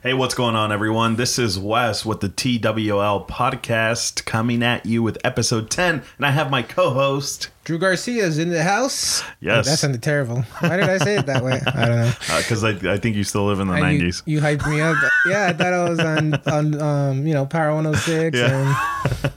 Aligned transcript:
Hey, 0.00 0.14
what's 0.14 0.34
going 0.34 0.54
on, 0.54 0.70
everyone? 0.70 1.16
This 1.16 1.40
is 1.40 1.58
Wes 1.58 2.06
with 2.06 2.20
the 2.20 2.28
TWL 2.28 3.26
podcast 3.26 4.24
coming 4.24 4.62
at 4.62 4.86
you 4.86 5.02
with 5.02 5.18
episode 5.24 5.70
10, 5.70 6.02
and 6.18 6.26
I 6.26 6.30
have 6.30 6.52
my 6.52 6.62
co 6.62 6.90
host. 6.90 7.48
Drew 7.64 7.80
Garcia's 7.80 8.38
in 8.38 8.50
the 8.50 8.62
house. 8.62 9.24
Yes. 9.40 9.66
that 9.66 9.78
sounded 9.80 10.00
terrible. 10.02 10.42
Why 10.60 10.76
did 10.76 10.88
I 10.88 10.98
say 10.98 11.16
it 11.16 11.26
that 11.26 11.42
way? 11.42 11.60
I 11.66 11.86
don't 11.86 11.96
know. 11.96 12.12
Because 12.38 12.62
I, 12.62 12.70
I 12.92 12.98
think 12.98 13.16
you 13.16 13.24
still 13.24 13.44
live 13.46 13.58
in 13.58 13.66
the 13.66 13.74
And 13.74 14.00
90s. 14.00 14.22
You, 14.24 14.36
you 14.36 14.40
hyped 14.40 14.70
me 14.70 14.80
up. 14.80 14.96
Yeah, 15.28 15.48
I 15.48 15.52
thought 15.52 15.72
I 15.72 15.88
was 15.88 15.98
on 15.98 16.34
on 16.46 16.80
um 16.80 17.26
you 17.26 17.34
know 17.34 17.44
Power 17.44 17.74
106 17.74 18.38
Yeah. 18.38 18.76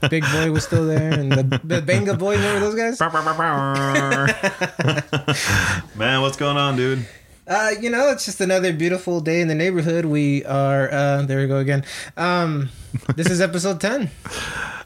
Big 0.10 0.22
Boy 0.32 0.52
was 0.52 0.62
still 0.64 0.86
there 0.86 1.12
and 1.12 1.32
the 1.32 1.42
the 1.64 1.82
Vengaboys. 1.82 2.36
Remember 2.36 2.60
those 2.60 2.76
guys? 2.76 3.00
Man, 5.96 6.20
what's 6.22 6.36
going 6.36 6.56
on, 6.56 6.76
dude? 6.76 7.04
Uh, 7.46 7.70
you 7.80 7.90
know, 7.90 8.10
it's 8.10 8.24
just 8.24 8.40
another 8.40 8.72
beautiful 8.72 9.20
day 9.20 9.40
in 9.40 9.48
the 9.48 9.54
neighborhood. 9.54 10.04
We 10.04 10.44
are 10.44 10.88
uh 10.92 11.22
there 11.22 11.40
we 11.40 11.48
go 11.48 11.58
again. 11.58 11.84
Um, 12.16 12.68
this 13.16 13.28
is 13.28 13.40
episode 13.40 13.80
10. 13.80 14.10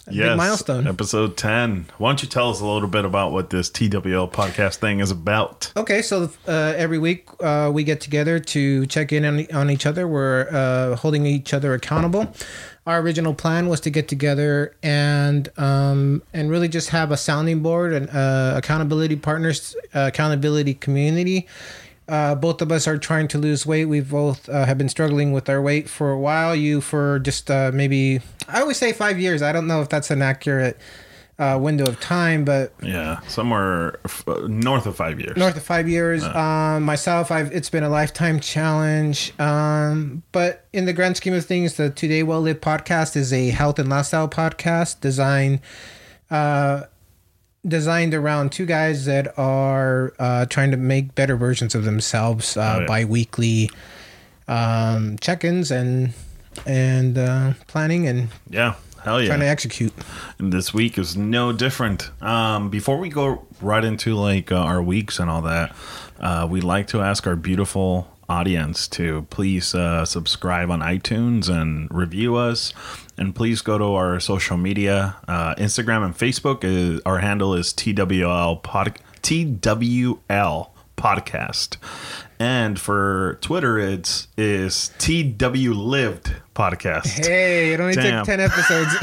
A 0.09 0.11
big 0.11 0.37
milestone. 0.37 0.87
Episode 0.87 1.37
10. 1.37 1.87
Why 1.99 2.11
don't 2.11 2.23
you 2.23 2.29
tell 2.29 2.49
us 2.49 2.61
a 2.61 2.65
little 2.65 2.89
bit 2.89 3.05
about 3.05 3.33
what 3.33 3.51
this 3.51 3.69
TWL 3.69 4.29
podcast 4.29 4.77
thing 4.77 5.01
is 5.01 5.11
about? 5.11 5.73
Okay, 5.77 6.01
so 6.01 6.31
uh, 6.47 6.75
every 6.77 6.99
week 6.99 7.29
uh, 7.41 7.71
we 7.75 7.83
get 7.83 8.01
together 8.01 8.39
to 8.39 8.87
check 8.87 9.13
in 9.13 9.25
on, 9.25 9.47
on 9.53 9.69
each 9.69 9.85
other. 9.85 10.07
We're 10.07 10.49
uh, 10.51 10.97
holding 10.97 11.27
each 11.27 11.53
other 11.53 11.75
accountable. 11.75 12.33
Our 12.87 13.01
original 13.01 13.35
plan 13.35 13.69
was 13.69 13.81
to 13.81 13.91
get 13.91 14.07
together 14.07 14.77
and 14.81 15.49
um, 15.59 16.23
and 16.33 16.49
really 16.51 16.69
just 16.69 16.91
have 16.91 17.11
a 17.11 17.17
sounding 17.17 17.61
board 17.61 17.93
and 17.93 18.09
uh, 18.09 18.55
accountability 18.57 19.17
partners, 19.17 19.75
uh, 19.93 20.07
accountability 20.07 20.75
community. 20.75 21.49
Uh, 22.09 22.35
both 22.35 22.63
of 22.63 22.71
us 22.71 22.87
are 22.87 22.99
trying 22.99 23.27
to 23.29 23.39
lose 23.39 23.67
weight. 23.67 23.87
We 23.87 24.01
both 24.01 24.49
uh, 24.49 24.65
have 24.65 24.79
been 24.79 24.89
struggling 24.89 25.33
with 25.33 25.49
our 25.49 25.61
weight 25.61 25.89
for 25.89 26.13
a 26.13 26.19
while. 26.19 26.55
You 26.55 26.81
for 26.81 27.19
just 27.19 27.51
uh, 27.51 27.71
maybe 27.75 28.21
I 28.49 28.61
always 28.61 28.77
say 28.77 28.93
five 28.93 29.19
years. 29.19 29.43
I 29.43 29.53
don't 29.53 29.67
know 29.67 29.81
if 29.83 29.89
that's 29.89 30.11
an 30.11 30.23
accurate 30.23 30.79
uh, 31.39 31.59
window 31.61 31.85
of 31.85 32.01
time, 32.01 32.45
but 32.47 32.73
Yeah, 32.83 33.21
somewhere 33.29 33.99
f- 34.07 34.25
north 34.47 34.87
of 34.87 34.97
five 34.97 35.21
years. 35.21 35.37
north 35.37 35.57
of 35.57 35.63
five 35.65 35.87
years. 35.89 36.23
Um, 36.25 36.85
myself, 36.85 37.31
I've 37.31 37.53
it's 37.53 37.69
been 37.69 37.83
a 37.83 37.91
lifetime 37.91 38.41
challenge. 38.41 39.39
Um, 39.39 40.23
but 40.33 40.65
in 40.73 40.87
the 40.87 40.93
grand 40.95 41.17
scheme 41.19 41.35
of 41.35 41.45
things, 41.45 41.75
the 41.75 41.91
Today 41.91 42.23
Well 42.23 42.41
Lived 42.41 42.63
podcast 42.63 43.17
is 43.17 43.33
a 43.33 43.51
health 43.51 43.79
and 43.79 43.89
lifestyle 43.91 44.29
podcast 44.29 45.01
designed 45.01 45.61
uh, 46.31 46.85
designed 47.67 48.15
around 48.15 48.53
two 48.53 48.67
guys 48.67 49.05
that 49.07 49.37
are 49.39 50.13
uh, 50.19 50.47
trying 50.47 50.71
to 50.71 50.77
make 50.77 51.15
better 51.15 51.37
versions 51.37 51.75
of 51.75 51.85
themselves 51.85 52.57
uh, 52.57 52.61
Oh, 52.77 52.81
yeah. 52.81 52.87
bi-weekly 52.87 53.71
um, 54.49 55.17
check-ins 55.21 55.71
and 55.71 56.13
and 56.67 57.19
uh, 57.19 57.53
planning 57.67 58.07
and 58.07 58.29
Yeah, 58.49 58.75
hell 59.05 59.21
yeah. 59.21 59.27
trying 59.29 59.41
to 59.41 59.47
execute. 59.49 59.93
And 60.39 60.53
this 60.53 60.73
week 60.73 60.97
is 60.99 61.17
no 61.17 61.53
different. 61.53 62.11
Um, 62.23 62.71
before 62.71 62.97
we 62.99 63.09
go 63.11 63.47
right 63.61 63.85
into 63.85 64.15
like 64.15 64.51
uh, 64.51 64.57
our 64.57 64.83
weeks 64.83 65.19
and 65.19 65.29
all 65.29 65.43
that, 65.43 65.75
uh, 66.21 66.47
we'd 66.49 66.65
like 66.65 66.87
to 66.89 67.03
ask 67.03 67.27
our 67.27 67.37
beautiful 67.37 68.09
audience 68.29 68.89
to 68.89 69.27
please 69.31 69.75
uh, 69.75 70.05
subscribe 70.05 70.71
on 70.71 70.81
iTunes 70.81 71.49
and 71.49 71.89
review 71.91 72.37
us. 72.37 72.73
And 73.19 73.35
please 73.35 73.63
go 73.63 73.79
to 73.79 73.85
our 73.95 74.21
social 74.21 74.57
media, 74.57 75.17
uh, 75.27 75.55
Instagram 75.55 76.05
and 76.05 76.17
Facebook. 76.17 76.65
Is, 76.65 77.01
our 77.07 77.19
handle 77.19 77.55
is 77.55 77.73
TWL 77.73 78.63
pod, 78.63 78.99
TWL 79.23 80.71
podcast. 80.97 81.77
And 82.39 82.79
for 82.79 83.39
Twitter, 83.41 83.79
it's 83.79 84.29
is 84.37 84.91
TW 84.99 85.73
lived 85.73 86.35
podcast. 86.57 87.27
Hey, 87.27 87.75
it 87.75 87.81
only 87.81 87.95
Damn. 87.95 88.25
took 88.25 88.27
ten 88.27 88.41
episodes. 88.41 88.97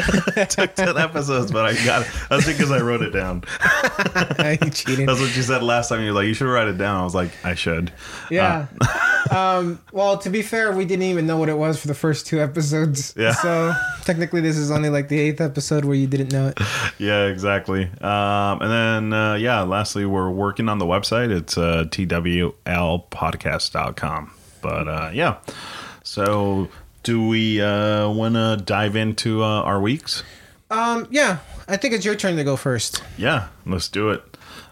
took 0.56 0.74
10 0.76 0.98
episodes, 0.98 1.52
but 1.52 1.66
I 1.66 1.74
got 1.86 2.02
it. 2.02 2.08
That's 2.30 2.48
because 2.48 2.72
I 2.72 2.80
wrote 2.80 3.04
it 3.04 3.12
down. 3.12 3.44
Ain't 4.40 4.74
cheating. 4.74 5.06
That's 5.06 5.20
what 5.20 5.36
you 5.36 5.44
said 5.44 5.62
last 5.62 5.90
time. 5.90 6.04
You're 6.04 6.14
like, 6.14 6.26
you 6.26 6.34
should 6.34 6.48
write 6.48 6.68
it 6.68 6.80
down. 6.80 7.00
I 7.00 7.04
was 7.04 7.14
like, 7.14 7.30
I 7.46 7.54
should. 7.54 7.92
Yeah. 8.32 8.66
um, 9.32 9.80
well, 9.92 10.18
to 10.18 10.32
be 10.32 10.42
fair, 10.42 10.72
we 10.72 10.86
didn't 10.86 11.04
even 11.04 11.28
know 11.28 11.38
what 11.38 11.50
it 11.50 11.58
was 11.58 11.80
for 11.80 11.88
the 11.88 11.94
first 11.94 12.26
two 12.26 12.42
episodes. 12.42 13.14
Yeah. 13.16 13.34
So 13.34 13.74
technically, 14.02 14.42
this 14.42 14.58
is 14.58 14.72
only 14.72 14.90
like 14.90 15.10
the 15.10 15.20
eighth 15.20 15.40
episode 15.40 15.86
where 15.86 15.96
you 15.96 16.08
didn't 16.08 16.34
know 16.34 16.48
it. 16.48 16.58
Yeah, 16.98 17.26
exactly. 17.26 17.84
Um, 18.02 18.62
and 18.62 18.72
then, 18.72 19.14
uh, 19.14 19.36
yeah, 19.36 19.62
lastly, 19.62 20.06
we're 20.06 20.32
working 20.32 20.70
on 20.70 20.80
the 20.80 20.86
website. 20.86 21.30
It's 21.30 21.56
uh, 21.58 21.84
twlpodcast.com. 21.90 24.32
But 24.62 24.88
uh, 24.88 25.12
yeah. 25.14 25.38
So, 26.04 26.70
do 27.04 27.28
we 27.28 27.62
uh, 27.62 28.10
want 28.10 28.36
to 28.36 28.62
dive 28.64 28.96
into 28.96 29.44
uh, 29.44 29.62
our 29.62 29.80
weeks? 29.80 30.24
Um, 30.70 31.08
yeah. 31.12 31.40
I 31.68 31.78
think 31.78 31.94
it's 31.94 32.04
your 32.04 32.16
turn 32.16 32.36
to 32.38 32.44
go 32.44 32.58
first. 32.58 33.04
Yeah, 33.18 33.48
let's 33.66 33.88
do 33.88 34.10
it. 34.10 34.24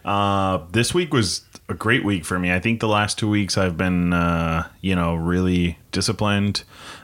Uh, 0.04 0.60
this 0.72 0.94
week 0.94 1.14
was 1.14 1.46
a 1.70 1.74
great 1.74 2.04
week 2.04 2.26
for 2.26 2.40
me. 2.40 2.52
I 2.52 2.60
think 2.60 2.80
the 2.80 2.88
last 2.88 3.18
two 3.18 3.30
weeks 3.30 3.58
I've 3.58 3.78
been, 3.78 4.14
uh, 4.14 4.68
you 4.82 4.96
know, 4.96 5.16
really 5.16 5.78
disciplined. 5.92 6.64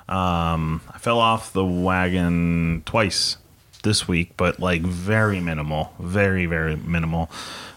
Um, 0.10 0.82
I 0.92 0.98
fell 0.98 1.20
off 1.20 1.54
the 1.54 1.66
wagon 1.66 2.84
twice 2.86 3.38
this 3.84 4.08
week, 4.08 4.34
but 4.36 4.60
like 4.60 4.82
very 4.82 5.40
minimal, 5.40 5.94
very 6.00 6.46
very 6.46 6.76
minimal. 6.76 7.30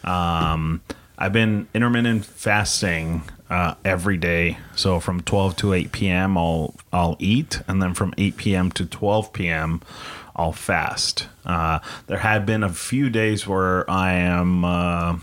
Um, 0.05 0.81
I've 1.22 1.34
been 1.34 1.69
intermittent 1.75 2.25
fasting 2.25 3.25
uh, 3.50 3.75
every 3.84 4.16
day. 4.16 4.56
So 4.75 5.00
from 5.00 5.20
12 5.20 5.56
to 5.56 5.75
8 5.75 5.92
p.m. 5.92 6.38
I'll 6.38 6.75
I'll 6.92 7.16
eat, 7.19 7.60
and 7.69 7.82
then 7.82 7.92
from 7.92 8.14
8 8.16 8.38
p.m. 8.38 8.70
to 8.72 8.86
12 8.86 9.32
p.m. 9.34 9.82
I'll 10.34 10.53
fast. 10.53 11.28
Uh, 11.44 11.81
there 12.06 12.19
had 12.19 12.47
been 12.47 12.62
a 12.62 12.72
few 12.72 13.10
days 13.10 13.47
where 13.47 13.88
I 13.91 14.12
am 14.12 14.64
uh, 14.64 15.19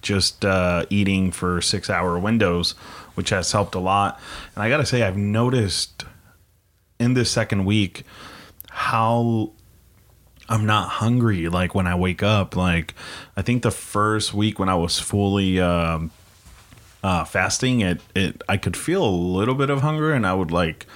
just 0.00 0.44
uh, 0.46 0.86
eating 0.88 1.30
for 1.30 1.60
six 1.60 1.90
hour 1.90 2.18
windows, 2.18 2.72
which 3.14 3.28
has 3.28 3.52
helped 3.52 3.74
a 3.74 3.80
lot. 3.80 4.18
And 4.54 4.62
I 4.62 4.70
gotta 4.70 4.86
say, 4.86 5.02
I've 5.02 5.18
noticed 5.18 6.06
in 6.98 7.12
this 7.12 7.30
second 7.30 7.66
week 7.66 8.04
how 8.70 9.52
I'm 10.52 10.66
not 10.66 10.90
hungry 10.90 11.48
like 11.48 11.74
when 11.74 11.86
I 11.86 11.94
wake 11.94 12.22
up. 12.22 12.56
Like 12.56 12.94
I 13.34 13.40
think 13.40 13.62
the 13.62 13.70
first 13.70 14.34
week 14.34 14.58
when 14.58 14.68
I 14.68 14.74
was 14.74 14.98
fully 14.98 15.58
um, 15.58 16.10
uh, 17.02 17.24
fasting, 17.24 17.80
it 17.80 18.02
it 18.14 18.42
I 18.50 18.58
could 18.58 18.76
feel 18.76 19.02
a 19.02 19.08
little 19.08 19.54
bit 19.54 19.70
of 19.70 19.80
hunger, 19.80 20.12
and 20.12 20.26
I 20.26 20.34
would 20.34 20.50
like 20.50 20.86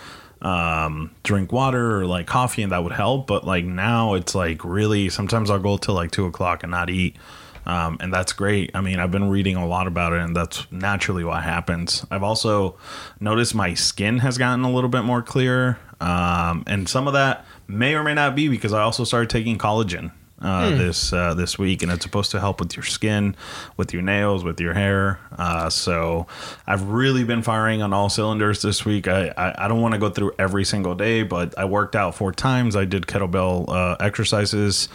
um 0.42 1.10
drink 1.22 1.50
water 1.50 1.96
or 1.96 2.04
like 2.04 2.26
coffee 2.26 2.62
and 2.62 2.70
that 2.70 2.84
would 2.84 2.92
help. 2.92 3.26
But 3.26 3.46
like 3.46 3.64
now 3.64 4.12
it's 4.12 4.34
like 4.34 4.62
really 4.62 5.08
sometimes 5.08 5.48
i'll 5.48 5.58
go 5.58 5.78
till 5.78 5.94
like 5.94 6.10
two 6.10 6.26
o'clock 6.26 6.62
and 6.62 6.70
not 6.70 6.90
eat. 6.90 7.16
Um, 7.64 7.96
and 8.00 8.12
that's 8.12 8.34
great. 8.34 8.72
I 8.74 8.82
mean 8.82 9.00
i've 9.00 9.10
been 9.10 9.30
reading 9.30 9.56
a 9.56 9.66
lot 9.66 9.86
about 9.86 10.12
it 10.12 10.20
and 10.20 10.36
that's 10.36 10.70
naturally 10.70 11.24
what 11.24 11.42
happens. 11.42 12.04
I've 12.10 12.22
also 12.22 12.76
noticed 13.18 13.54
my 13.54 13.72
skin 13.72 14.18
has 14.18 14.36
gotten 14.36 14.66
a 14.66 14.70
little 14.70 14.90
bit 14.90 15.04
more 15.04 15.22
clear. 15.22 15.78
Um, 15.98 16.64
and 16.66 16.86
some 16.86 17.06
of 17.06 17.14
that 17.14 17.46
may 17.68 17.94
or 17.94 18.02
may 18.02 18.14
not 18.14 18.34
be 18.34 18.48
because 18.48 18.72
i 18.72 18.80
also 18.82 19.04
started 19.04 19.30
taking 19.30 19.58
collagen 19.58 20.10
uh, 20.40 20.70
this 20.70 21.12
uh, 21.12 21.34
this 21.34 21.58
week, 21.58 21.82
and 21.82 21.90
it's 21.90 22.02
supposed 22.02 22.30
to 22.32 22.40
help 22.40 22.60
with 22.60 22.76
your 22.76 22.84
skin, 22.84 23.34
with 23.76 23.92
your 23.92 24.02
nails, 24.02 24.44
with 24.44 24.60
your 24.60 24.74
hair. 24.74 25.18
Uh, 25.36 25.70
so 25.70 26.26
I've 26.66 26.82
really 26.82 27.24
been 27.24 27.42
firing 27.42 27.82
on 27.82 27.92
all 27.92 28.08
cylinders 28.08 28.62
this 28.62 28.84
week. 28.84 29.08
I 29.08 29.28
I, 29.36 29.64
I 29.64 29.68
don't 29.68 29.80
want 29.80 29.94
to 29.94 29.98
go 29.98 30.10
through 30.10 30.32
every 30.38 30.64
single 30.64 30.94
day, 30.94 31.22
but 31.22 31.58
I 31.58 31.64
worked 31.64 31.96
out 31.96 32.14
four 32.14 32.32
times. 32.32 32.76
I 32.76 32.84
did 32.84 33.04
kettlebell 33.04 33.68
uh, 33.68 33.96
exercises. 33.98 34.88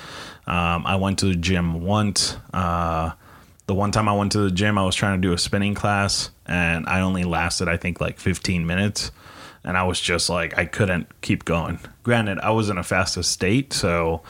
Um, 0.46 0.86
I 0.86 0.96
went 0.98 1.20
to 1.20 1.26
the 1.26 1.36
gym 1.36 1.82
once. 1.82 2.38
Uh, 2.54 3.12
the 3.68 3.74
one 3.74 3.92
time 3.92 4.08
I 4.08 4.14
went 4.14 4.34
to 4.34 4.40
the 4.40 4.52
gym, 4.52 4.78
I 4.78 4.84
was 4.84 4.96
trying 4.96 5.20
to 5.20 5.28
do 5.28 5.34
a 5.34 5.38
spinning 5.38 5.76
class, 5.76 6.30
and 6.46 6.86
I 6.88 7.02
only 7.02 7.24
lasted 7.24 7.68
I 7.68 7.78
think 7.78 8.00
like 8.00 8.20
15 8.20 8.68
minutes 8.68 9.12
and 9.64 9.78
I 9.78 9.84
was 9.84 10.00
just 10.00 10.30
like 10.30 10.58
I 10.58 10.66
couldn't 10.66 11.08
keep 11.22 11.46
going. 11.46 11.80
Granted, 12.04 12.40
I 12.40 12.52
was 12.52 12.70
in 12.70 12.78
a 12.78 12.84
fastest 12.84 13.32
state, 13.32 13.74
so 13.74 14.24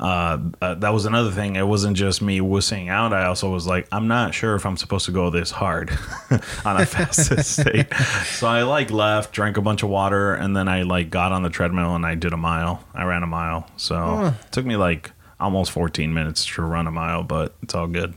uh, 0.00 0.38
uh, 0.62 0.74
that 0.76 0.94
was 0.94 1.04
another 1.04 1.30
thing. 1.30 1.56
It 1.56 1.66
wasn't 1.66 1.96
just 1.96 2.22
me 2.22 2.40
wussing 2.40 2.88
out. 2.88 3.12
I 3.12 3.26
also 3.26 3.50
was 3.50 3.66
like, 3.66 3.86
I'm 3.92 4.08
not 4.08 4.32
sure 4.32 4.54
if 4.54 4.64
I'm 4.64 4.78
supposed 4.78 5.04
to 5.06 5.12
go 5.12 5.28
this 5.28 5.50
hard 5.50 5.90
on 6.64 6.80
a 6.80 6.86
fastest 6.86 7.52
state. 7.60 7.92
So 8.24 8.46
I 8.46 8.62
like 8.62 8.90
left, 8.90 9.32
drank 9.32 9.58
a 9.58 9.60
bunch 9.60 9.82
of 9.82 9.90
water, 9.90 10.32
and 10.34 10.56
then 10.56 10.68
I 10.68 10.82
like 10.82 11.10
got 11.10 11.32
on 11.32 11.42
the 11.42 11.50
treadmill 11.50 11.94
and 11.94 12.06
I 12.06 12.14
did 12.14 12.32
a 12.32 12.38
mile. 12.38 12.82
I 12.94 13.04
ran 13.04 13.22
a 13.22 13.26
mile. 13.26 13.68
So 13.76 14.34
it 14.40 14.52
took 14.52 14.64
me 14.64 14.76
like 14.76 15.12
almost 15.38 15.70
14 15.72 16.14
minutes 16.14 16.46
to 16.46 16.62
run 16.62 16.86
a 16.86 16.90
mile, 16.90 17.22
but 17.22 17.54
it's 17.62 17.74
all 17.74 17.86
good. 17.86 18.14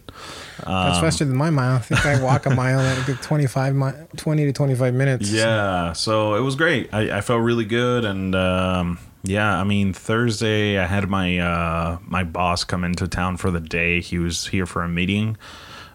That's 0.66 1.00
faster 1.00 1.26
than 1.26 1.36
my 1.36 1.50
mile. 1.50 1.76
I 1.76 1.80
think 1.80 2.06
I 2.06 2.22
walk 2.24 2.46
a 2.46 2.50
mile 2.56 2.80
at 2.80 2.98
a 2.98 3.06
good 3.06 3.22
25 3.22 3.76
mi- 3.76 3.92
20 4.18 4.46
to 4.46 4.54
25 4.54 4.94
minutes. 4.94 5.30
Yeah, 5.32 5.94
so 5.94 6.36
it 6.36 6.42
was 6.42 6.56
great. 6.56 6.94
I, 6.94 7.18
I 7.18 7.22
felt 7.22 7.42
really 7.42 7.66
good, 7.66 8.06
and 8.06 8.34
um, 8.36 9.00
yeah, 9.24 9.60
I 9.60 9.64
mean 9.64 9.94
Thursday 9.94 10.78
I 10.78 10.86
had 10.86 11.10
my 11.10 11.40
uh, 11.40 11.98
my 12.06 12.24
boss 12.24 12.64
come 12.64 12.84
into 12.84 13.08
town 13.08 13.38
for 13.38 13.52
the 13.52 13.60
day. 13.60 14.02
He 14.02 14.18
was 14.20 14.48
here 14.48 14.66
for 14.66 14.84
a 14.84 14.90
meeting, 14.90 15.38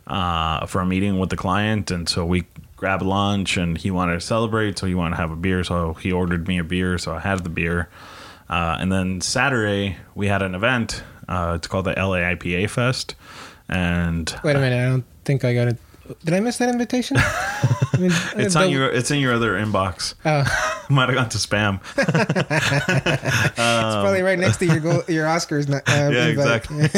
uh, 0.07 0.67
for 0.67 0.81
a 0.81 0.87
meeting 0.87 1.19
with 1.19 1.31
the 1.31 1.37
client, 1.37 1.91
and 1.91 2.09
so 2.09 2.25
we 2.25 2.45
grab 2.77 3.03
lunch, 3.03 3.57
and 3.57 3.77
he 3.77 3.91
wanted 3.91 4.15
to 4.15 4.21
celebrate, 4.21 4.79
so 4.79 4.87
he 4.87 4.95
wanted 4.95 5.17
to 5.17 5.21
have 5.23 5.31
a 5.31 5.37
beer. 5.37 5.65
So 5.65 5.95
he 5.95 6.13
ordered 6.13 6.47
me 6.47 6.59
a 6.59 6.65
beer, 6.65 6.97
so 6.99 7.15
I 7.15 7.21
had 7.21 7.43
the 7.45 7.51
beer. 7.51 7.89
Uh, 8.49 8.79
and 8.81 8.91
then 8.91 9.21
Saturday 9.21 9.97
we 10.15 10.27
had 10.29 10.41
an 10.43 10.55
event. 10.55 11.03
Uh, 11.29 11.55
it's 11.57 11.67
called 11.67 11.85
the 11.85 11.91
LA 11.93 12.19
IPA 12.19 12.71
Fest, 12.71 13.15
and 13.69 14.35
Wait 14.43 14.57
a 14.57 14.59
minute. 14.61 14.87
I 14.87 14.89
don't 14.89 15.05
think 15.25 15.45
I 15.45 15.55
got 15.55 15.69
it. 15.69 15.79
Did 16.25 16.35
I 16.35 16.41
miss 16.41 16.57
that 16.59 16.69
invitation? 16.71 17.17
I 18.33 18.37
mean, 18.37 18.47
it's 18.47 18.55
the- 18.55 18.61
on 18.61 18.71
your 18.71 18.89
it's 18.89 19.11
in 19.11 19.19
your 19.19 19.35
other 19.35 19.53
inbox. 19.55 20.15
Oh, 20.25 20.45
Might 20.91 21.09
have 21.11 21.17
gone 21.17 21.29
to 21.31 21.39
spam. 21.39 21.81
it's 21.99 23.55
probably 23.57 24.23
right 24.23 24.39
next 24.39 24.57
to 24.59 24.67
your 24.67 24.81
go, 24.81 25.03
your 25.09 25.27
Oscars. 25.27 25.69
Uh, 25.69 26.11
yeah, 26.11 26.27
exactly. 26.27 26.89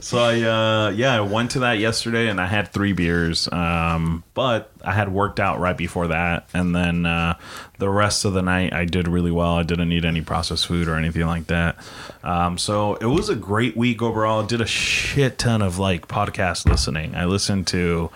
so 0.00 0.18
I, 0.18 0.40
uh, 0.42 0.90
yeah, 0.90 1.16
I 1.16 1.20
went 1.20 1.50
to 1.52 1.60
that 1.60 1.78
yesterday 1.78 2.28
and 2.28 2.40
I 2.40 2.46
had 2.46 2.68
three 2.68 2.92
beers. 2.92 3.48
Um, 3.50 4.22
but 4.34 4.70
I 4.84 4.92
had 4.92 5.12
worked 5.12 5.40
out 5.40 5.58
right 5.58 5.76
before 5.76 6.06
that, 6.08 6.46
and 6.54 6.74
then 6.76 7.06
uh, 7.06 7.34
the 7.78 7.88
rest 7.88 8.24
of 8.24 8.34
the 8.34 8.42
night 8.42 8.72
I 8.72 8.84
did 8.84 9.08
really 9.08 9.32
well. 9.32 9.54
I 9.56 9.64
didn't 9.64 9.90
eat 9.90 10.04
any 10.04 10.20
processed 10.20 10.66
food 10.68 10.86
or 10.88 10.94
anything 10.94 11.26
like 11.26 11.48
that. 11.48 11.76
Um, 12.22 12.56
so 12.56 12.94
it 12.96 13.06
was 13.06 13.28
a 13.28 13.34
great 13.36 13.76
week 13.76 14.00
overall. 14.00 14.42
I 14.42 14.46
Did 14.46 14.60
a 14.60 14.66
shit 14.66 15.38
ton 15.38 15.60
of 15.62 15.78
like 15.78 16.06
podcast 16.06 16.66
listening. 16.68 17.16
I 17.16 17.24
listened 17.24 17.66
to 17.68 18.10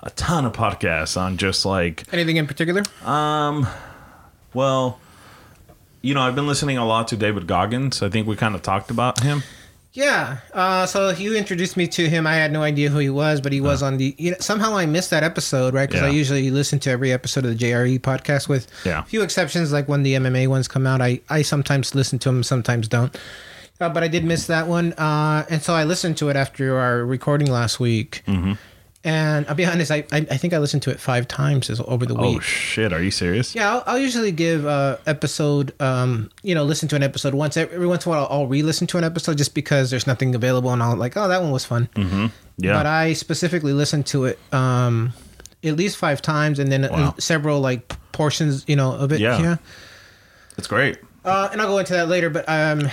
a 0.00 0.10
ton 0.10 0.44
of 0.44 0.52
podcasts 0.52 1.20
on 1.20 1.36
just 1.36 1.64
like 1.64 2.04
Anything 2.12 2.36
in 2.36 2.46
particular? 2.46 2.82
Um, 3.04 3.66
well. 4.54 4.98
You 6.00 6.14
know, 6.14 6.20
I've 6.20 6.36
been 6.36 6.46
listening 6.46 6.78
a 6.78 6.86
lot 6.86 7.08
to 7.08 7.16
David 7.16 7.48
Goggins. 7.48 8.02
I 8.02 8.08
think 8.08 8.28
we 8.28 8.36
kind 8.36 8.54
of 8.54 8.62
talked 8.62 8.90
about 8.92 9.18
him. 9.20 9.42
Yeah. 9.92 10.38
Uh, 10.54 10.86
so 10.86 11.10
you 11.10 11.36
introduced 11.36 11.76
me 11.76 11.88
to 11.88 12.08
him. 12.08 12.24
I 12.24 12.34
had 12.34 12.52
no 12.52 12.62
idea 12.62 12.88
who 12.88 12.98
he 12.98 13.10
was, 13.10 13.40
but 13.40 13.52
he 13.52 13.60
was 13.60 13.82
on 13.82 13.96
the. 13.96 14.14
You 14.16 14.30
know, 14.30 14.36
somehow 14.38 14.76
I 14.76 14.86
missed 14.86 15.10
that 15.10 15.24
episode, 15.24 15.74
right? 15.74 15.88
Because 15.88 16.04
I 16.04 16.08
usually 16.10 16.52
listen 16.52 16.78
to 16.80 16.90
every 16.90 17.10
episode 17.12 17.44
of 17.46 17.58
the 17.58 17.64
JRE 17.66 17.98
podcast, 17.98 18.48
with 18.48 18.68
Yeah. 18.86 19.00
a 19.00 19.04
few 19.04 19.22
exceptions, 19.22 19.72
like 19.72 19.88
when 19.88 20.04
the 20.04 20.14
MMA 20.14 20.46
ones 20.46 20.68
come 20.68 20.86
out. 20.86 21.00
I 21.02 21.20
I 21.28 21.42
sometimes 21.42 21.96
listen 21.96 22.20
to 22.20 22.28
them, 22.28 22.44
sometimes 22.44 22.86
don't. 22.86 23.18
Uh, 23.80 23.88
but 23.88 24.04
I 24.04 24.08
did 24.08 24.24
miss 24.24 24.46
that 24.46 24.68
one, 24.68 24.92
uh, 24.92 25.46
and 25.50 25.60
so 25.60 25.74
I 25.74 25.82
listened 25.82 26.16
to 26.18 26.28
it 26.28 26.36
after 26.36 26.78
our 26.78 27.04
recording 27.04 27.50
last 27.50 27.80
week. 27.80 28.22
Mm-hmm. 28.28 28.52
And 29.08 29.46
I'll 29.48 29.54
be 29.54 29.64
honest, 29.64 29.90
I, 29.90 30.04
I 30.12 30.18
I 30.34 30.36
think 30.36 30.52
I 30.52 30.58
listened 30.58 30.82
to 30.82 30.90
it 30.90 31.00
five 31.00 31.26
times 31.26 31.70
over 31.86 32.04
the 32.04 32.14
week. 32.14 32.36
Oh 32.36 32.40
shit! 32.40 32.92
Are 32.92 33.02
you 33.02 33.10
serious? 33.10 33.54
Yeah, 33.54 33.72
I'll, 33.72 33.82
I'll 33.86 33.98
usually 33.98 34.32
give 34.32 34.66
uh 34.66 34.98
episode 35.06 35.72
um 35.80 36.30
you 36.42 36.54
know 36.54 36.64
listen 36.64 36.88
to 36.90 36.96
an 36.96 37.02
episode 37.02 37.32
once 37.32 37.56
every 37.56 37.86
once 37.86 38.04
in 38.04 38.10
a 38.10 38.14
while 38.14 38.26
I'll, 38.26 38.40
I'll 38.40 38.46
re-listen 38.46 38.86
to 38.88 38.98
an 38.98 39.04
episode 39.04 39.38
just 39.38 39.54
because 39.54 39.88
there's 39.90 40.06
nothing 40.06 40.34
available 40.34 40.70
and 40.74 40.82
I'll 40.82 40.94
like 40.96 41.16
oh 41.16 41.26
that 41.28 41.40
one 41.40 41.52
was 41.52 41.64
fun. 41.64 41.88
Mm-hmm. 41.94 42.26
Yeah. 42.58 42.74
But 42.74 42.84
I 42.86 43.14
specifically 43.14 43.72
listened 43.72 44.04
to 44.08 44.26
it 44.26 44.38
um 44.52 45.12
at 45.64 45.76
least 45.76 45.96
five 45.96 46.20
times 46.20 46.58
and 46.58 46.70
then 46.70 46.84
uh, 46.84 46.88
Wow. 46.90 47.14
several 47.18 47.60
like 47.60 47.82
portions 48.12 48.64
you 48.68 48.76
know 48.76 48.92
of 48.92 49.10
it. 49.12 49.20
Yeah. 49.20 49.40
Yeah. 49.40 49.56
It's 50.58 50.66
great. 50.68 50.98
Uh, 51.24 51.48
and 51.52 51.60
I'll 51.62 51.68
go 51.68 51.78
into 51.78 51.94
that 51.94 52.08
later, 52.08 52.28
but 52.30 52.44
um 52.48 52.88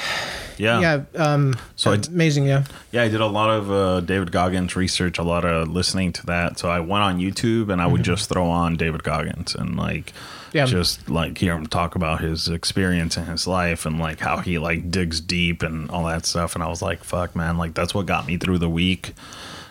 Yeah. 0.57 0.79
yeah 0.79 1.03
um 1.15 1.55
So 1.75 1.91
I- 1.93 1.99
amazing 2.07 2.45
yeah 2.45 2.63
Yeah, 2.91 3.03
I 3.03 3.07
did 3.09 3.21
a 3.21 3.27
lot 3.27 3.49
of 3.49 3.71
uh, 3.71 3.99
David 4.01 4.31
Goggins 4.31 4.75
research, 4.75 5.17
a 5.17 5.23
lot 5.23 5.43
of 5.45 5.67
listening 5.67 6.13
to 6.13 6.25
that. 6.27 6.59
So 6.59 6.69
I 6.69 6.79
went 6.79 7.03
on 7.03 7.19
YouTube 7.19 7.71
and 7.71 7.81
I 7.81 7.87
would 7.87 8.03
just 8.03 8.29
throw 8.29 8.45
on 8.45 8.75
David 8.77 9.03
Goggins 9.03 9.55
and 9.55 9.75
like 9.77 10.13
Mm-hmm. 10.15 10.57
Yeah. 10.59 10.65
just 10.67 11.09
like 11.09 11.37
hear 11.37 11.53
him 11.53 11.67
talk 11.67 11.95
about 11.95 12.21
his 12.21 12.47
experience 12.47 13.17
in 13.17 13.25
his 13.25 13.45
life 13.45 13.85
and 13.85 13.99
like 13.99 14.21
how 14.21 14.37
he 14.37 14.57
like 14.57 14.89
digs 14.89 15.19
deep 15.19 15.61
and 15.61 15.89
all 15.91 16.05
that 16.05 16.25
stuff. 16.25 16.55
And 16.55 16.63
I 16.63 16.69
was 16.69 16.81
like, 16.81 17.03
fuck, 17.03 17.35
man, 17.35 17.57
like 17.57 17.73
that's 17.73 17.93
what 17.93 18.05
got 18.05 18.25
me 18.25 18.37
through 18.37 18.59
the 18.59 18.69
week. 18.69 19.13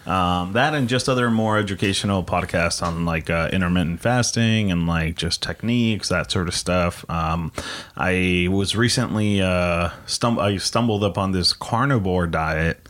Um, 0.06 0.52
that 0.52 0.74
and 0.74 0.88
just 0.88 1.08
other 1.08 1.30
more 1.30 1.56
educational 1.58 2.22
podcasts 2.22 2.82
on 2.82 3.04
like 3.06 3.30
uh, 3.30 3.48
intermittent 3.52 4.00
fasting 4.00 4.70
and 4.70 4.86
like 4.86 5.16
just 5.16 5.42
techniques, 5.42 6.10
that 6.10 6.30
sort 6.30 6.48
of 6.48 6.54
stuff. 6.54 7.08
Um, 7.10 7.52
I 7.96 8.48
was 8.50 8.76
recently 8.76 9.40
uh, 9.40 9.90
stum- 10.06 10.40
I 10.40 10.58
stumbled 10.58 11.04
upon 11.04 11.32
this 11.32 11.52
carnivore 11.52 12.26
diet. 12.26 12.86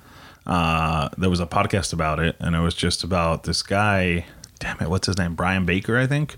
Uh, 0.46 1.08
there 1.16 1.30
was 1.30 1.40
a 1.40 1.46
podcast 1.46 1.92
about 1.92 2.18
it, 2.18 2.36
and 2.40 2.54
it 2.56 2.60
was 2.60 2.74
just 2.74 3.04
about 3.04 3.44
this 3.44 3.62
guy. 3.62 4.26
Damn 4.58 4.80
it, 4.80 4.90
what's 4.90 5.06
his 5.06 5.16
name? 5.16 5.34
Brian 5.34 5.64
Baker, 5.64 5.96
I 5.96 6.06
think. 6.06 6.36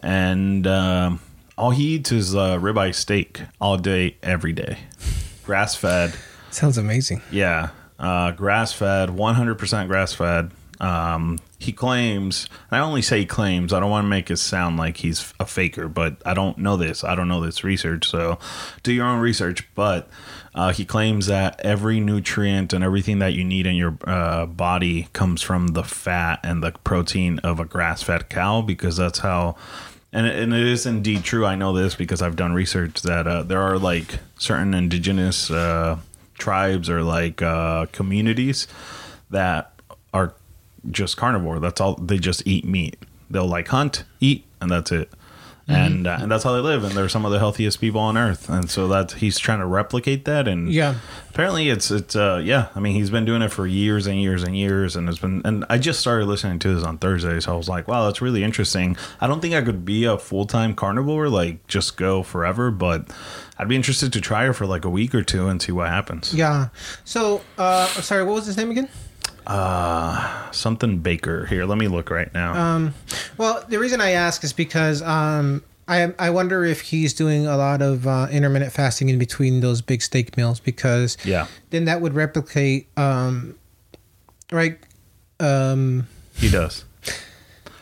And 0.00 0.66
um, 0.66 1.20
all 1.56 1.70
he 1.70 1.94
eats 1.94 2.12
is 2.12 2.34
uh, 2.34 2.58
ribeye 2.58 2.94
steak 2.94 3.40
all 3.60 3.78
day, 3.78 4.16
every 4.22 4.52
day, 4.52 4.78
grass 5.44 5.74
fed. 5.74 6.14
sounds 6.50 6.76
amazing. 6.78 7.22
Yeah, 7.30 7.70
uh, 7.98 8.32
grass 8.32 8.72
fed, 8.72 9.10
100% 9.10 9.86
grass 9.86 10.12
fed. 10.12 10.50
Um, 10.80 11.38
he 11.58 11.72
claims, 11.72 12.48
I 12.70 12.78
only 12.78 13.00
say 13.00 13.20
he 13.20 13.26
claims, 13.26 13.72
I 13.72 13.80
don't 13.80 13.90
want 13.90 14.04
to 14.04 14.08
make 14.08 14.30
it 14.30 14.36
sound 14.36 14.76
like 14.76 14.98
he's 14.98 15.32
a 15.40 15.46
faker, 15.46 15.88
but 15.88 16.16
I 16.26 16.34
don't 16.34 16.58
know 16.58 16.76
this. 16.76 17.04
I 17.04 17.14
don't 17.14 17.28
know 17.28 17.40
this 17.40 17.64
research, 17.64 18.08
so 18.08 18.38
do 18.82 18.92
your 18.92 19.06
own 19.06 19.20
research. 19.20 19.66
But 19.74 20.08
uh, 20.54 20.72
he 20.72 20.84
claims 20.84 21.26
that 21.26 21.60
every 21.64 22.00
nutrient 22.00 22.72
and 22.72 22.84
everything 22.84 23.18
that 23.20 23.32
you 23.32 23.44
need 23.44 23.66
in 23.66 23.76
your 23.76 23.96
uh, 24.04 24.46
body 24.46 25.08
comes 25.12 25.42
from 25.42 25.68
the 25.68 25.84
fat 25.84 26.40
and 26.42 26.62
the 26.62 26.72
protein 26.84 27.38
of 27.40 27.60
a 27.60 27.64
grass 27.64 28.02
fed 28.02 28.28
cow 28.28 28.60
because 28.60 28.96
that's 28.96 29.20
how 29.20 29.56
and 30.12 30.26
and 30.26 30.54
it 30.54 30.66
is 30.66 30.86
indeed 30.86 31.24
true. 31.24 31.44
I 31.44 31.56
know 31.56 31.72
this 31.72 31.96
because 31.96 32.22
I've 32.22 32.36
done 32.36 32.52
research 32.52 33.02
that 33.02 33.26
uh, 33.26 33.42
there 33.42 33.60
are 33.60 33.78
like 33.78 34.20
certain 34.38 34.72
indigenous 34.72 35.50
uh, 35.50 35.98
tribes 36.38 36.90
or 36.90 37.02
like 37.02 37.42
uh, 37.42 37.86
communities 37.86 38.66
that 39.30 39.72
are 40.12 40.34
just 40.90 41.16
carnivore. 41.16 41.60
That's 41.60 41.80
all. 41.80 41.94
They 41.96 42.18
just 42.18 42.46
eat 42.46 42.64
meat. 42.64 42.96
They'll 43.30 43.46
like 43.46 43.68
hunt, 43.68 44.04
eat, 44.20 44.44
and 44.60 44.70
that's 44.70 44.92
it. 44.92 45.10
And 45.66 46.06
uh, 46.06 46.18
and 46.20 46.30
that's 46.30 46.44
how 46.44 46.52
they 46.52 46.60
live. 46.60 46.84
And 46.84 46.92
they're 46.92 47.08
some 47.08 47.24
of 47.24 47.32
the 47.32 47.38
healthiest 47.38 47.80
people 47.80 48.00
on 48.00 48.18
earth. 48.18 48.50
And 48.50 48.68
so 48.70 48.86
that 48.88 49.12
he's 49.12 49.38
trying 49.38 49.60
to 49.60 49.66
replicate 49.66 50.26
that. 50.26 50.46
And 50.46 50.70
Yeah. 50.70 50.96
apparently 51.30 51.70
it's 51.70 51.90
it's 51.90 52.14
uh 52.14 52.42
yeah. 52.44 52.68
I 52.74 52.80
mean 52.80 52.94
he's 52.94 53.08
been 53.08 53.24
doing 53.24 53.40
it 53.40 53.50
for 53.50 53.66
years 53.66 54.06
and 54.06 54.20
years 54.20 54.42
and 54.42 54.54
years. 54.56 54.94
And 54.94 55.08
it's 55.08 55.18
been 55.18 55.40
and 55.44 55.64
I 55.70 55.78
just 55.78 56.00
started 56.00 56.26
listening 56.26 56.58
to 56.60 56.74
this 56.74 56.84
on 56.84 56.98
Thursday. 56.98 57.40
So 57.40 57.54
I 57.54 57.56
was 57.56 57.68
like, 57.68 57.88
wow, 57.88 58.04
that's 58.04 58.20
really 58.20 58.44
interesting. 58.44 58.96
I 59.22 59.26
don't 59.26 59.40
think 59.40 59.54
I 59.54 59.62
could 59.62 59.86
be 59.86 60.04
a 60.04 60.18
full 60.18 60.44
time 60.44 60.74
carnivore 60.74 61.30
like 61.30 61.66
just 61.66 61.96
go 61.96 62.22
forever, 62.22 62.70
but 62.70 63.08
I'd 63.58 63.68
be 63.68 63.76
interested 63.76 64.12
to 64.12 64.20
try 64.20 64.48
it 64.48 64.52
for 64.52 64.66
like 64.66 64.84
a 64.84 64.90
week 64.90 65.14
or 65.14 65.22
two 65.22 65.48
and 65.48 65.62
see 65.62 65.72
what 65.72 65.88
happens. 65.88 66.34
Yeah. 66.34 66.68
So 67.04 67.40
uh 67.56 67.86
sorry, 67.86 68.22
what 68.24 68.34
was 68.34 68.44
his 68.46 68.58
name 68.58 68.70
again? 68.70 68.88
Something 70.52 70.98
Baker 70.98 71.46
here. 71.46 71.64
Let 71.64 71.78
me 71.78 71.88
look 71.88 72.10
right 72.10 72.32
now. 72.32 72.54
Um, 72.54 72.94
Well, 73.36 73.64
the 73.68 73.78
reason 73.78 74.00
I 74.00 74.10
ask 74.10 74.44
is 74.44 74.52
because 74.52 75.02
um, 75.02 75.62
I 75.88 76.12
I 76.18 76.30
wonder 76.30 76.64
if 76.64 76.80
he's 76.80 77.12
doing 77.12 77.46
a 77.46 77.56
lot 77.56 77.82
of 77.82 78.06
uh, 78.06 78.28
intermittent 78.30 78.72
fasting 78.72 79.08
in 79.08 79.18
between 79.18 79.60
those 79.60 79.82
big 79.82 80.02
steak 80.02 80.36
meals 80.36 80.60
because 80.60 81.16
yeah, 81.24 81.46
then 81.70 81.84
that 81.86 82.00
would 82.00 82.14
replicate 82.14 82.88
um, 82.96 83.56
right 84.50 84.78
um, 85.40 86.06
he 86.36 86.48
does. 86.50 86.84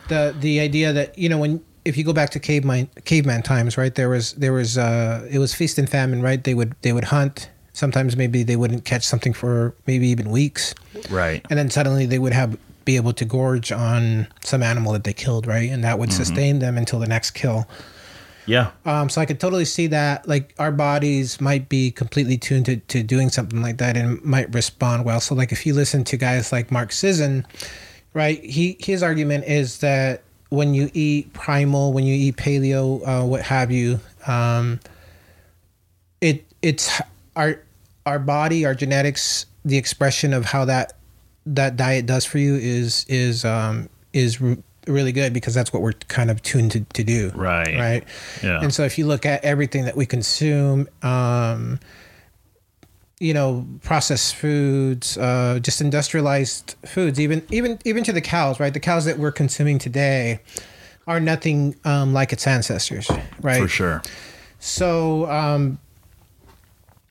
the 0.09 0.35
the 0.39 0.59
idea 0.59 0.91
that 0.93 1.17
you 1.17 1.29
know 1.29 1.37
when 1.37 1.63
if 1.85 1.97
you 1.97 2.03
go 2.03 2.13
back 2.13 2.29
to 2.31 2.39
caveman 2.39 2.89
caveman 3.05 3.41
times 3.41 3.77
right 3.77 3.95
there 3.95 4.09
was 4.09 4.33
there 4.33 4.53
was 4.53 4.77
uh, 4.77 5.25
it 5.29 5.39
was 5.39 5.53
feast 5.53 5.77
and 5.77 5.89
famine 5.89 6.21
right 6.21 6.43
they 6.43 6.53
would 6.53 6.75
they 6.81 6.91
would 6.91 7.05
hunt 7.05 7.49
sometimes 7.73 8.15
maybe 8.15 8.43
they 8.43 8.55
wouldn't 8.55 8.85
catch 8.85 9.03
something 9.03 9.33
for 9.33 9.75
maybe 9.85 10.07
even 10.07 10.29
weeks. 10.29 10.73
Right. 11.09 11.45
and 11.49 11.59
then 11.59 11.69
suddenly 11.69 12.05
they 12.05 12.19
would 12.19 12.33
have 12.33 12.57
be 12.85 12.95
able 12.97 13.13
to 13.13 13.25
gorge 13.25 13.71
on 13.71 14.27
some 14.43 14.61
animal 14.61 14.91
that 14.93 15.03
they 15.03 15.13
killed 15.13 15.47
right? 15.47 15.69
And 15.69 15.83
that 15.83 15.99
would 15.99 16.11
sustain 16.11 16.59
them 16.59 16.77
until 16.77 16.99
the 16.99 17.07
next 17.07 17.31
kill. 17.31 17.67
Yeah. 18.45 18.71
um, 18.85 19.07
so 19.07 19.21
i 19.21 19.25
could 19.25 19.39
totally 19.39 19.63
see 19.63 19.87
that 19.87 20.27
like 20.27 20.53
our 20.59 20.71
bodies 20.73 21.39
might 21.39 21.69
be 21.69 21.91
completely 21.91 22.37
tuned 22.37 22.65
to, 22.65 22.75
to 22.75 23.01
doing 23.01 23.29
something 23.29 23.61
like 23.61 23.77
that 23.77 23.95
and 23.95 24.21
might 24.21 24.53
respond 24.53 25.05
well. 25.05 25.21
So 25.21 25.33
like 25.33 25.53
if 25.53 25.65
you 25.65 25.73
listen 25.73 26.03
to 26.05 26.17
guys 26.17 26.51
like 26.51 26.69
mark 26.71 26.91
sisson 26.91 27.47
right 28.13 28.43
he 28.43 28.77
his 28.79 29.01
argument 29.01 29.45
is 29.45 29.79
that 29.79 30.23
when 30.49 30.73
you 30.73 30.89
eat 30.93 31.31
primal 31.33 31.93
when 31.93 32.03
you 32.03 32.13
eat 32.15 32.35
paleo 32.35 33.01
uh, 33.07 33.25
what 33.25 33.41
have 33.41 33.71
you 33.71 33.99
um, 34.27 34.79
it 36.21 36.45
it's 36.61 37.01
our 37.35 37.61
our 38.05 38.19
body 38.19 38.65
our 38.65 38.75
genetics 38.75 39.45
the 39.65 39.77
expression 39.77 40.33
of 40.33 40.45
how 40.45 40.65
that 40.65 40.93
that 41.45 41.75
diet 41.77 42.05
does 42.05 42.25
for 42.25 42.37
you 42.37 42.55
is 42.55 43.05
is 43.09 43.43
um 43.45 43.89
is 44.13 44.41
r- 44.41 44.57
really 44.87 45.11
good 45.13 45.31
because 45.33 45.53
that's 45.53 45.71
what 45.71 45.81
we're 45.81 45.93
kind 46.09 46.29
of 46.29 46.41
tuned 46.41 46.71
to, 46.71 46.81
to 46.93 47.03
do 47.03 47.31
Right. 47.35 47.75
right 47.79 48.03
Yeah. 48.43 48.59
and 48.61 48.73
so 48.73 48.83
if 48.83 48.97
you 48.97 49.05
look 49.07 49.25
at 49.25 49.43
everything 49.43 49.85
that 49.85 49.95
we 49.95 50.05
consume 50.05 50.87
um 51.01 51.79
you 53.19 53.33
know 53.33 53.65
processed 53.83 54.35
foods 54.35 55.17
uh 55.17 55.59
just 55.61 55.79
industrialized 55.79 56.75
foods 56.85 57.19
even 57.19 57.41
even 57.51 57.79
even 57.85 58.03
to 58.03 58.11
the 58.11 58.21
cows 58.21 58.59
right 58.59 58.73
the 58.73 58.79
cows 58.79 59.05
that 59.05 59.17
we're 59.17 59.31
consuming 59.31 59.79
today 59.79 60.39
are 61.07 61.19
nothing 61.19 61.75
um 61.85 62.11
like 62.13 62.33
its 62.33 62.45
ancestors 62.47 63.09
right 63.41 63.61
For 63.61 63.67
sure. 63.67 64.01
so, 64.59 65.29
um, 65.29 65.77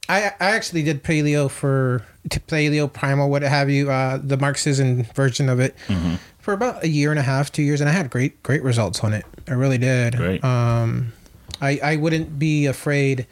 I 0.09 0.33
I 0.41 0.51
actually 0.57 0.83
did 0.83 1.03
paleo 1.03 1.51
for 1.51 2.05
to 2.31 2.41
paleo 2.41 2.93
primal 2.93 3.31
what 3.31 3.43
have 3.43 3.71
you 3.71 3.91
uh, 3.91 4.19
the 4.23 4.37
Mark 4.37 4.59
Sisson 4.59 5.05
version 5.15 5.49
of 5.49 5.61
it 5.61 5.75
Mm-hmm. 5.89 6.15
for 6.39 6.53
about 6.55 6.83
a 6.85 6.89
year 6.89 7.11
and 7.11 7.19
a 7.19 7.23
half 7.23 7.51
two 7.53 7.63
years 7.63 7.81
and 7.81 7.89
I 7.89 7.93
had 7.93 8.11
great 8.11 8.43
great 8.43 8.63
results 8.63 9.01
on 9.01 9.13
it 9.13 9.25
I 9.49 9.53
really 9.55 9.79
did 9.79 10.17
Great. 10.17 10.43
um 10.45 11.13
I 11.61 11.79
I 11.83 11.97
wouldn't 11.97 12.39
be 12.39 12.67
afraid 12.67 13.27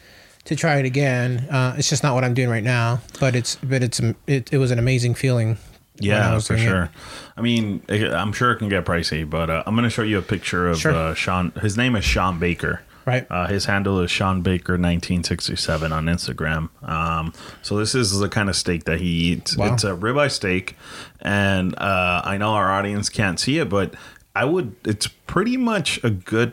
to 0.45 0.57
try 0.57 0.77
it 0.77 0.87
again 0.87 1.47
uh, 1.51 1.75
it's 1.77 1.89
just 1.91 2.03
not 2.03 2.15
what 2.15 2.25
I'm 2.25 2.35
doing 2.35 2.49
right 2.49 2.65
now 2.65 3.01
but 3.19 3.35
it's 3.37 3.57
but 3.57 3.83
it's 3.83 4.01
it, 4.27 4.53
it 4.53 4.59
was 4.59 4.71
an 4.71 4.79
amazing 4.79 5.15
feeling 5.15 5.59
Yeah, 5.99 6.35
was 6.35 6.47
for 6.47 6.55
doing 6.55 6.67
it. 6.67 6.71
sure. 6.71 6.91
I 7.37 7.43
mean, 7.43 7.83
I'm 7.91 8.33
sure 8.33 8.53
it 8.53 8.57
can 8.59 8.69
get 8.71 8.85
pricey, 8.87 9.29
but 9.29 9.51
uh, 9.51 9.63
I'm 9.67 9.75
going 9.75 9.85
to 9.85 9.91
show 9.91 10.03
you 10.03 10.17
a 10.19 10.23
picture 10.23 10.69
of 10.69 10.79
Sure. 10.79 10.93
uh, 10.95 11.15
Sean. 11.15 11.53
His 11.61 11.77
name 11.77 11.95
is 11.95 12.05
Sean 12.05 12.39
Baker. 12.39 12.81
Right. 13.07 13.27
Uh, 13.31 13.47
his 13.47 13.65
handle 13.65 13.99
is 14.01 14.11
Sean 14.11 14.43
Baker 14.43 14.75
1967 14.75 15.91
on 15.93 16.07
Instagram. 16.07 16.69
Um, 16.87 17.33
so 17.63 17.77
this 17.79 17.95
is 17.95 18.19
the 18.19 18.29
kind 18.29 18.49
of 18.49 18.57
steak 18.57 18.85
that 18.85 19.01
he 19.01 19.07
eats. 19.33 19.57
Wow. 19.57 19.73
It's 19.73 19.85
a 19.85 19.91
ribeye 19.93 20.31
steak, 20.31 20.77
and 21.21 21.75
uh, 21.79 22.23
I 22.25 22.37
know 22.37 22.51
our 22.53 22.71
audience 22.71 23.09
can't 23.09 23.41
see 23.41 23.59
it, 23.59 23.69
but 23.69 23.95
I 24.37 24.45
would. 24.45 24.77
It's 24.85 25.07
pretty 25.07 25.57
much 25.57 25.99
a 26.05 26.11
good 26.11 26.53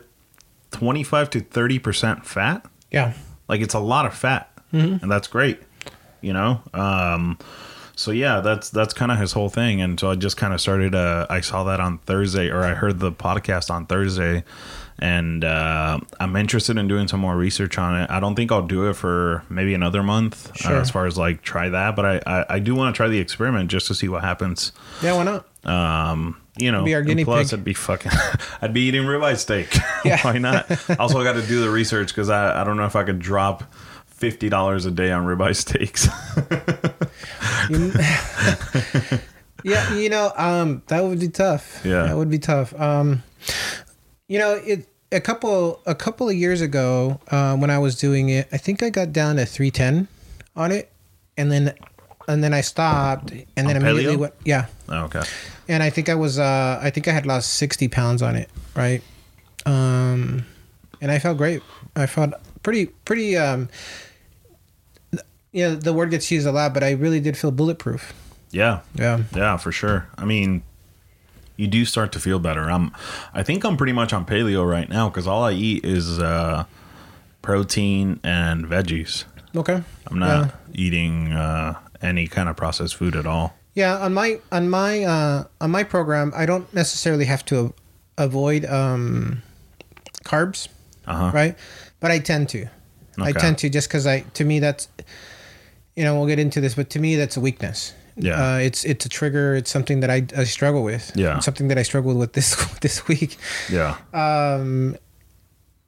25 0.72 1.30
to 1.32 1.40
30 1.42 1.80
percent 1.80 2.26
fat. 2.26 2.66
yeah 2.92 3.14
Like 3.48 3.62
it's 3.62 3.74
a 3.76 3.80
lot 3.80 4.06
of 4.06 4.14
fat, 4.14 4.50
Mm-hmm. 4.74 5.02
and 5.04 5.12
that's 5.12 5.28
great. 5.28 5.60
You 6.22 6.34
know. 6.34 6.62
Um, 6.74 7.38
so 7.96 8.12
yeah, 8.12 8.42
that's 8.42 8.70
that's 8.70 8.94
kind 8.94 9.12
of 9.12 9.18
his 9.20 9.32
whole 9.34 9.50
thing, 9.50 9.82
and 9.82 10.00
so 10.00 10.12
I 10.12 10.16
just 10.16 10.38
kind 10.38 10.54
of 10.54 10.62
started. 10.62 10.94
Uh, 10.96 11.26
I 11.30 11.42
saw 11.42 11.64
that 11.66 11.80
on 11.80 11.98
Thursday, 12.00 12.50
or 12.50 12.64
I 12.64 12.74
heard 12.74 13.00
the 13.00 13.12
podcast 13.12 13.70
on 13.72 13.86
Thursday, 13.86 14.44
and 15.00 15.44
uh, 15.44 16.00
I'm 16.20 16.36
interested 16.36 16.78
in 16.78 16.88
doing 16.88 17.08
some 17.08 17.20
more 17.20 17.36
research 17.36 17.78
on 17.78 18.02
it. 18.02 18.10
I 18.10 18.20
don't 18.20 18.36
think 18.36 18.52
I'll 18.52 18.66
do 18.66 18.90
it 18.90 18.94
for 18.96 19.44
maybe 19.50 19.74
another 19.74 20.02
month, 20.04 20.52
uh, 20.66 20.74
as 20.74 20.90
far 20.90 21.06
as 21.06 21.18
like 21.18 21.42
try 21.42 21.70
that, 21.70 21.96
but 21.96 22.06
I 22.06 22.22
I, 22.40 22.46
I 22.56 22.60
do 22.60 22.76
want 22.76 22.94
to 22.94 22.98
try 22.98 23.08
the 23.08 23.20
experiment 23.20 23.70
just 23.70 23.88
to 23.88 23.96
see 23.96 24.08
what 24.10 24.24
happens. 24.24 24.72
yeah 25.04 25.14
why 25.16 25.24
not 25.24 25.46
Um, 25.66 26.42
you 26.58 26.72
know, 26.72 26.84
Be 26.84 26.94
our 26.96 27.02
and 27.02 27.08
guinea 27.10 27.24
plus 27.26 27.52
pig. 27.52 27.60
I'd 27.60 27.64
be 27.64 27.74
fucking, 27.74 28.12
I'd 28.62 28.74
be 28.74 28.82
eating 28.82 29.04
ribeye 29.04 29.38
steak. 29.38 29.70
Yeah. 30.06 30.20
Why 30.24 30.38
not? 30.40 30.66
Also, 31.00 31.20
I 31.20 31.24
got 31.24 31.34
to 31.34 31.46
do 31.46 31.62
the 31.62 31.70
research 31.70 32.08
because 32.08 32.30
I, 32.30 32.62
I 32.62 32.64
don't 32.64 32.78
know 32.78 32.86
if 32.86 32.96
I 32.96 33.04
could 33.04 33.20
drop 33.20 33.64
fifty 34.08 34.50
dollars 34.50 34.86
a 34.86 34.92
day 34.92 35.12
on 35.12 35.26
ribeye 35.26 35.56
steaks. 35.56 36.08
yeah 39.64 39.94
you 39.96 40.10
know 40.10 40.32
um 40.36 40.82
that 40.88 41.04
would 41.04 41.20
be 41.20 41.30
tough 41.30 41.82
Yeah. 41.84 42.04
that 42.04 42.16
would 42.18 42.30
be 42.30 42.40
tough 42.40 42.80
um 42.80 43.24
you 44.28 44.38
know 44.40 44.54
it 44.66 44.88
a 45.12 45.20
couple 45.22 45.82
a 45.86 45.96
couple 45.96 46.28
of 46.28 46.36
years 46.36 46.62
ago 46.62 47.20
uh, 47.32 47.56
when 47.56 47.70
i 47.70 47.78
was 47.80 47.96
doing 47.98 48.30
it 48.30 48.48
i 48.52 48.58
think 48.58 48.84
i 48.84 48.90
got 48.90 49.14
down 49.14 49.38
to 49.38 49.46
310 49.46 50.08
on 50.56 50.72
it 50.72 50.92
and 51.38 51.52
then 51.52 51.74
and 52.28 52.44
then 52.44 52.54
i 52.54 52.60
stopped 52.62 53.32
and 53.32 53.68
then 53.70 53.78
On 53.78 53.86
immediately 53.86 54.16
paleo? 54.18 54.20
went 54.20 54.34
yeah 54.44 54.66
Oh, 54.90 55.06
okay. 55.06 55.24
and 55.70 55.82
i 55.82 55.90
think 55.90 56.10
i 56.10 56.16
was 56.16 56.38
uh 56.40 56.80
i 56.82 56.90
think 56.90 57.08
i 57.08 57.12
had 57.12 57.26
lost 57.26 57.56
60 57.56 57.88
pounds 57.88 58.22
on 58.22 58.36
it 58.36 58.50
right 58.76 59.02
um 59.66 60.44
and 61.02 61.10
i 61.12 61.20
felt 61.20 61.38
great 61.38 61.62
i 61.96 62.06
felt 62.06 62.34
pretty 62.64 62.88
pretty 63.06 63.38
um 63.38 63.70
yeah 65.54 65.70
the 65.70 65.94
word 65.94 66.12
gets 66.12 66.30
used 66.32 66.46
a 66.48 66.52
lot 66.52 66.74
but 66.74 66.84
i 66.84 66.92
really 66.92 67.20
did 67.20 67.38
feel 67.38 67.52
bulletproof 67.52 68.14
Yeah, 68.52 68.82
yeah 68.96 69.24
yeah, 69.36 69.58
for 69.58 69.72
sure. 69.74 70.08
I 70.18 70.24
mean, 70.26 70.64
you 71.58 71.68
do 71.68 71.84
start 71.86 72.12
to 72.14 72.20
feel 72.20 72.40
better. 72.40 72.70
I'm, 72.72 72.92
I 73.34 73.44
think 73.44 73.64
I'm 73.66 73.76
pretty 73.78 73.94
much 73.94 74.14
on 74.14 74.26
paleo 74.26 74.68
right 74.70 74.88
now 74.88 75.10
because 75.10 75.28
all 75.28 75.44
I 75.44 75.52
eat 75.54 75.84
is 75.84 76.20
uh, 76.20 76.64
protein 77.42 78.20
and 78.24 78.66
veggies. 78.66 79.26
okay 79.56 79.82
I'm 80.10 80.20
not 80.20 80.54
eating 80.74 81.34
uh, 81.34 81.74
any 82.02 82.28
kind 82.28 82.48
of 82.50 82.56
processed 82.56 82.96
food 82.96 83.16
at 83.16 83.26
all. 83.26 83.56
Yeah, 83.74 83.98
on 84.00 84.14
my 84.14 84.40
on 84.52 84.70
my 84.70 85.04
uh, 85.04 85.44
on 85.62 85.70
my 85.72 85.84
program, 85.84 86.32
I 86.36 86.46
don't 86.48 86.72
necessarily 86.74 87.26
have 87.26 87.44
to 87.46 87.74
avoid 88.18 88.66
um, 88.66 89.44
carbs, 90.24 90.68
Uh 91.06 91.16
huh. 91.16 91.32
right? 91.34 91.56
But 92.00 92.10
I 92.12 92.20
tend 92.20 92.50
to. 92.50 92.68
I 93.20 93.32
tend 93.32 93.58
to 93.60 93.70
just 93.70 93.88
because 93.88 94.06
I 94.08 94.22
to 94.34 94.44
me 94.46 94.60
that's 94.60 94.88
you 95.96 96.04
know 96.04 96.16
we'll 96.18 96.28
get 96.28 96.40
into 96.40 96.62
this, 96.62 96.74
but 96.76 96.90
to 96.92 97.00
me 97.00 97.16
that's 97.18 97.38
a 97.38 97.40
weakness. 97.42 97.94
Yeah. 98.18 98.56
uh, 98.56 98.58
it's 98.58 98.84
it's 98.84 99.06
a 99.06 99.10
trigger. 99.10 99.56
It's 99.56 99.70
something 99.70 100.00
that 100.02 100.10
I, 100.10 100.26
I 100.36 100.44
struggle 100.44 100.84
with. 100.84 101.12
Yeah. 101.16 101.38
It's 101.38 101.46
something 101.46 101.68
that 101.68 101.78
I 101.78 101.84
struggled 101.84 102.18
with 102.18 102.34
this 102.34 102.56
this 102.82 103.08
week. 103.08 103.38
Yeah. 103.70 103.98
Um, 104.14 104.98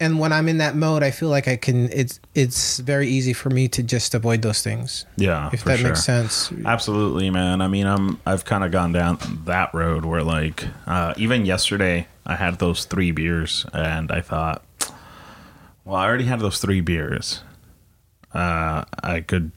and 0.02 0.18
when 0.18 0.32
I'm 0.32 0.48
in 0.48 0.60
that 0.60 0.76
mode, 0.76 1.04
I 1.04 1.12
feel 1.12 1.30
like 1.30 1.48
I 1.48 1.58
can. 1.58 1.92
It's 1.92 2.20
it's 2.34 2.80
very 2.80 3.08
easy 3.08 3.34
for 3.34 3.50
me 3.50 3.68
to 3.70 3.84
just 3.84 4.14
avoid 4.14 4.42
those 4.42 4.62
things. 4.62 5.06
Yeah. 5.18 5.50
If 5.52 5.66
that 5.66 5.80
sure. 5.80 5.90
makes 5.90 6.04
sense. 6.06 6.52
Absolutely, 6.66 7.30
man. 7.30 7.62
I 7.62 7.68
mean, 7.68 7.86
I'm 7.86 8.20
I've 8.26 8.46
kind 8.46 8.64
of 8.64 8.72
gone 8.72 8.94
down 8.94 9.18
that 9.46 9.74
road 9.74 10.06
where 10.06 10.24
like 10.24 10.66
uh, 10.88 11.14
even 11.18 11.46
yesterday 11.46 12.08
I 12.26 12.36
had 12.36 12.60
those 12.60 12.86
three 12.86 13.12
beers 13.12 13.66
and 13.74 14.12
I 14.12 14.22
thought, 14.22 14.64
well, 15.84 15.96
I 15.96 16.06
already 16.06 16.26
had 16.26 16.40
those 16.40 16.60
three 16.60 16.80
beers. 16.82 17.42
Uh, 18.34 18.86
I 19.04 19.22
could 19.22 19.52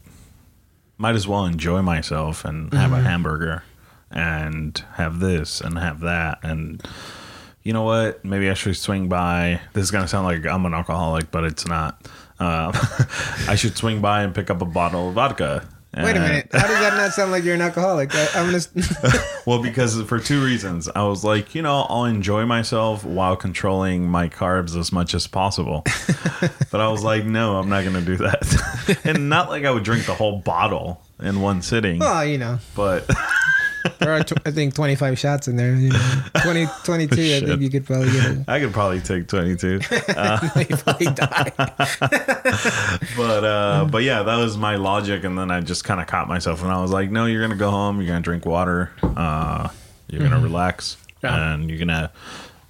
might 1.03 1.17
as 1.17 1.27
well 1.27 1.45
enjoy 1.45 1.83
myself 1.83 2.45
and 2.45 2.73
have 2.73 2.93
a 2.93 3.01
hamburger 3.01 3.65
and 4.11 4.85
have 4.95 5.19
this 5.19 5.61
and 5.61 5.77
have 5.77 5.99
that 6.01 6.39
and 6.45 6.81
you 7.65 7.73
know 7.73 7.83
what? 7.83 8.25
Maybe 8.25 8.51
I 8.51 8.55
should 8.55 8.77
swing 8.77 9.09
by. 9.09 9.61
This 9.73 9.85
is 9.85 9.91
gonna 9.91 10.09
sound 10.09 10.27
like 10.27 10.45
I'm 10.47 10.67
an 10.67 10.75
alcoholic, 10.75 11.31
but 11.31 11.45
it's 11.45 11.67
not. 11.67 12.09
Uh, 12.39 12.73
I 13.49 13.55
should 13.55 13.77
swing 13.77 14.01
by 14.01 14.23
and 14.23 14.35
pick 14.35 14.51
up 14.51 14.61
a 14.63 14.65
bottle 14.65 15.09
of 15.09 15.15
vodka. 15.15 15.69
Wait 15.95 16.17
a 16.17 16.21
uh, 16.21 16.23
minute. 16.23 16.49
How 16.53 16.67
does 16.67 16.79
that 16.79 16.95
not 16.97 17.13
sound 17.13 17.33
like 17.33 17.45
you're 17.45 17.55
an 17.55 17.61
alcoholic? 17.61 18.15
I, 18.15 18.29
I'm 18.35 18.47
gonna. 18.47 18.63
Well, 19.47 19.61
because 19.61 20.01
for 20.03 20.19
two 20.19 20.43
reasons. 20.43 20.89
I 20.89 21.03
was 21.03 21.25
like, 21.25 21.55
you 21.55 21.63
know, 21.63 21.85
I'll 21.89 22.05
enjoy 22.05 22.47
myself 22.47 23.05
while 23.05 23.37
controlling 23.37 24.09
my 24.09 24.29
carbs 24.29 24.77
as 24.79 24.93
much 24.93 25.15
as 25.15 25.27
possible. 25.27 25.83
but 26.71 26.81
I 26.81 26.89
was 26.89 27.03
like, 27.03 27.25
no, 27.25 27.57
I'm 27.57 27.69
not 27.69 27.83
going 27.83 27.97
to 27.97 28.05
do 28.05 28.17
that. 28.19 29.01
and 29.05 29.29
not 29.29 29.49
like 29.51 29.65
I 29.65 29.71
would 29.71 29.83
drink 29.83 30.07
the 30.07 30.15
whole 30.15 30.39
bottle 30.39 31.03
in 31.21 31.41
one 31.41 31.61
sitting, 31.61 31.99
well, 31.99 32.25
you 32.25 32.39
know, 32.39 32.59
but 32.75 33.09
there 33.99 34.13
are, 34.13 34.23
tw- 34.23 34.47
I 34.47 34.51
think, 34.51 34.75
25 34.75 35.19
shots 35.19 35.49
in 35.49 35.57
there. 35.57 35.75
You 35.75 35.91
know. 35.91 36.23
20, 36.43 36.67
22, 36.85 37.15
I 37.15 37.41
think 37.47 37.61
you 37.63 37.71
could 37.71 37.85
probably 37.87 38.13
get 38.13 38.31
it. 38.31 38.39
I 38.49 38.61
could 38.61 38.73
probably 38.73 39.01
take 39.01 39.29
22. 39.29 39.69
you 40.69 40.77
probably 40.77 41.07
die. 41.07 41.53
But 43.17 43.45
uh 43.45 43.87
but 43.91 44.03
yeah, 44.03 44.23
that 44.23 44.37
was 44.37 44.57
my 44.57 44.77
logic 44.77 45.25
and 45.25 45.37
then 45.39 45.51
I 45.51 45.61
just 45.61 45.85
kind 45.85 46.01
of 46.01 46.07
caught 46.07 46.29
myself 46.29 46.63
and 46.63 46.71
I 46.71 46.81
was 46.81 46.91
like, 46.91 47.11
no, 47.11 47.27
you're 47.27 47.41
going 47.41 47.51
to 47.51 47.57
go 47.57 47.71
home, 47.71 47.99
you're 47.99 48.07
going 48.09 48.23
to 48.23 48.25
drink 48.25 48.47
water, 48.47 48.91
uh 49.03 49.69
you're 50.09 50.21
going 50.21 50.33
to 50.33 50.39
relax 50.41 50.97
Yeah. 51.23 51.55
and 51.55 51.69
you're 51.71 51.79
going 51.79 51.89
to 51.89 52.11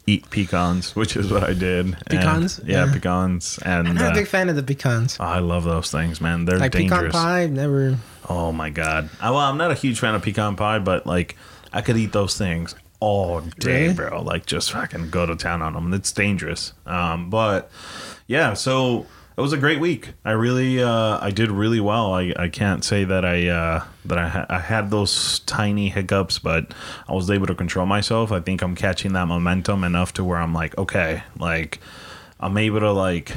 eat 0.07 0.29
pecans, 0.31 0.95
which 0.97 1.17
is 1.17 1.31
what 1.31 1.43
I 1.45 1.55
did. 1.55 1.87
And- 1.87 2.07
Pecans? 2.09 2.61
yeah, 2.65 2.87
Yeah. 2.87 2.93
pecans 2.93 3.59
and 3.65 3.89
I'm 3.89 3.95
not 3.95 4.09
uh, 4.09 4.11
a 4.13 4.15
big 4.15 4.27
fan 4.27 4.49
of 4.49 4.57
the 4.57 4.63
pecans. 4.63 5.17
I 5.21 5.39
love 5.41 5.65
those 5.65 5.91
things, 5.91 6.21
man. 6.21 6.45
They're 6.45 6.59
Like 6.59 6.73
pecan 6.73 6.89
dangerous. 6.91 7.13
pie, 7.13 7.43
I've 7.43 7.51
never. 7.53 7.99
Oh 8.35 8.51
my 8.53 8.71
god. 8.71 9.11
I, 9.21 9.31
well, 9.31 9.41
I'm 9.41 9.59
not 9.59 9.71
a 9.71 9.75
huge 9.75 10.01
fan 10.01 10.15
of 10.15 10.23
pecan 10.23 10.57
pie, 10.57 10.79
but 10.79 11.07
like 11.07 11.37
I 11.73 11.83
could 11.83 11.97
eat 11.97 12.13
those 12.13 12.37
things 12.39 12.75
all 13.01 13.41
day, 13.41 13.83
Really? 13.89 13.95
bro. 13.95 14.23
Like 14.23 14.47
just 14.47 14.73
fucking 14.73 15.11
go 15.11 15.27
to 15.27 15.37
town 15.37 15.61
on 15.61 15.75
them. 15.75 15.93
It's 15.93 16.13
dangerous. 16.13 16.73
Um, 16.87 17.31
but 17.31 17.71
yeah, 18.27 18.55
so 18.55 19.07
it 19.37 19.41
was 19.41 19.53
a 19.53 19.59
great 19.59 19.81
week. 19.81 20.11
I 20.25 20.31
really, 20.33 20.83
uh, 20.83 21.19
I 21.21 21.31
did 21.31 21.51
really 21.51 21.81
well. 21.81 22.15
I, 22.15 22.33
I 22.37 22.49
can't 22.49 22.85
say 22.85 23.05
that 23.05 23.25
I 23.25 23.49
uh, 23.49 23.85
that 24.07 24.19
I, 24.19 24.29
ha- 24.29 24.47
I 24.49 24.59
had 24.61 24.91
those 24.91 25.41
tiny 25.41 25.89
hiccups, 25.91 26.39
but 26.39 26.73
I 27.09 27.13
was 27.15 27.31
able 27.31 27.47
to 27.49 27.55
control 27.55 27.87
myself. 27.87 28.31
I 28.33 28.41
think 28.41 28.63
I'm 28.63 28.75
catching 28.75 29.13
that 29.15 29.27
momentum 29.27 29.85
enough 29.85 30.15
to 30.15 30.25
where 30.25 30.39
I'm 30.39 30.55
like, 30.55 30.77
okay, 30.79 31.23
like 31.39 31.81
I'm 32.41 32.57
able 32.57 32.81
to 32.81 32.93
like 32.93 33.33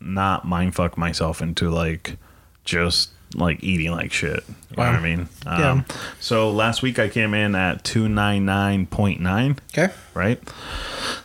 not 0.00 0.46
mind 0.46 0.74
fuck 0.74 0.96
myself 0.96 1.42
into 1.42 1.68
like 1.70 2.16
just 2.64 3.10
like 3.34 3.62
eating 3.62 3.92
like 3.92 4.12
shit. 4.12 4.44
You 4.70 4.76
know 4.76 4.84
what 4.84 4.88
I 4.88 4.92
Wow. 4.96 5.00
mean? 5.00 5.28
Yeah. 5.46 5.70
Um, 5.70 5.84
so 6.18 6.50
last 6.50 6.82
week 6.82 6.98
I 6.98 7.08
came 7.08 7.32
in 7.34 7.54
at 7.54 7.84
299.9, 7.84 9.58
Okay. 9.72 9.92
right? 10.14 10.40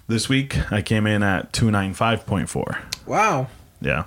This 0.07 0.29
week 0.29 0.71
I 0.71 0.81
came 0.81 1.07
in 1.07 1.23
at 1.23 1.51
295.4. 1.51 2.77
Wow. 3.05 3.47
Yeah. 3.81 4.03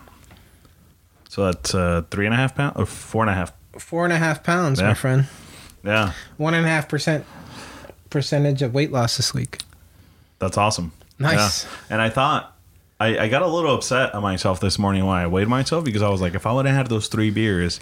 So 1.28 1.44
that's 1.46 1.74
uh, 1.74 2.02
three 2.10 2.24
and 2.26 2.34
a 2.34 2.36
half 2.38 2.54
pounds 2.54 2.74
or 2.76 2.86
four 2.86 3.22
and 3.22 3.30
a 3.30 3.34
half. 3.34 3.52
Four 3.78 4.04
and 4.04 4.12
a 4.12 4.16
half 4.18 4.42
pounds, 4.42 4.80
Yeah. 4.80 4.88
my 4.88 4.94
friend. 4.94 5.26
Yeah. 5.84 6.12
One 6.36 6.54
and 6.54 6.64
a 6.66 6.68
half 6.68 6.88
percent 6.88 7.24
percentage 8.10 8.62
of 8.62 8.74
weight 8.74 8.90
loss 8.92 9.16
this 9.16 9.34
week. 9.34 9.58
That's 10.38 10.56
awesome. 10.56 10.92
Nice. 11.18 11.64
Yeah. 11.64 11.70
And 11.90 12.02
I 12.02 12.08
thought 12.10 12.56
I, 13.00 13.18
I 13.18 13.28
got 13.28 13.42
a 13.42 13.46
little 13.46 13.74
upset 13.74 14.14
at 14.14 14.22
myself 14.22 14.60
this 14.60 14.78
morning 14.78 15.06
when 15.06 15.16
I 15.16 15.26
weighed 15.26 15.48
myself 15.48 15.84
because 15.84 16.02
I 16.02 16.08
was 16.08 16.20
like, 16.20 16.34
if 16.34 16.46
I 16.46 16.52
would 16.52 16.66
have 16.66 16.74
had 16.74 16.86
those 16.88 17.06
three 17.06 17.30
beers, 17.30 17.78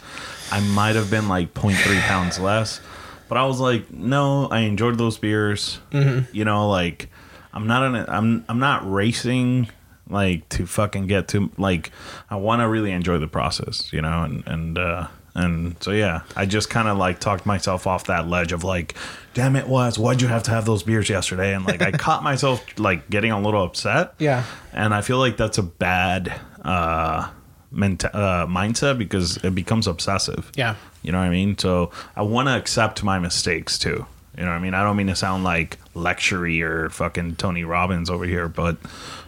I 0.50 0.61
might 0.61 0.94
have 0.94 1.11
been 1.11 1.28
like 1.28 1.54
0.3 1.54 2.00
pounds 2.02 2.38
less. 2.38 2.80
But 3.28 3.38
I 3.38 3.46
was 3.46 3.58
like, 3.58 3.90
no, 3.90 4.46
I 4.49 4.61
enjoyed 4.61 4.99
those 4.99 5.18
beers. 5.18 5.80
Mm-hmm. 5.90 6.35
You 6.37 6.44
know, 6.44 6.68
like 6.68 7.08
I'm 7.52 7.66
not 7.66 7.87
in 7.87 7.94
a, 7.96 8.04
I'm 8.08 8.44
I'm 8.49 8.58
not 8.58 8.90
racing 8.90 9.68
like 10.08 10.49
to 10.50 10.66
fucking 10.66 11.06
get 11.06 11.28
to 11.28 11.50
like 11.56 11.90
I 12.30 12.37
want 12.37 12.61
to 12.61 12.68
really 12.68 12.92
enjoy 12.92 13.18
the 13.18 13.26
process, 13.26 13.92
you 13.92 14.02
know, 14.02 14.23
and 14.23 14.46
and 14.46 14.78
uh 14.78 15.08
and 15.37 15.76
so 15.83 15.90
yeah, 15.90 16.23
I 16.35 16.47
just 16.47 16.71
kind 16.71 16.88
of 16.88 16.97
like 16.97 17.21
talked 17.21 17.45
myself 17.45 17.87
off 17.87 18.07
that 18.07 18.26
ledge 18.26 18.52
of 18.52 18.64
like, 18.64 18.95
damn 19.35 19.55
it, 19.55 19.69
was 19.69 19.99
why'd 19.99 20.23
you 20.23 20.28
have 20.28 20.43
to 20.45 20.50
have 20.50 20.64
those 20.64 20.83
beers 20.83 21.11
yesterday? 21.11 21.55
And 21.55 21.66
like 21.66 21.83
I 21.83 21.90
caught 22.07 22.23
myself 22.23 22.64
like 22.78 23.11
getting 23.11 23.31
a 23.31 23.40
little 23.40 23.62
upset. 23.62 24.14
Yeah. 24.19 24.45
and 24.73 24.95
I 24.95 25.02
feel 25.02 25.19
like 25.19 25.37
that's 25.37 25.59
a 25.59 25.62
bad 25.62 26.33
uh, 26.64 27.28
menta- 27.73 28.14
uh 28.14 28.47
mindset 28.47 28.97
because 28.97 29.37
it 29.45 29.55
becomes 29.55 29.87
obsessive. 29.87 30.50
Yeah. 30.57 30.76
You 31.02 31.12
know 31.12 31.19
what 31.19 31.26
I 31.26 31.31
mean? 31.31 31.59
So 31.59 31.90
I 32.16 32.23
want 32.23 32.49
to 32.49 32.57
accept 32.57 33.05
my 33.05 33.19
mistakes 33.19 33.78
too. 33.78 34.07
You 34.38 34.45
know 34.45 34.50
what 34.50 34.57
I 34.57 34.61
mean? 34.61 34.73
I 34.75 34.83
don't 34.83 34.97
mean 34.97 35.07
to 35.09 35.16
sound 35.16 35.45
like 35.45 35.78
lectury 35.95 36.62
or 36.62 36.88
fucking 36.90 37.37
Tony 37.37 37.64
Robbins 37.64 38.09
over 38.09 38.25
here, 38.25 38.49
but 38.49 38.78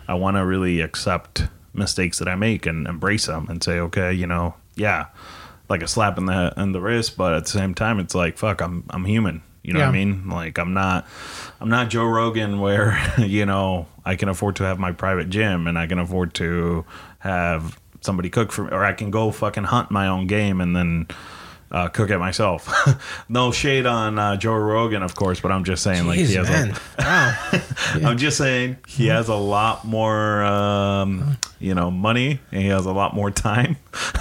I 0.06 0.14
want 0.14 0.38
to 0.38 0.44
really 0.44 0.80
accept 0.80 1.44
mistakes 1.74 2.18
that 2.18 2.28
I 2.28 2.34
make 2.34 2.64
and 2.64 2.86
embrace 2.86 3.26
them 3.26 3.46
and 3.48 3.62
say, 3.62 3.78
okay, 3.78 4.12
you 4.12 4.26
know, 4.26 4.54
yeah, 4.74 5.06
like 5.68 5.82
a 5.82 5.88
slap 5.88 6.18
in 6.18 6.26
the 6.26 6.52
in 6.56 6.72
the 6.72 6.80
wrist, 6.80 7.16
but 7.16 7.34
at 7.34 7.44
the 7.44 7.50
same 7.50 7.74
time, 7.74 8.00
it's 8.00 8.14
like, 8.14 8.38
fuck, 8.38 8.60
I'm 8.60 8.84
I'm 8.90 9.04
human. 9.04 9.42
You 9.62 9.74
know 9.74 9.80
what 9.80 9.88
I 9.88 9.92
mean? 9.92 10.28
Like 10.30 10.58
I'm 10.58 10.72
not 10.72 11.06
I'm 11.60 11.68
not 11.68 11.90
Joe 11.90 12.06
Rogan 12.06 12.58
where, 12.60 12.98
you 13.18 13.44
know, 13.44 13.86
I 14.04 14.16
can 14.16 14.28
afford 14.30 14.56
to 14.56 14.64
have 14.64 14.78
my 14.78 14.92
private 14.92 15.28
gym 15.28 15.66
and 15.66 15.78
I 15.78 15.86
can 15.86 15.98
afford 15.98 16.32
to 16.34 16.86
have 17.18 17.78
somebody 18.00 18.30
cook 18.30 18.50
for 18.50 18.64
me 18.64 18.70
or 18.70 18.82
I 18.84 18.94
can 18.94 19.10
go 19.10 19.30
fucking 19.30 19.64
hunt 19.64 19.90
my 19.90 20.06
own 20.06 20.26
game 20.26 20.60
and 20.62 20.74
then 20.74 21.06
uh, 21.70 21.88
cook 21.88 22.10
it 22.10 22.18
myself. 22.18 22.68
no 23.28 23.52
shade 23.52 23.86
on 23.86 24.18
uh, 24.18 24.36
Joe 24.36 24.54
Rogan, 24.56 25.02
of 25.02 25.14
course, 25.14 25.40
but 25.40 25.52
I'm 25.52 25.64
just 25.64 25.82
saying, 25.82 26.06
like, 26.06 26.18
he 26.18 26.24
Jeez, 26.24 26.44
has 26.44 26.48
man. 26.48 26.76
wow. 26.98 28.08
I'm 28.10 28.18
just 28.18 28.36
saying 28.38 28.78
he 28.86 29.06
has 29.08 29.28
a 29.28 29.34
lot 29.34 29.84
more, 29.84 30.42
um, 30.44 31.36
you 31.58 31.74
know, 31.74 31.90
money 31.90 32.40
and 32.52 32.62
he 32.62 32.68
has 32.68 32.86
a 32.86 32.92
lot 32.92 33.14
more 33.14 33.30
time. 33.30 33.76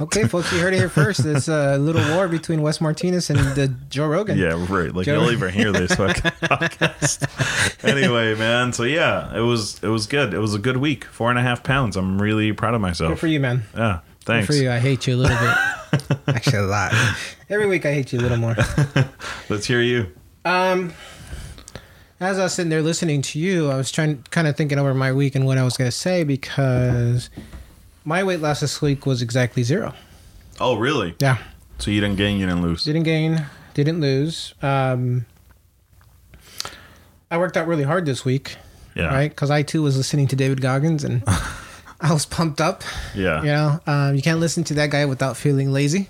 Okay, 0.00 0.28
folks, 0.28 0.52
you 0.52 0.60
heard 0.60 0.72
it 0.74 0.76
here 0.76 0.88
first. 0.88 1.24
There's 1.24 1.48
a 1.48 1.76
little 1.76 2.14
war 2.14 2.28
between 2.28 2.62
Wes 2.62 2.80
Martinez 2.80 3.30
and 3.30 3.38
the 3.56 3.74
Joe 3.90 4.06
Rogan. 4.06 4.38
Yeah, 4.38 4.64
right. 4.68 4.94
Like 4.94 5.06
Joe- 5.06 5.20
you'll 5.22 5.32
even 5.32 5.52
hear 5.52 5.72
this 5.72 5.92
fucking 5.96 6.22
podcast. 6.22 7.84
anyway, 7.84 8.36
man. 8.36 8.72
So 8.72 8.84
yeah, 8.84 9.36
it 9.36 9.40
was 9.40 9.82
it 9.82 9.88
was 9.88 10.06
good. 10.06 10.34
It 10.34 10.38
was 10.38 10.54
a 10.54 10.58
good 10.60 10.76
week. 10.76 11.04
Four 11.04 11.30
and 11.30 11.38
a 11.38 11.42
half 11.42 11.64
pounds. 11.64 11.96
I'm 11.96 12.22
really 12.22 12.52
proud 12.52 12.74
of 12.74 12.78
Good 12.80 12.82
myself. 12.82 13.18
for 13.18 13.26
you, 13.26 13.40
man. 13.40 13.64
Yeah. 13.76 14.00
Good 14.28 14.34
Thanks. 14.34 14.46
for 14.46 14.52
you. 14.62 14.70
I 14.70 14.78
hate 14.78 15.06
you 15.06 15.14
a 15.14 15.16
little 15.16 15.38
bit. 15.38 16.18
Actually, 16.36 16.58
a 16.58 16.62
lot. 16.62 16.92
Every 17.48 17.66
week, 17.66 17.86
I 17.86 17.94
hate 17.94 18.12
you 18.12 18.18
a 18.18 18.22
little 18.22 18.36
more. 18.36 18.54
Let's 19.48 19.64
hear 19.66 19.80
you. 19.80 20.12
Um, 20.44 20.92
as 22.20 22.38
I 22.38 22.42
was 22.42 22.52
sitting 22.52 22.68
there 22.68 22.82
listening 22.82 23.22
to 23.22 23.38
you, 23.38 23.70
I 23.70 23.76
was 23.76 23.90
trying, 23.90 24.22
kind 24.30 24.46
of 24.46 24.54
thinking 24.54 24.78
over 24.78 24.92
my 24.92 25.14
week 25.14 25.34
and 25.34 25.46
what 25.46 25.56
I 25.56 25.62
was 25.62 25.78
going 25.78 25.90
to 25.90 25.96
say 25.96 26.24
because 26.24 27.30
my 28.04 28.22
weight 28.22 28.40
loss 28.40 28.60
this 28.60 28.82
week 28.82 29.06
was 29.06 29.22
exactly 29.22 29.62
zero. 29.62 29.94
Oh, 30.60 30.76
really? 30.76 31.14
Yeah, 31.20 31.38
So 31.78 31.90
you 31.90 32.02
didn't 32.02 32.16
gain, 32.18 32.38
you 32.38 32.44
didn't 32.46 32.60
lose. 32.60 32.84
didn't 32.84 33.04
gain, 33.04 33.46
didn't 33.72 34.00
lose. 34.02 34.52
Um, 34.60 35.24
I 37.30 37.38
worked 37.38 37.56
out 37.56 37.66
really 37.66 37.84
hard 37.84 38.04
this 38.04 38.24
week, 38.26 38.56
Yeah. 38.94 39.06
right? 39.06 39.30
Because 39.30 39.50
I 39.50 39.62
too 39.62 39.80
was 39.82 39.96
listening 39.96 40.26
to 40.28 40.36
David 40.36 40.60
Goggins 40.60 41.02
and 41.04 41.22
I 42.00 42.12
was 42.12 42.26
pumped 42.26 42.60
up. 42.60 42.82
Yeah. 43.14 43.40
You 43.40 43.48
know, 43.48 43.80
um, 43.86 44.14
you 44.14 44.22
can't 44.22 44.40
listen 44.40 44.64
to 44.64 44.74
that 44.74 44.90
guy 44.90 45.04
without 45.04 45.36
feeling 45.36 45.72
lazy, 45.72 46.08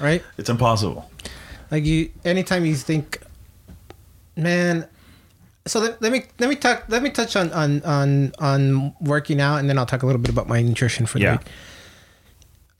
right? 0.00 0.22
It's 0.36 0.50
impossible. 0.50 1.10
Like 1.70 1.84
you, 1.84 2.10
anytime 2.24 2.64
you 2.64 2.74
think, 2.74 3.20
man. 4.36 4.86
So 5.66 5.78
let, 5.78 6.02
let 6.02 6.10
me 6.10 6.24
let 6.38 6.48
me 6.48 6.56
talk. 6.56 6.84
Let 6.88 7.02
me 7.02 7.10
touch 7.10 7.36
on 7.36 7.52
on 7.52 7.82
on 7.82 8.32
on 8.38 8.94
working 9.00 9.40
out, 9.40 9.56
and 9.56 9.68
then 9.68 9.78
I'll 9.78 9.86
talk 9.86 10.02
a 10.02 10.06
little 10.06 10.20
bit 10.20 10.30
about 10.30 10.48
my 10.48 10.62
nutrition 10.62 11.06
for 11.06 11.18
the 11.18 11.24
week. 11.32 11.40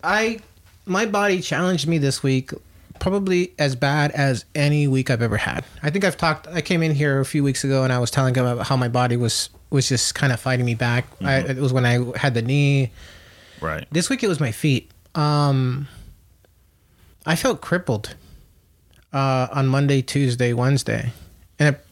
I 0.02 0.40
my 0.86 1.06
body 1.06 1.40
challenged 1.40 1.86
me 1.86 1.98
this 1.98 2.22
week, 2.22 2.50
probably 2.98 3.52
as 3.58 3.76
bad 3.76 4.10
as 4.12 4.44
any 4.54 4.88
week 4.88 5.10
I've 5.10 5.22
ever 5.22 5.36
had. 5.36 5.64
I 5.82 5.90
think 5.90 6.04
I've 6.04 6.16
talked. 6.16 6.48
I 6.48 6.62
came 6.62 6.82
in 6.82 6.94
here 6.94 7.20
a 7.20 7.24
few 7.24 7.44
weeks 7.44 7.64
ago, 7.64 7.84
and 7.84 7.92
I 7.92 7.98
was 7.98 8.10
telling 8.10 8.34
him 8.34 8.46
about 8.46 8.66
how 8.66 8.76
my 8.76 8.88
body 8.88 9.16
was 9.16 9.50
was 9.70 9.88
just 9.88 10.14
kind 10.14 10.32
of 10.32 10.40
fighting 10.40 10.66
me 10.66 10.74
back. 10.74 11.06
I, 11.22 11.36
it 11.38 11.56
was 11.58 11.72
when 11.72 11.86
I 11.86 12.04
had 12.18 12.34
the 12.34 12.42
knee. 12.42 12.90
Right. 13.60 13.86
This 13.92 14.10
week 14.10 14.22
it 14.22 14.28
was 14.28 14.40
my 14.40 14.52
feet. 14.52 14.90
Um, 15.14 15.86
I 17.26 17.36
felt 17.36 17.60
crippled 17.60 18.14
uh, 19.12 19.48
on 19.52 19.66
Monday, 19.68 20.02
Tuesday, 20.02 20.52
Wednesday, 20.52 21.12
and 21.58 21.74
it, 21.76 21.84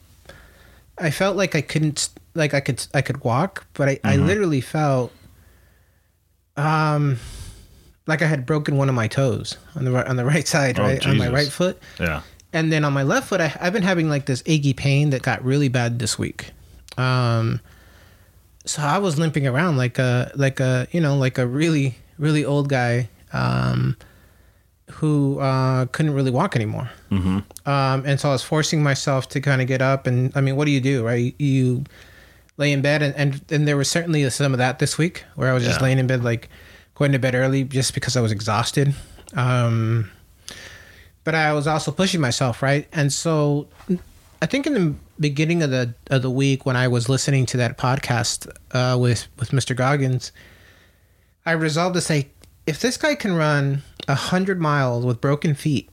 I 0.97 1.11
felt 1.11 1.35
like 1.37 1.55
I 1.55 1.61
couldn't, 1.61 2.09
like 2.33 2.53
I 2.53 2.59
could, 2.59 2.85
I 2.93 3.01
could 3.01 3.23
walk, 3.23 3.67
but 3.73 3.87
I, 3.89 3.99
I 4.03 4.15
literally 4.17 4.61
felt, 4.61 5.11
um, 6.57 7.17
like 8.07 8.21
I 8.21 8.25
had 8.25 8.45
broken 8.45 8.77
one 8.77 8.89
of 8.89 8.95
my 8.95 9.07
toes 9.07 9.57
on 9.75 9.85
the 9.85 9.91
right, 9.91 10.05
on 10.07 10.15
the 10.15 10.25
right 10.33 10.47
side, 10.47 10.79
Oh, 10.79 10.83
right 10.83 11.05
on 11.05 11.17
my 11.17 11.29
right 11.29 11.47
foot, 11.47 11.79
Yeah. 11.99 12.21
and 12.53 12.71
then 12.71 12.83
on 12.83 12.93
my 12.93 13.03
left 13.03 13.27
foot, 13.29 13.41
I, 13.41 13.55
I've 13.61 13.73
been 13.73 13.83
having 13.83 14.09
like 14.09 14.25
this 14.25 14.41
achy 14.45 14.73
pain 14.73 15.11
that 15.11 15.21
got 15.21 15.43
really 15.43 15.67
bad 15.69 15.99
this 15.99 16.17
week. 16.17 16.51
Um, 16.97 17.61
so 18.69 18.81
I 18.83 18.99
was 18.99 19.17
limping 19.17 19.47
around 19.47 19.77
like 19.77 19.97
a 19.99 20.31
like 20.35 20.59
a 20.59 20.87
you 20.91 21.01
know 21.01 21.17
like 21.17 21.37
a 21.37 21.47
really 21.47 21.95
really 22.17 22.45
old 22.45 22.69
guy 22.69 23.09
um, 23.33 23.97
who 24.91 25.39
uh, 25.39 25.85
couldn't 25.87 26.13
really 26.13 26.31
walk 26.31 26.55
anymore. 26.55 26.89
Mm-hmm. 27.11 27.39
Um, 27.69 28.03
and 28.05 28.19
so 28.19 28.29
I 28.29 28.33
was 28.33 28.43
forcing 28.43 28.83
myself 28.83 29.29
to 29.29 29.41
kind 29.41 29.61
of 29.61 29.67
get 29.67 29.81
up. 29.81 30.07
And 30.07 30.31
I 30.35 30.41
mean, 30.41 30.55
what 30.55 30.65
do 30.65 30.71
you 30.71 30.81
do, 30.81 31.05
right? 31.05 31.33
You 31.39 31.83
lay 32.57 32.71
in 32.71 32.81
bed, 32.81 33.01
and 33.01 33.15
and, 33.15 33.41
and 33.51 33.67
there 33.67 33.77
was 33.77 33.89
certainly 33.89 34.29
some 34.29 34.53
of 34.53 34.57
that 34.59 34.79
this 34.79 34.97
week 34.97 35.23
where 35.35 35.49
I 35.49 35.53
was 35.53 35.63
just 35.63 35.79
Yeah. 35.79 35.85
laying 35.85 35.99
in 35.99 36.07
bed, 36.07 36.23
like 36.23 36.49
going 36.95 37.11
to 37.13 37.19
bed 37.19 37.33
early 37.35 37.63
just 37.63 37.93
because 37.93 38.17
I 38.17 38.21
was 38.21 38.31
exhausted. 38.31 38.93
Um, 39.33 40.11
but 41.23 41.33
I 41.35 41.53
was 41.53 41.67
also 41.67 41.91
pushing 41.91 42.21
myself, 42.21 42.61
right? 42.61 42.87
And 42.91 43.13
so 43.13 43.67
I 44.41 44.45
think 44.45 44.65
in 44.67 44.73
the 44.73 44.95
beginning 45.19 45.61
of 45.63 45.69
the 45.69 45.93
of 46.07 46.21
the 46.21 46.29
week 46.31 46.65
when 46.65 46.75
I 46.75 46.87
was 46.87 47.09
listening 47.09 47.45
to 47.47 47.57
that 47.57 47.77
podcast 47.77 48.49
uh, 48.71 48.97
with 48.97 49.27
with 49.37 49.51
Mr. 49.51 49.75
Goggins, 49.75 50.31
I 51.45 51.51
resolved 51.51 51.95
to 51.95 52.01
say, 52.01 52.29
if 52.65 52.79
this 52.79 52.95
guy 52.97 53.15
can 53.15 53.33
run 53.35 53.81
a 54.07 54.15
hundred 54.15 54.59
miles 54.61 55.05
with 55.05 55.19
broken 55.19 55.55
feet, 55.55 55.89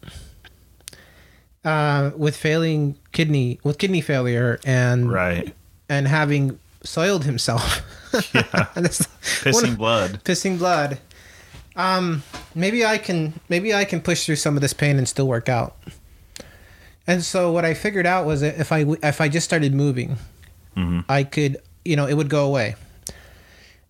uh, 1.65 2.13
with 2.17 2.37
failing 2.37 2.97
kidney 3.13 3.59
with 3.65 3.79
kidney 3.79 4.01
failure 4.01 4.61
and 4.65 5.11
Right. 5.13 5.55
and 5.89 6.07
having 6.07 6.59
soiled 6.85 7.25
himself, 7.25 7.81
Yeah. 8.33 8.67
and 8.77 8.87
Pissing 8.87 9.53
one- 9.53 9.75
blood. 9.77 10.21
pissing 10.25 10.59
blood. 10.59 10.99
Um, 11.75 12.23
maybe 12.55 12.87
I 12.87 12.97
can 12.97 13.39
maybe 13.49 13.75
I 13.75 13.85
can 13.85 14.01
push 14.01 14.25
through 14.25 14.37
some 14.37 14.55
of 14.57 14.63
this 14.63 14.73
pain 14.73 14.99
and 14.99 15.09
still 15.09 15.27
work 15.27 15.49
out. 15.49 15.77
And 17.07 17.23
so 17.25 17.53
what 17.53 17.65
I 17.65 17.75
figured 17.75 18.07
out 18.07 18.27
was 18.27 18.41
that 18.41 18.59
if 18.59 18.73
I 18.73 18.81
if 19.03 19.21
I 19.21 19.29
just 19.29 19.45
started 19.45 19.75
moving, 19.75 20.17
Mm-hmm. 20.77 21.01
I 21.09 21.25
could 21.25 21.57
you 21.87 21.97
know 21.97 22.07
it 22.07 22.15
would 22.15 22.29
go 22.29 22.45
away. 22.47 22.75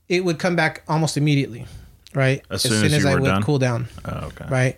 It 0.09 0.24
would 0.24 0.38
come 0.38 0.55
back 0.55 0.83
almost 0.87 1.16
immediately, 1.16 1.66
right? 2.14 2.44
As 2.48 2.62
soon 2.62 2.85
as 2.85 3.02
you 3.02 3.09
I 3.09 3.14
would 3.16 3.24
done? 3.26 3.42
cool 3.42 3.59
down, 3.59 3.88
Oh, 4.05 4.26
okay. 4.26 4.44
right? 4.48 4.76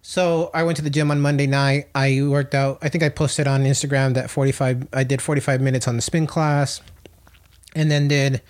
So 0.00 0.50
I 0.54 0.62
went 0.62 0.76
to 0.76 0.82
the 0.82 0.88
gym 0.88 1.10
on 1.10 1.20
Monday 1.20 1.46
night. 1.46 1.88
I 1.94 2.22
worked 2.22 2.54
out. 2.54 2.78
I 2.80 2.88
think 2.88 3.04
I 3.04 3.10
posted 3.10 3.46
on 3.46 3.64
Instagram 3.64 4.14
that 4.14 4.30
45 4.30 4.88
I 4.94 5.04
did 5.04 5.20
45 5.20 5.60
minutes 5.60 5.86
on 5.86 5.96
the 5.96 6.02
spin 6.02 6.26
class 6.26 6.80
and 7.74 7.90
then 7.90 8.08
did 8.08 8.40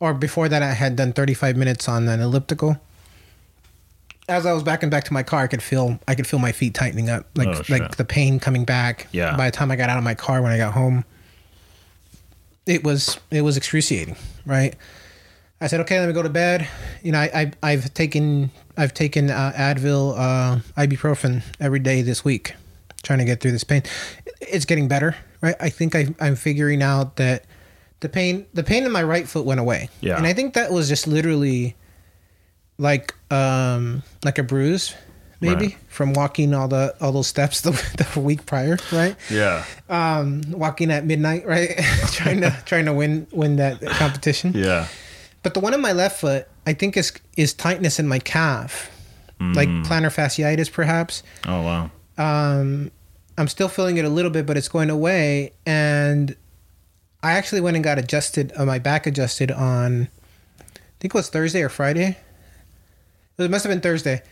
or 0.00 0.14
before 0.14 0.48
that 0.48 0.62
I 0.62 0.72
had 0.72 0.96
done 0.96 1.12
35 1.12 1.56
minutes 1.56 1.88
on 1.88 2.08
an 2.08 2.20
elliptical. 2.20 2.78
As 4.28 4.44
I 4.44 4.52
was 4.52 4.62
backing 4.64 4.90
back 4.90 5.04
to 5.04 5.12
my 5.12 5.22
car, 5.22 5.42
I 5.42 5.46
could 5.46 5.62
feel 5.62 5.98
I 6.08 6.14
could 6.14 6.26
feel 6.26 6.38
my 6.40 6.52
feet 6.52 6.74
tightening 6.74 7.08
up, 7.08 7.26
like 7.36 7.48
Oh, 7.48 7.62
like 7.68 7.96
the 7.96 8.04
pain 8.04 8.40
coming 8.40 8.64
back. 8.64 9.06
Yeah. 9.12 9.36
By 9.36 9.50
the 9.50 9.56
time 9.56 9.70
I 9.70 9.76
got 9.76 9.88
out 9.88 9.98
of 9.98 10.04
my 10.04 10.14
car 10.14 10.42
when 10.42 10.50
I 10.52 10.58
got 10.58 10.72
home, 10.74 11.04
it 12.66 12.82
was 12.82 13.18
it 13.30 13.42
was 13.42 13.56
excruciating, 13.56 14.16
right? 14.44 14.74
I 15.60 15.68
said, 15.68 15.80
okay, 15.80 15.98
let 15.98 16.06
me 16.06 16.12
go 16.12 16.22
to 16.22 16.28
bed. 16.28 16.68
You 17.02 17.12
know, 17.12 17.20
I, 17.20 17.30
I 17.62 17.70
I've 17.72 17.94
taken 17.94 18.50
I've 18.76 18.92
taken 18.92 19.30
uh, 19.30 19.52
Advil, 19.56 20.14
uh, 20.18 20.60
ibuprofen 20.76 21.42
every 21.60 21.78
day 21.78 22.02
this 22.02 22.24
week, 22.24 22.54
trying 23.02 23.20
to 23.20 23.24
get 23.24 23.40
through 23.40 23.52
this 23.52 23.64
pain. 23.64 23.82
It's 24.40 24.64
getting 24.66 24.88
better, 24.88 25.16
right? 25.40 25.54
I 25.60 25.70
think 25.70 25.94
I, 25.94 26.08
I'm 26.20 26.36
figuring 26.36 26.82
out 26.82 27.16
that 27.16 27.44
the 28.00 28.08
pain 28.08 28.44
the 28.52 28.64
pain 28.64 28.84
in 28.84 28.92
my 28.92 29.02
right 29.02 29.26
foot 29.26 29.46
went 29.46 29.60
away. 29.60 29.88
Yeah. 30.00 30.18
and 30.18 30.26
I 30.26 30.32
think 30.34 30.54
that 30.54 30.72
was 30.72 30.88
just 30.88 31.06
literally 31.06 31.74
like 32.78 33.14
um 33.32 34.02
like 34.24 34.38
a 34.38 34.42
bruise, 34.42 34.94
maybe 35.40 35.66
Right. 35.68 35.76
from 35.88 36.12
walking 36.12 36.52
all 36.54 36.68
the 36.68 36.94
all 37.00 37.12
those 37.12 37.26
steps 37.26 37.60
the, 37.66 37.70
the 38.12 38.20
week 38.20 38.46
prior, 38.46 38.76
right? 38.92 39.16
Yeah. 39.30 39.64
Um, 39.88 40.42
walking 40.50 40.90
at 40.90 41.04
midnight, 41.06 41.46
right? 41.46 41.70
trying 42.12 42.40
to 42.42 42.50
trying 42.66 42.84
to 42.86 42.92
win 42.92 43.26
win 43.32 43.56
that 43.56 43.80
competition. 43.82 44.52
Yeah. 44.54 44.88
But 45.42 45.54
the 45.54 45.60
one 45.60 45.74
on 45.74 45.80
my 45.80 45.92
left 45.92 46.20
foot, 46.20 46.48
I 46.66 46.72
think 46.72 46.96
is 46.96 47.12
is 47.36 47.54
tightness 47.54 47.98
in 47.98 48.08
my 48.08 48.18
calf, 48.18 48.90
like 49.40 49.68
plantar 49.68 50.12
fasciitis, 50.12 50.72
perhaps. 50.72 51.22
Oh 51.46 51.62
wow. 51.62 51.90
Um, 52.18 52.90
I'm 53.38 53.46
still 53.48 53.68
feeling 53.68 53.98
it 53.98 54.04
a 54.04 54.08
little 54.08 54.30
bit, 54.30 54.46
but 54.46 54.56
it's 54.56 54.68
going 54.68 54.88
away, 54.90 55.52
and 55.66 56.34
I 57.22 57.32
actually 57.32 57.60
went 57.60 57.76
and 57.76 57.84
got 57.84 57.98
adjusted, 57.98 58.50
uh, 58.56 58.64
my 58.64 58.78
back 58.78 59.06
adjusted 59.06 59.50
on, 59.50 60.08
I 60.60 60.64
think 61.00 61.14
it 61.14 61.18
was 61.18 61.28
Thursday 61.28 61.62
or 61.62 61.68
Friday. 61.68 62.16
It 63.38 63.50
must 63.50 63.64
have 63.64 63.70
been 63.70 63.80
Thursday. 63.80 64.22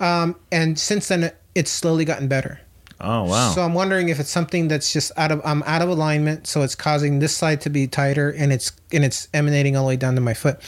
Um, 0.00 0.36
and 0.52 0.78
since 0.78 1.08
then, 1.08 1.32
it's 1.54 1.70
slowly 1.70 2.04
gotten 2.04 2.28
better. 2.28 2.60
Oh 3.00 3.24
wow. 3.24 3.52
So 3.52 3.62
I'm 3.62 3.74
wondering 3.74 4.08
if 4.08 4.18
it's 4.20 4.30
something 4.30 4.68
that's 4.68 4.92
just 4.92 5.12
out 5.16 5.30
of 5.30 5.40
I'm 5.44 5.62
out 5.64 5.82
of 5.82 5.88
alignment, 5.88 6.46
so 6.46 6.62
it's 6.62 6.74
causing 6.74 7.18
this 7.18 7.34
side 7.34 7.60
to 7.62 7.70
be 7.70 7.86
tighter, 7.86 8.30
and 8.30 8.52
it's 8.52 8.72
and 8.92 9.04
it's 9.04 9.28
emanating 9.34 9.76
all 9.76 9.84
the 9.84 9.88
way 9.88 9.96
down 9.96 10.14
to 10.14 10.20
my 10.20 10.34
foot. 10.34 10.58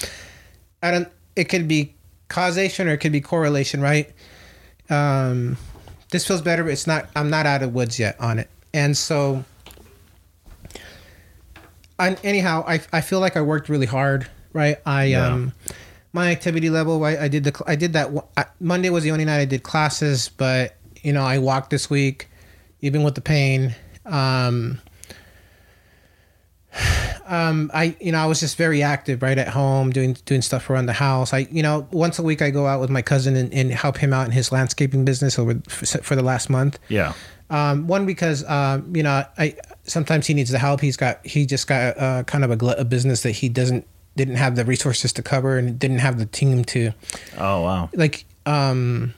I 0.83 0.91
don't. 0.91 1.09
It 1.37 1.45
could 1.45 1.67
be 1.69 1.95
causation 2.29 2.89
or 2.89 2.93
it 2.93 2.99
could 2.99 3.13
be 3.13 3.21
correlation, 3.23 3.81
right? 3.81 4.13
Um, 4.91 5.57
this 6.11 6.27
feels 6.27 6.43
better, 6.43 6.65
but 6.65 6.73
it's 6.73 6.87
not. 6.87 7.09
I'm 7.17 7.31
not 7.31 7.47
out 7.47 7.63
of 7.63 7.73
woods 7.75 7.99
yet 7.99 8.21
on 8.21 8.39
it, 8.39 8.49
and 8.75 8.97
so. 8.97 9.45
I, 12.01 12.17
anyhow, 12.23 12.65
I, 12.67 12.81
I 12.93 13.01
feel 13.01 13.19
like 13.19 13.37
I 13.37 13.41
worked 13.41 13.69
really 13.69 13.87
hard, 13.87 14.29
right? 14.53 14.77
I 14.87 15.05
Yeah. 15.07 15.27
um, 15.33 15.53
my 16.13 16.31
activity 16.31 16.71
level, 16.71 17.01
right? 17.01 17.19
I 17.19 17.29
did 17.29 17.45
the 17.45 17.63
I 17.67 17.77
did 17.77 17.93
that. 17.93 18.11
I, 18.37 18.47
Monday 18.61 18.91
was 18.91 19.05
the 19.05 19.11
only 19.11 19.25
night 19.25 19.41
I 19.41 19.45
did 19.45 19.63
classes, 19.63 20.31
but 20.37 20.77
you 21.03 21.13
know 21.13 21.23
I 21.23 21.39
walked 21.39 21.71
this 21.71 21.91
week, 21.91 22.29
even 22.81 23.03
with 23.03 23.15
the 23.15 23.21
pain. 23.21 23.75
Um, 24.07 24.81
um, 27.27 27.71
I 27.75 27.97
you 28.01 28.13
know 28.13 28.19
I 28.19 28.27
was 28.27 28.41
just 28.41 28.57
very 28.57 28.83
active 28.83 29.23
right 29.23 29.37
at 29.37 29.49
home 29.49 29.91
doing 29.91 30.15
doing 30.25 30.43
stuff 30.43 30.71
around 30.71 30.87
the 30.87 30.95
house. 30.95 31.33
I 31.35 31.49
you 31.51 31.63
know 31.63 31.87
once 31.91 32.19
a 32.19 32.23
week 32.23 32.41
I 32.43 32.51
go 32.51 32.67
out 32.67 32.81
with 32.81 32.91
my 32.91 33.03
cousin 33.03 33.37
and, 33.37 33.53
and 33.53 33.71
help 33.71 33.99
him 33.99 34.13
out 34.13 34.27
in 34.27 34.33
his 34.33 34.51
landscaping 34.51 35.05
business 35.05 35.39
over 35.39 35.61
for, 35.69 35.87
for 35.87 36.17
the 36.17 36.23
last 36.23 36.51
month. 36.51 36.79
yeah. 36.89 37.13
Um, 37.51 37.87
one 37.87 38.05
because 38.05 38.45
um, 38.45 38.95
you 38.95 39.03
know 39.03 39.25
I 39.39 39.57
sometimes 39.85 40.27
he 40.27 40.35
needs 40.35 40.51
the 40.51 40.59
help. 40.59 40.81
He's 40.81 40.97
got 40.97 41.25
he 41.27 41.47
just 41.47 41.67
got 41.67 41.99
uh, 41.99 42.23
kind 42.25 42.45
of 42.45 42.51
a, 42.51 42.57
glut 42.57 42.79
of 42.79 42.89
business 42.89 43.23
that 43.23 43.33
he 43.33 43.49
doesn't 43.49 43.87
didn't 44.17 44.37
have 44.37 44.57
the 44.57 44.65
resources 44.65 45.13
to 45.13 45.23
cover 45.23 45.59
and 45.59 45.79
didn't 45.79 45.99
have 45.99 46.19
the 46.19 46.27
team 46.27 46.65
to 46.65 46.93
Oh 47.39 47.63
wow. 47.63 47.91
like 47.95 48.25
um 48.47 49.15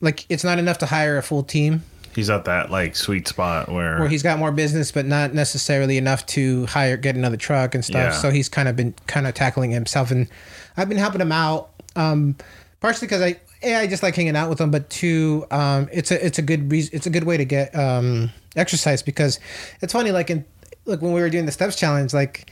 like 0.00 0.26
it's 0.28 0.44
not 0.44 0.58
enough 0.58 0.78
to 0.78 0.86
hire 0.86 1.16
a 1.18 1.22
full 1.22 1.42
team 1.42 1.82
He's 2.14 2.30
at 2.30 2.46
that 2.46 2.70
like 2.70 2.96
sweet 2.96 3.28
spot 3.28 3.68
where, 3.70 4.00
where 4.00 4.08
he's 4.08 4.22
got 4.24 4.38
more 4.38 4.50
business 4.50 4.90
but 4.90 5.06
not 5.06 5.34
necessarily 5.34 5.98
enough 5.98 6.26
to 6.26 6.66
hire 6.66 6.96
get 6.96 7.14
another 7.14 7.36
truck 7.36 7.74
and 7.74 7.84
stuff 7.84 7.96
Yeah. 7.96 8.10
so 8.12 8.30
he's 8.30 8.48
kind 8.48 8.66
of 8.68 8.74
been 8.76 8.94
kind 9.06 9.26
of 9.26 9.34
tackling 9.34 9.70
himself 9.70 10.10
and 10.10 10.28
i've 10.76 10.88
been 10.88 10.98
helping 10.98 11.20
him 11.20 11.32
out 11.32 11.70
um 11.96 12.34
partially 12.80 13.06
because 13.06 13.22
i 13.22 13.38
a 13.62 13.76
i 13.76 13.86
just 13.86 14.02
like 14.02 14.14
hanging 14.16 14.36
out 14.36 14.48
with 14.50 14.60
him 14.60 14.70
but 14.70 14.88
two 14.90 15.46
um 15.50 15.88
it's 15.92 16.10
a 16.10 16.24
it's 16.24 16.38
a 16.38 16.42
good 16.42 16.70
reason 16.72 16.90
it's 16.94 17.06
a 17.06 17.10
good 17.10 17.24
way 17.24 17.36
to 17.36 17.44
get 17.44 17.74
um 17.76 18.30
exercise 18.56 19.02
because 19.02 19.38
it's 19.80 19.92
funny 19.92 20.10
like 20.10 20.28
in 20.30 20.44
like 20.86 21.00
when 21.02 21.12
we 21.12 21.20
were 21.20 21.30
doing 21.30 21.46
the 21.46 21.52
steps 21.52 21.76
challenge 21.76 22.12
like 22.14 22.50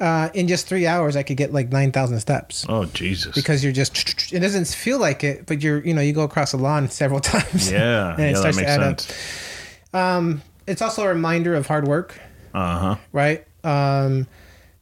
uh 0.00 0.28
in 0.34 0.48
just 0.48 0.66
three 0.66 0.86
hours 0.86 1.14
i 1.16 1.22
could 1.22 1.36
get 1.36 1.52
like 1.52 1.70
9000 1.70 2.20
steps 2.20 2.64
oh 2.68 2.86
Jesus. 2.86 3.34
because 3.34 3.62
you're 3.62 3.72
just 3.72 4.32
it 4.32 4.40
doesn't 4.40 4.66
feel 4.68 4.98
like 4.98 5.22
it 5.22 5.46
but 5.46 5.62
you're 5.62 5.80
you 5.84 5.92
know 5.94 6.00
you 6.00 6.12
go 6.12 6.22
across 6.22 6.52
the 6.52 6.56
lawn 6.56 6.88
several 6.88 7.20
times 7.32 7.70
yeah, 7.70 8.12
and 8.14 8.20
it 8.20 8.24
yeah, 8.24 8.32
that 8.32 8.38
starts 8.38 8.56
to 8.56 8.62
makes 8.62 8.70
add 8.72 8.80
up. 8.82 9.00
sense. 9.00 10.50
it's 10.66 10.82
also 10.82 11.04
a 11.04 11.08
reminder 11.08 11.54
of 11.54 11.66
hard 11.66 11.86
work 11.86 12.18
Uh 12.54 12.78
huh. 12.78 12.96
right 13.12 13.44
um 13.64 14.26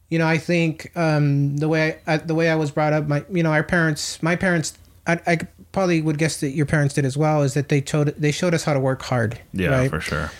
you 0.09 0.17
know 0.19 0.27
i 0.27 0.37
think 0.37 0.91
um 0.95 1.57
the 1.57 1.67
way 1.67 1.99
I, 2.07 2.17
the 2.17 2.35
way 2.35 2.49
i 2.49 2.55
was 2.55 2.71
brought 2.71 2.93
up 2.93 3.07
my 3.07 3.23
you 3.29 3.43
know 3.43 3.51
our 3.51 3.63
parents 3.63 4.21
my 4.23 4.35
parents 4.35 4.77
i, 5.05 5.19
I 5.27 5.39
probably 5.71 6.01
would 6.01 6.17
guess 6.17 6.39
that 6.39 6.49
your 6.51 6.65
parents 6.65 6.95
did 6.95 7.05
as 7.05 7.15
well 7.17 7.41
is 7.43 7.53
that 7.53 7.69
they 7.69 7.83
showed 7.85 8.07
they 8.17 8.31
showed 8.31 8.53
us 8.53 8.63
how 8.63 8.73
to 8.73 8.79
work 8.79 9.01
hard 9.03 9.39
Yeah, 9.53 9.69
right 9.69 9.89
for 9.89 9.99
sure. 9.99 10.31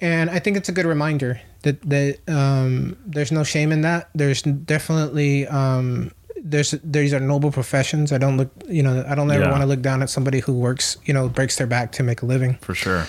and 0.00 0.28
i 0.30 0.38
think 0.38 0.56
it's 0.56 0.68
a 0.68 0.72
good 0.72 0.84
reminder 0.86 1.40
that 1.66 1.78
that 1.94 2.14
um 2.28 2.96
there's 3.14 3.32
no 3.32 3.42
shame 3.44 3.70
in 3.74 3.80
that 3.82 4.08
there's 4.14 4.42
definitely 4.42 5.46
um 5.48 6.10
there's 6.52 6.70
these 6.84 7.12
are 7.16 7.20
noble 7.20 7.50
professions 7.50 8.12
i 8.12 8.18
don't 8.18 8.36
look 8.40 8.50
you 8.68 8.82
know 8.86 9.04
i 9.10 9.14
don't 9.18 9.30
ever 9.30 9.44
Yeah. 9.44 9.50
want 9.50 9.62
to 9.62 9.66
look 9.72 9.82
down 9.82 10.00
at 10.02 10.10
somebody 10.10 10.38
who 10.40 10.52
works 10.68 10.96
you 11.06 11.12
know 11.16 11.28
breaks 11.28 11.56
their 11.58 11.66
back 11.66 11.92
to 11.98 12.02
make 12.02 12.22
a 12.22 12.26
living 12.26 12.54
For 12.62 12.74
sure. 12.74 13.04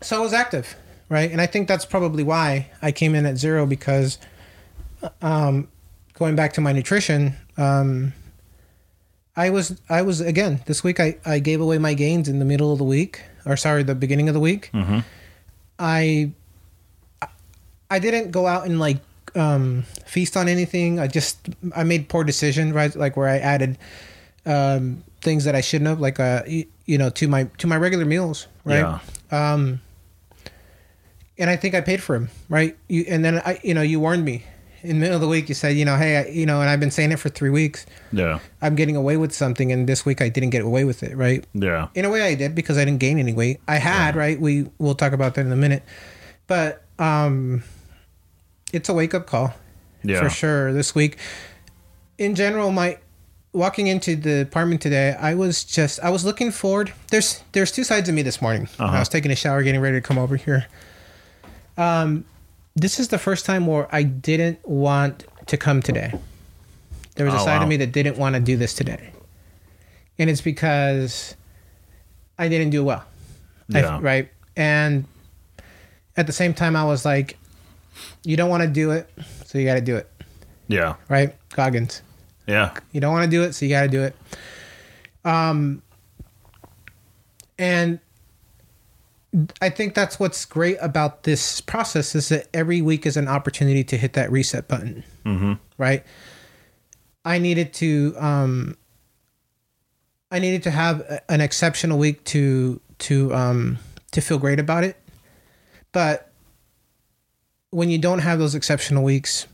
so 0.00 0.16
I 0.16 0.18
was 0.20 0.32
active, 0.32 0.76
right? 1.08 1.30
And 1.32 1.40
I 1.40 1.46
think 1.46 1.68
that's 1.68 1.86
probably 1.86 2.22
why 2.22 2.70
I 2.82 2.92
came 2.92 3.14
in 3.14 3.24
at 3.26 3.36
zero 3.38 3.64
because, 3.66 4.18
um, 5.22 5.68
going 6.14 6.36
back 6.36 6.52
to 6.54 6.60
my 6.60 6.72
nutrition, 6.72 7.34
um, 7.56 8.12
I 9.36 9.50
was 9.50 9.80
I 9.88 10.02
was 10.02 10.20
again 10.20 10.60
this 10.66 10.84
week 10.84 11.00
I 11.00 11.16
I 11.24 11.38
gave 11.40 11.60
away 11.60 11.78
my 11.78 11.94
gains 11.94 12.28
in 12.28 12.38
the 12.38 12.44
middle 12.44 12.70
of 12.72 12.78
the 12.78 12.84
week 12.84 13.22
or 13.46 13.56
sorry 13.56 13.82
the 13.82 13.94
beginning 13.94 14.28
of 14.28 14.34
the 14.34 14.40
week. 14.40 14.70
Mm-hmm. 14.72 15.00
I 15.78 16.32
I 17.94 17.98
didn't 18.00 18.30
go 18.30 18.46
out 18.46 18.66
and 18.66 18.78
like 18.78 18.98
um, 19.34 19.82
feast 20.06 20.36
on 20.36 20.48
anything. 20.48 20.98
I 21.00 21.06
just 21.06 21.36
I 21.74 21.82
made 21.84 22.08
poor 22.08 22.24
decision 22.24 22.72
right 22.72 22.94
like 22.94 23.16
where 23.16 23.28
I 23.28 23.38
added 23.38 23.78
um, 24.46 25.02
things 25.20 25.44
that 25.44 25.54
I 25.54 25.60
shouldn't 25.62 25.88
have 25.88 26.00
like 26.00 26.18
uh 26.20 26.42
y- 26.46 26.66
you 26.86 26.98
know 26.98 27.10
to 27.10 27.28
my 27.28 27.44
to 27.58 27.66
my 27.66 27.76
regular 27.76 28.04
meals 28.04 28.46
right 28.64 28.84
Yeah. 28.84 28.98
and 31.38 31.50
I 31.50 31.56
think 31.56 31.74
I 31.74 31.80
paid 31.80 32.02
for 32.02 32.14
him, 32.14 32.28
right? 32.48 32.76
You 32.88 33.04
and 33.08 33.24
then 33.24 33.38
I, 33.44 33.58
you 33.62 33.74
know, 33.74 33.82
you 33.82 33.98
warned 34.00 34.24
me 34.24 34.44
in 34.82 34.90
the 34.90 35.00
middle 35.00 35.14
of 35.16 35.20
the 35.20 35.28
week. 35.28 35.48
You 35.48 35.54
said, 35.54 35.76
you 35.76 35.84
know, 35.84 35.96
hey, 35.96 36.16
I, 36.18 36.24
you 36.28 36.46
know, 36.46 36.60
and 36.60 36.68
I've 36.70 36.78
been 36.80 36.90
saying 36.92 37.10
it 37.12 37.18
for 37.18 37.28
three 37.30 37.50
weeks. 37.50 37.86
Yeah. 38.12 38.38
I'm 38.62 38.76
getting 38.76 38.96
away 38.96 39.16
with 39.16 39.32
something, 39.32 39.72
and 39.72 39.88
this 39.88 40.04
week 40.06 40.20
I 40.22 40.28
didn't 40.28 40.50
get 40.50 40.62
away 40.62 40.84
with 40.84 41.02
it, 41.02 41.16
right? 41.16 41.44
Yeah. 41.54 41.88
In 41.94 42.04
a 42.04 42.10
way, 42.10 42.22
I 42.22 42.34
did 42.34 42.54
because 42.54 42.76
I 42.78 42.84
didn't 42.84 43.00
gain 43.00 43.18
any 43.18 43.32
weight. 43.32 43.60
I 43.66 43.76
had, 43.78 44.14
right? 44.14 44.38
We 44.38 44.68
we'll 44.78 44.94
talk 44.94 45.12
about 45.12 45.34
that 45.34 45.46
in 45.46 45.52
a 45.52 45.56
minute, 45.56 45.82
but 46.46 46.82
um, 46.98 47.64
it's 48.74 48.88
a 48.88 48.94
wake 48.94 49.14
up 49.14 49.26
call 49.26 49.54
Yeah. 50.02 50.20
for 50.20 50.28
sure 50.28 50.72
this 50.72 50.94
week. 50.94 51.16
In 52.18 52.34
general, 52.34 52.70
my 52.72 52.98
walking 53.52 53.86
into 53.86 54.16
the 54.16 54.42
apartment 54.42 54.80
today, 54.82 55.16
I 55.18 55.34
was 55.34 55.62
just 55.64 56.00
I 56.00 56.10
was 56.10 56.24
looking 56.24 56.50
forward. 56.50 56.92
There's 57.10 57.42
there's 57.52 57.70
two 57.72 57.84
sides 57.84 58.08
of 58.08 58.14
me 58.14 58.22
this 58.22 58.42
morning. 58.42 58.68
Uh-huh. 58.78 58.96
I 58.96 58.98
was 58.98 59.08
taking 59.08 59.30
a 59.30 59.36
shower, 59.36 59.62
getting 59.62 59.80
ready 59.80 59.96
to 59.96 60.00
come 60.00 60.18
over 60.18 60.36
here. 60.36 60.66
Um, 61.76 62.24
this 62.76 62.98
is 62.98 63.08
the 63.08 63.18
first 63.18 63.46
time 63.46 63.66
where 63.66 63.88
I 63.94 64.02
didn't 64.02 64.66
want 64.68 65.24
to 65.46 65.56
come 65.56 65.80
today. 65.82 66.12
There 67.16 67.26
was 67.26 67.34
a 67.34 67.38
Oh, 67.38 67.44
side 67.44 67.58
wow. 67.58 67.62
of 67.62 67.68
me 67.68 67.76
that 67.78 67.92
didn't 67.92 68.16
want 68.18 68.34
to 68.34 68.40
do 68.40 68.56
this 68.56 68.74
today, 68.74 69.10
and 70.18 70.28
it's 70.28 70.40
because 70.40 71.36
I 72.38 72.48
didn't 72.48 72.70
do 72.70 72.82
well. 72.84 73.04
I- 73.72 73.78
Yeah. 73.80 73.98
right. 74.02 74.28
And 74.56 75.04
at 76.16 76.26
the 76.26 76.32
same 76.32 76.54
time, 76.54 76.74
I 76.76 76.84
was 76.84 77.04
like, 77.04 77.36
you 78.24 78.36
don't 78.36 78.50
want 78.50 78.62
to 78.62 78.68
do 78.68 78.90
it, 78.90 79.10
so 79.44 79.58
you 79.58 79.64
got 79.64 79.74
to 79.74 79.80
do 79.80 79.96
it. 79.96 80.10
Yeah. 80.68 80.94
Right? 81.08 81.34
Goggins. 81.50 82.02
Yeah. 82.46 82.76
You 82.92 83.00
don't 83.00 83.12
want 83.12 83.24
to 83.24 83.30
do 83.30 83.42
it, 83.42 83.54
so 83.54 83.64
you 83.64 83.70
got 83.70 83.82
to 83.82 83.88
do 83.88 84.02
it. 84.02 84.16
Um, 85.24 85.82
and 87.58 88.00
I 89.60 89.70
think 89.70 89.94
that's 89.94 90.20
what's 90.20 90.44
great 90.44 90.76
about 90.80 91.24
this 91.24 91.60
process 91.60 92.14
is 92.14 92.28
that 92.28 92.48
every 92.54 92.82
week 92.82 93.06
is 93.06 93.16
an 93.16 93.28
opportunity 93.28 93.84
to 93.84 93.96
hit 93.96 94.12
that 94.14 94.30
reset 94.30 94.68
button. 94.68 95.04
Mm-hmm. 95.24 95.54
Right? 95.78 96.04
I 97.24 97.38
needed 97.38 97.72
to 97.74 98.14
um, 98.18 98.76
I 100.30 100.38
needed 100.38 100.62
to 100.64 100.70
have 100.70 101.22
an 101.28 101.40
exceptional 101.40 101.98
week 101.98 102.24
to 102.24 102.80
to 102.98 103.34
um, 103.34 103.78
to 104.12 104.20
feel 104.20 104.38
great 104.38 104.60
about 104.60 104.84
it. 104.84 104.96
But 105.92 106.32
when 107.74 107.90
you 107.90 107.98
don't 107.98 108.20
have 108.20 108.38
those 108.38 108.54
exceptional 108.54 109.02
weeks, 109.02 109.46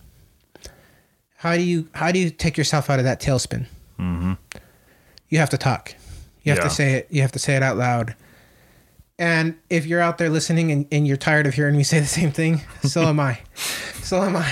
how 1.36 1.54
do 1.56 1.62
you 1.62 1.88
how 1.94 2.12
do 2.12 2.18
you 2.18 2.28
take 2.30 2.58
yourself 2.58 2.90
out 2.90 2.98
of 2.98 3.04
that 3.06 3.20
tailspin? 3.20 3.64
Mm-hmm. 3.98 4.34
You 5.30 5.38
have 5.38 5.50
to 5.50 5.58
talk. 5.58 5.94
You 6.42 6.52
have 6.52 6.58
Yeah. 6.58 6.64
to 6.64 6.70
say 6.70 6.92
it. 6.94 7.06
You 7.10 7.22
have 7.22 7.32
to 7.32 7.38
say 7.38 7.56
it 7.56 7.62
out 7.62 7.76
loud. 7.78 8.14
And 9.18 9.54
if 9.68 9.86
you're 9.86 10.00
out 10.00 10.18
there 10.18 10.28
listening 10.30 10.70
and, 10.72 10.86
and 10.92 11.06
you're 11.06 11.16
tired 11.18 11.46
of 11.46 11.54
hearing 11.54 11.76
me 11.76 11.82
say 11.82 12.00
the 12.00 12.06
same 12.06 12.30
thing, 12.32 12.62
so 12.82 13.02
am 13.02 13.18
I. 13.20 13.40
So 14.02 14.22
am 14.22 14.34
I. 14.34 14.50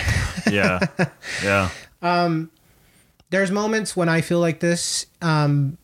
Yeah. 0.52 0.78
yeah. 1.42 1.68
There's 3.30 3.50
moments 3.50 3.96
when 3.96 4.08
I 4.08 4.20
feel 4.20 4.38
like 4.40 4.60
this 4.60 5.06
um, 5.20 5.76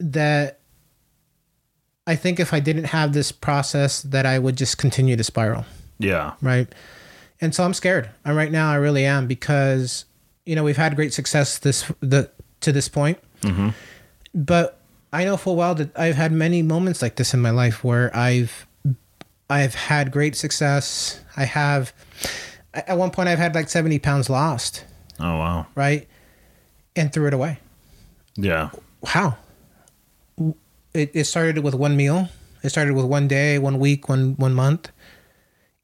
that 0.00 0.58
I 2.06 2.16
think 2.16 2.40
if 2.40 2.52
I 2.52 2.58
didn't 2.60 2.84
have 2.84 3.12
this 3.12 3.30
process, 3.30 4.02
that 4.02 4.26
I 4.26 4.38
would 4.38 4.56
just 4.56 4.78
continue 4.78 5.16
to 5.16 5.22
spiral. 5.24 5.64
Yeah. 6.02 6.34
right? 6.40 6.68
And 7.40 7.54
so 7.54 7.64
I'm 7.64 7.74
scared. 7.74 8.08
I'm 8.24 8.36
right 8.36 8.52
now. 8.52 8.70
I 8.70 8.76
really 8.76 9.04
am 9.04 9.26
because 9.26 10.04
you 10.46 10.54
know 10.54 10.64
we've 10.64 10.76
had 10.76 10.96
great 10.96 11.12
success 11.12 11.58
this 11.58 11.90
the 12.00 12.30
to 12.60 12.72
this 12.72 12.88
point, 12.88 13.18
mm-hmm. 13.40 13.70
but 14.34 14.78
I 15.12 15.24
know 15.24 15.36
full 15.36 15.56
well 15.56 15.74
that 15.74 15.96
I've 15.98 16.14
had 16.14 16.32
many 16.32 16.62
moments 16.62 17.02
like 17.02 17.16
this 17.16 17.34
in 17.34 17.40
my 17.40 17.50
life 17.50 17.82
where 17.82 18.14
I've 18.16 18.66
I've 19.50 19.74
had 19.74 20.10
great 20.12 20.36
success. 20.36 21.20
I 21.36 21.44
have 21.44 21.92
at 22.72 22.96
one 22.96 23.10
point 23.10 23.28
I've 23.28 23.38
had 23.38 23.54
like 23.54 23.68
70 23.68 23.98
pounds 23.98 24.30
lost, 24.30 24.84
Oh 25.20 25.36
wow. 25.36 25.66
right, 25.74 26.08
and 26.96 27.12
threw 27.12 27.26
it 27.26 27.34
away. 27.34 27.58
Yeah. 28.36 28.70
How? 29.04 29.36
It, 30.94 31.10
it 31.12 31.24
started 31.24 31.62
with 31.62 31.74
one 31.74 31.96
meal. 31.96 32.28
It 32.62 32.70
started 32.70 32.94
with 32.94 33.04
one 33.04 33.28
day, 33.28 33.58
one 33.58 33.78
week, 33.78 34.08
one 34.08 34.36
one 34.36 34.54
month, 34.54 34.90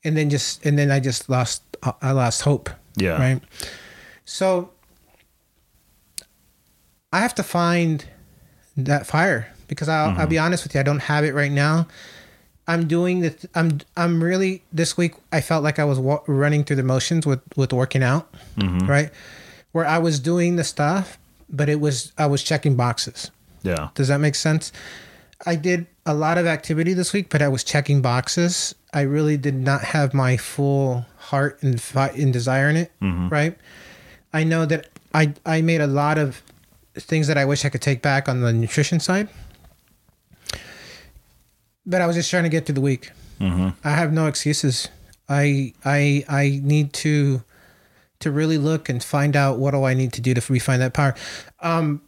and 0.09 0.17
then 0.17 0.31
just 0.31 0.65
and 0.67 0.79
then 0.79 0.91
I 0.91 0.99
just 0.99 1.29
lost 1.29 1.63
I 2.03 2.11
lost 2.13 2.43
hope. 2.43 2.71
Yeah. 2.97 3.19
Right. 3.19 3.41
So 4.25 4.71
I 7.13 7.21
have 7.21 7.35
to 7.37 7.43
find 7.43 8.05
that 8.77 9.07
fire 9.07 9.53
because 9.69 9.89
I'll, 9.89 10.19
I'll 10.19 10.27
be 10.27 10.37
mm-hmm. 10.37 10.47
honest 10.47 10.65
with 10.65 10.75
you, 10.75 10.81
I 10.81 10.83
don't 10.83 11.01
have 11.01 11.25
it 11.25 11.35
right 11.35 11.53
now. 11.53 11.87
I'm 12.67 12.87
doing 12.87 13.21
the. 13.21 13.49
I'm. 13.55 13.81
I'm 13.97 14.23
really 14.23 14.63
this 14.71 14.97
week. 14.97 15.15
I 15.33 15.41
felt 15.41 15.65
like 15.65 15.79
I 15.79 15.85
was 15.85 15.99
wa- 15.99 16.23
running 16.27 16.65
through 16.65 16.77
the 16.77 16.83
motions 16.83 17.27
with 17.27 17.41
with 17.57 17.73
working 17.73 18.03
out, 18.03 18.31
mm-hmm. 18.59 18.87
right? 18.87 19.11
Where 19.73 19.87
I 19.87 19.97
was 19.97 20.21
doing 20.21 20.57
the 20.57 20.65
stuff, 20.65 21.19
but 21.49 21.71
it 21.71 21.81
was 21.81 22.13
I 22.19 22.27
was 22.27 22.43
checking 22.43 22.77
boxes. 22.77 23.31
Yeah. 23.63 23.89
Does 23.95 24.09
that 24.09 24.19
make 24.19 24.35
sense? 24.35 24.71
I 25.47 25.57
did 25.57 25.87
a 26.09 26.15
lot 26.15 26.39
of 26.39 26.47
activity 26.47 26.95
this 26.95 27.13
week, 27.13 27.29
but 27.29 27.43
I 27.43 27.49
was 27.49 27.63
checking 27.63 28.01
boxes. 28.01 28.75
I 28.95 29.03
really 29.03 29.37
did 29.37 29.55
not 29.55 29.83
have 29.83 30.15
my 30.15 30.37
full 30.39 31.05
heart 31.19 31.63
and 31.63 31.81
and 31.95 32.33
desire 32.33 32.69
in 32.71 32.77
it, 32.77 32.91
right? 33.29 33.57
I 34.33 34.43
know 34.45 34.65
that 34.67 34.89
I 35.13 35.35
I 35.45 35.61
made 35.61 35.81
a 35.83 35.87
lot 35.87 36.17
of 36.19 36.43
things 36.97 37.27
that 37.29 37.37
I 37.37 37.45
wish 37.45 37.65
I 37.65 37.69
could 37.69 37.83
take 37.83 38.01
back 38.03 38.29
on 38.29 38.41
the 38.41 38.53
nutrition 38.53 39.01
side, 39.01 39.29
but 41.87 42.01
I 42.01 42.07
was 42.07 42.17
just 42.17 42.31
trying 42.31 42.45
to 42.45 42.49
get 42.49 42.67
through 42.67 42.77
the 42.77 42.81
week. 42.81 43.11
I 43.85 43.91
have 43.91 44.13
no 44.13 44.27
excuses. 44.27 44.89
I 45.29 45.75
I 45.85 46.25
I 46.29 46.61
need 46.63 46.93
to 47.05 47.43
to 48.21 48.31
really 48.33 48.59
look 48.59 48.89
and 48.89 49.05
find 49.05 49.37
out 49.37 49.59
what 49.59 49.73
do 49.73 49.85
I 49.85 49.95
need 49.95 50.13
to 50.15 50.21
do 50.21 50.35
to 50.35 50.53
refine 50.53 50.81
that 50.81 50.93
power. 50.93 51.15
Um, 51.61 52.01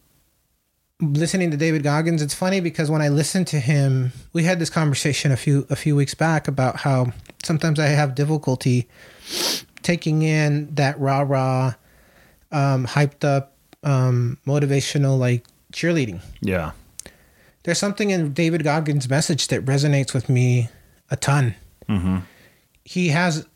listening 1.01 1.51
to 1.51 1.57
David 1.57 1.83
Goggins, 1.83 2.23
it's 2.23 2.35
funny 2.35 2.61
because 2.61 2.91
when 2.91 3.03
I 3.03 3.09
listen 3.09 3.45
to 3.47 3.61
him, 3.61 4.13
we 4.33 4.45
had 4.45 4.59
this 4.59 4.71
conversation 4.71 5.33
a 5.33 5.37
few 5.37 5.67
a 5.71 5.77
few 5.77 5.97
weeks 5.97 6.15
back 6.15 6.49
about 6.49 6.77
how 6.77 7.13
sometimes 7.43 7.79
I 7.79 7.87
have 7.87 8.15
difficulty 8.15 8.89
taking 9.83 10.23
in 10.23 10.75
that 10.75 10.99
rah 11.01 11.21
rah, 11.21 11.75
um, 12.53 12.87
hyped 12.87 13.25
up, 13.25 13.55
um, 13.83 14.39
motivational 14.47 15.19
like 15.19 15.47
cheerleading. 15.73 16.21
Yeah. 16.41 16.73
There's 17.63 17.79
something 17.79 18.11
in 18.11 18.33
David 18.33 18.65
Goggins' 18.65 19.09
message 19.09 19.49
that 19.49 19.65
resonates 19.67 20.15
with 20.15 20.29
me 20.29 20.69
a 21.11 21.17
ton. 21.17 21.55
He 22.85 23.09
has 23.09 23.47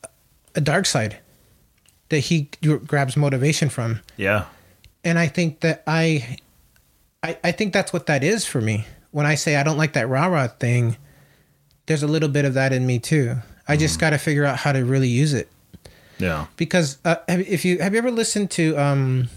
a 0.55 0.61
dark 0.61 0.87
side 0.87 1.19
that 2.09 2.19
he 2.19 2.51
grabs 2.87 3.17
motivation 3.17 3.69
from 3.69 4.01
Yeah. 4.17 4.45
and 5.05 5.19
I 5.19 5.27
think 5.29 5.61
that 5.61 5.83
I, 5.87 6.37
I, 7.25 7.39
I 7.43 7.53
think 7.53 7.73
that's 7.73 7.93
what 7.93 8.07
that 8.07 8.23
is 8.23 8.45
for 8.45 8.61
me. 8.61 8.87
When 9.11 9.27
I 9.27 9.35
say 9.35 9.57
I 9.57 9.63
don't 9.63 9.79
like 9.79 9.95
that 9.95 10.09
rah 10.09 10.27
rah 10.27 10.47
thing, 10.49 10.97
there's 11.87 12.03
a 12.03 12.07
little 12.07 12.29
bit 12.29 12.45
of 12.45 12.55
that 12.55 12.73
in 12.73 12.87
me 12.87 12.99
too. 12.99 13.37
I 13.67 13.77
just 13.77 13.99
got 13.99 14.11
to 14.11 14.19
figure 14.19 14.45
out 14.45 14.59
how 14.59 14.73
to 14.73 14.85
really 14.85 15.09
use 15.09 15.33
it 15.33 15.49
Yeah. 16.19 16.47
because 16.57 16.99
uh, 17.05 17.17
if 17.29 17.65
you 17.65 17.79
have 17.79 17.95
you 17.95 17.99
ever 17.99 18.11
listened 18.11 18.51
to 18.53 18.77
um, 18.77 19.29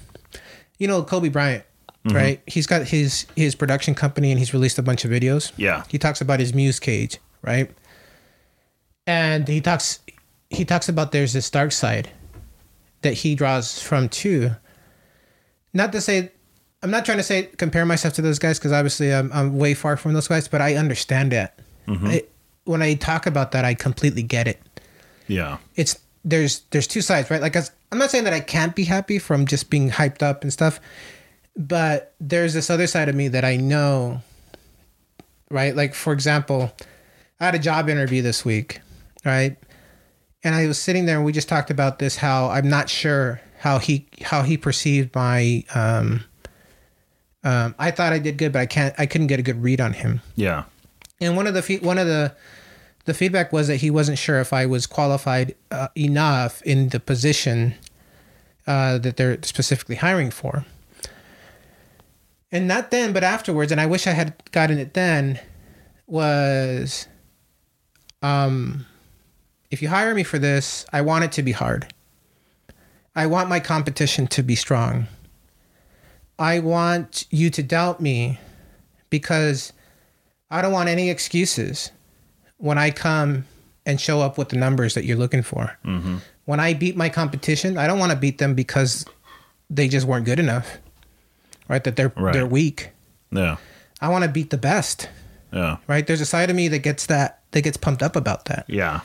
you 0.77 0.87
know 0.87 1.01
Kobe 1.03 1.29
Bryant, 1.29 1.63
right? 2.05 2.41
He's 2.45 2.67
got 2.67 2.83
his 2.87 3.25
his 3.37 3.55
production 3.55 3.95
company 3.95 4.31
and 4.31 4.39
he's 4.39 4.53
released 4.53 4.77
a 4.77 4.83
bunch 4.83 5.05
of 5.05 5.11
videos. 5.11 5.53
Yeah. 5.57 5.83
He 5.87 5.97
talks 5.97 6.19
about 6.19 6.39
his 6.41 6.53
muse 6.53 6.79
cage, 6.79 7.19
right? 7.41 7.71
And 9.05 9.47
he 9.47 9.61
talks 9.61 9.99
he 10.49 10.65
talks 10.65 10.89
about 10.89 11.11
there's 11.13 11.33
this 11.33 11.49
dark 11.49 11.71
side 11.71 12.09
that 13.01 13.13
he 13.13 13.35
draws 13.35 13.81
from 13.81 14.09
too. 14.09 14.51
Not 15.73 15.91
to 15.93 16.01
say 16.01 16.31
I'm 16.83 16.91
not 16.91 17.05
trying 17.05 17.17
to 17.17 17.23
say 17.23 17.43
compare 17.57 17.85
myself 17.85 18.13
to 18.15 18.21
those 18.21 18.39
guys 18.39 18.59
because 18.59 18.71
obviously 18.71 19.13
I'm 19.13 19.31
I'm 19.33 19.57
way 19.57 19.73
far 19.73 19.97
from 19.97 20.13
those 20.13 20.27
guys, 20.27 20.47
but 20.47 20.61
I 20.61 20.75
understand 20.75 21.31
that. 21.31 21.59
I, 22.07 22.23
when 22.65 22.81
I 22.81 22.93
talk 22.95 23.25
about 23.25 23.51
that, 23.53 23.65
I 23.65 23.73
completely 23.73 24.21
get 24.23 24.47
it. 24.47 24.61
Yeah. 25.27 25.57
It's 25.75 25.97
there's 26.23 26.61
there's 26.71 26.87
two 26.87 27.01
sides, 27.01 27.31
right? 27.31 27.41
Like 27.41 27.55
I'm 27.55 27.97
not 27.97 28.11
saying 28.11 28.25
that 28.25 28.33
I 28.33 28.41
can't 28.41 28.75
be 28.75 28.83
happy 28.83 29.17
from 29.19 29.45
just 29.45 29.69
being 29.69 29.89
hyped 29.89 30.21
up 30.21 30.43
and 30.43 30.51
stuff, 30.51 30.79
but 31.55 32.13
there's 32.19 32.53
this 32.53 32.69
other 32.69 32.87
side 32.87 33.09
of 33.09 33.15
me 33.15 33.29
that 33.29 33.45
I 33.45 33.55
know, 33.55 34.21
right? 35.49 35.75
Like 35.75 35.95
for 35.95 36.13
example, 36.13 36.71
I 37.39 37.45
had 37.45 37.55
a 37.55 37.59
job 37.59 37.89
interview 37.89 38.21
this 38.21 38.43
week, 38.43 38.81
right? 39.25 39.57
And 40.43 40.53
I 40.53 40.67
was 40.67 40.77
sitting 40.77 41.05
there 41.05 41.15
and 41.17 41.25
we 41.25 41.31
just 41.31 41.49
talked 41.49 41.71
about 41.71 41.99
this 41.99 42.17
how 42.17 42.49
I'm 42.49 42.69
not 42.69 42.89
sure 42.89 43.41
how 43.59 43.79
he 43.79 44.07
how 44.21 44.43
he 44.43 44.57
perceived 44.57 45.15
my 45.15 45.63
um 45.73 46.23
um 47.47 47.75
I 47.79 47.91
thought 47.91 48.13
I 48.13 48.19
did 48.19 48.37
good 48.37 48.51
but 48.51 48.59
I 48.59 48.65
can't 48.65 48.93
I 48.97 49.05
couldn't 49.05 49.27
get 49.27 49.39
a 49.39 49.43
good 49.43 49.61
read 49.63 49.79
on 49.81 49.93
him. 49.93 50.21
Yeah. 50.35 50.63
And 51.21 51.35
one 51.35 51.47
of 51.47 51.53
the 51.53 51.61
fe- 51.61 51.79
one 51.79 51.97
of 51.97 52.07
the 52.07 52.35
the 53.05 53.13
feedback 53.13 53.53
was 53.53 53.67
that 53.69 53.77
he 53.77 53.89
wasn't 53.89 54.17
sure 54.17 54.39
if 54.39 54.51
I 54.51 54.65
was 54.65 54.85
qualified 54.85 55.55
uh, 55.71 55.87
enough 55.95 56.61
in 56.63 56.89
the 56.89 56.99
position 56.99 57.73
uh, 58.67 58.97
that 58.97 59.15
they're 59.15 59.41
specifically 59.43 59.95
hiring 59.95 60.29
for. 60.29 60.65
And 62.51 62.67
not 62.67 62.91
then, 62.91 63.13
but 63.13 63.23
afterwards, 63.23 63.71
and 63.71 63.79
I 63.79 63.85
wish 63.85 64.07
I 64.07 64.11
had 64.11 64.33
gotten 64.51 64.77
it 64.77 64.93
then, 64.93 65.39
was 66.05 67.07
um, 68.21 68.85
if 69.71 69.81
you 69.81 69.87
hire 69.87 70.13
me 70.13 70.23
for 70.23 70.37
this, 70.37 70.85
I 70.91 71.01
want 71.01 71.23
it 71.23 71.31
to 71.33 71.43
be 71.43 71.53
hard. 71.53 71.93
I 73.15 73.25
want 73.25 73.47
my 73.47 73.59
competition 73.59 74.27
to 74.27 74.43
be 74.43 74.55
strong. 74.55 75.07
I 76.39 76.59
want 76.59 77.25
you 77.31 77.49
to 77.51 77.63
doubt 77.63 77.99
me 78.01 78.39
because 79.09 79.73
I 80.51 80.61
don't 80.61 80.71
want 80.71 80.89
any 80.89 81.09
excuses 81.09 81.91
when 82.57 82.77
I 82.77 82.91
come 82.91 83.45
and 83.85 83.99
show 83.99 84.21
up 84.21 84.37
with 84.37 84.49
the 84.49 84.57
numbers 84.57 84.93
that 84.95 85.05
you're 85.05 85.17
looking 85.17 85.41
for. 85.41 85.77
Mm-hmm. 85.85 86.17
When 86.45 86.59
I 86.59 86.73
beat 86.73 86.95
my 86.95 87.09
competition, 87.09 87.77
I 87.77 87.87
don't 87.87 87.99
want 87.99 88.11
to 88.11 88.17
beat 88.17 88.37
them 88.37 88.53
because 88.53 89.05
they 89.69 89.87
just 89.87 90.05
weren't 90.05 90.25
good 90.25 90.39
enough, 90.39 90.77
right? 91.67 91.83
That 91.83 91.95
they're 91.95 92.11
Right. 92.15 92.33
they're 92.33 92.45
weak. 92.45 92.89
Yeah. 93.31 93.57
I 93.99 94.09
want 94.09 94.23
to 94.23 94.29
beat 94.29 94.49
the 94.51 94.57
best, 94.57 95.09
Yeah. 95.51 95.77
right? 95.87 96.05
There's 96.05 96.21
a 96.21 96.25
side 96.25 96.49
of 96.49 96.55
me 96.55 96.67
that 96.69 96.79
gets 96.79 97.05
that 97.07 97.39
that 97.51 97.61
gets 97.63 97.77
pumped 97.77 98.03
up 98.03 98.15
about 98.15 98.45
that, 98.45 98.65
Yeah. 98.67 99.01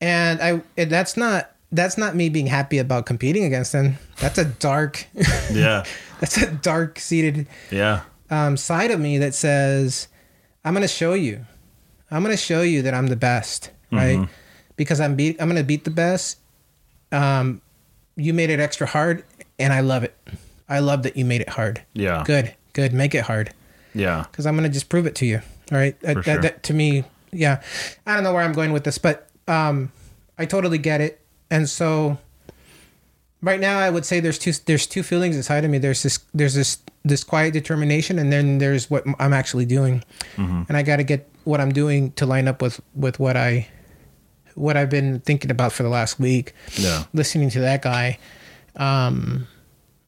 and 0.00 0.40
I 0.40 0.62
and 0.76 0.90
that's 0.90 1.16
not 1.16 1.50
that's 1.72 1.98
not 1.98 2.14
me 2.14 2.28
being 2.28 2.46
happy 2.46 2.78
about 2.78 3.06
competing 3.06 3.44
against 3.44 3.72
them. 3.72 3.96
That's 4.20 4.38
a 4.38 4.44
dark, 4.44 5.06
Yeah. 5.52 5.84
that's 6.20 6.36
a 6.38 6.50
dark 6.50 6.98
seated 6.98 7.46
Yeah. 7.70 8.02
um, 8.30 8.56
side 8.56 8.90
of 8.90 9.00
me 9.00 9.18
that 9.18 9.34
says, 9.34 10.08
"I'm 10.64 10.72
going 10.74 10.82
to 10.82 10.88
show 10.88 11.14
you. 11.14 11.44
I'm 12.10 12.22
going 12.22 12.32
to 12.34 12.40
show 12.42 12.62
you 12.62 12.82
that 12.82 12.94
I'm 12.94 13.08
the 13.08 13.16
best, 13.16 13.70
right? 13.90 14.28
Because 14.76 15.00
I'm 15.00 15.16
beat. 15.16 15.36
I'm 15.40 15.48
going 15.48 15.60
to 15.60 15.64
beat 15.66 15.84
the 15.84 15.90
best. 15.90 16.38
Um, 17.12 17.60
you 18.16 18.32
made 18.32 18.50
it 18.50 18.60
extra 18.60 18.86
hard, 18.86 19.24
and 19.58 19.72
I 19.72 19.80
love 19.80 20.04
it. 20.04 20.16
I 20.68 20.78
love 20.80 21.02
that 21.02 21.16
you 21.16 21.24
made 21.24 21.40
it 21.40 21.48
hard. 21.48 21.82
Yeah. 21.94 22.22
Good, 22.24 22.54
good. 22.74 22.92
Make 22.92 23.14
it 23.14 23.22
hard, 23.24 23.52
Yeah. 23.94 24.24
because 24.30 24.46
I'm 24.46 24.54
going 24.56 24.68
to 24.68 24.72
just 24.72 24.88
prove 24.88 25.06
it 25.06 25.14
to 25.16 25.26
you. 25.26 25.40
All 25.72 25.78
right. 25.78 25.98
That, 26.00 26.14
For 26.14 26.22
that- 26.22 26.32
sure. 26.32 26.42
that- 26.42 26.62
to 26.64 26.74
me, 26.74 27.04
yeah. 27.32 27.60
I 28.06 28.14
don't 28.14 28.22
know 28.24 28.32
where 28.32 28.42
I'm 28.42 28.52
going 28.52 28.72
with 28.72 28.84
this, 28.84 28.98
but 28.98 29.28
um, 29.48 29.90
I 30.38 30.44
totally 30.46 30.78
get 30.78 31.00
it. 31.00 31.20
And 31.50 31.68
so, 31.68 32.18
right 33.42 33.60
now, 33.60 33.78
I 33.78 33.90
would 33.90 34.04
say 34.04 34.20
there's 34.20 34.38
two 34.38 34.52
there's 34.66 34.86
two 34.86 35.02
feelings 35.02 35.36
inside 35.36 35.64
of 35.64 35.70
me. 35.70 35.78
There's 35.78 36.02
this 36.02 36.18
there's 36.34 36.54
this 36.54 36.78
this 37.04 37.22
quiet 37.22 37.52
determination, 37.52 38.18
and 38.18 38.32
then 38.32 38.58
there's 38.58 38.90
what 38.90 39.04
I'm 39.20 39.32
actually 39.32 39.64
doing, 39.66 40.02
and 40.36 40.76
I 40.76 40.82
got 40.82 40.96
to 40.96 41.04
get 41.04 41.28
what 41.44 41.60
I'm 41.60 41.72
doing 41.72 42.10
to 42.12 42.26
line 42.26 42.48
up 42.48 42.60
with 42.60 42.80
with 42.94 43.20
what 43.20 43.36
I 43.36 43.68
what 44.56 44.76
I've 44.76 44.90
been 44.90 45.20
thinking 45.20 45.50
about 45.50 45.72
for 45.72 45.82
the 45.84 45.88
last 45.88 46.18
week. 46.18 46.52
Yeah. 46.74 47.04
Listening 47.12 47.50
to 47.50 47.60
that 47.60 47.82
guy, 47.82 48.18
um, 48.74 49.46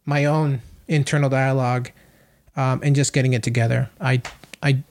my 0.07 0.25
own 0.25 0.61
internal 0.89 1.31
dialogue, 1.31 1.93
um, 2.57 2.81
and 2.83 2.97
just 2.97 3.13
getting 3.13 3.33
it 3.35 3.45
together. 3.45 3.91
I 4.01 4.23
I 4.61 4.83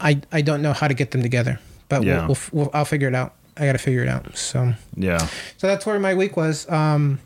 I 0.00 0.20
I 0.32 0.40
don't 0.42 0.60
know 0.60 0.72
how 0.72 0.88
to 0.88 0.94
get 0.94 1.12
them 1.12 1.22
together, 1.22 1.60
but 1.88 2.02
Yeah. 2.02 2.26
we'll, 2.26 2.36
we'll, 2.50 2.64
we'll 2.64 2.70
I'll 2.74 2.84
figure 2.84 3.06
it 3.08 3.14
out. 3.14 3.34
I 3.56 3.64
got 3.66 3.72
to 3.72 3.78
figure 3.78 4.02
it 4.02 4.08
out. 4.08 4.36
So 4.36 4.74
Yeah. 4.96 5.18
so 5.56 5.66
that's 5.66 5.86
where 5.86 5.98
my 5.98 6.14
week 6.14 6.36
was. 6.36 6.68
Um, 6.70 7.20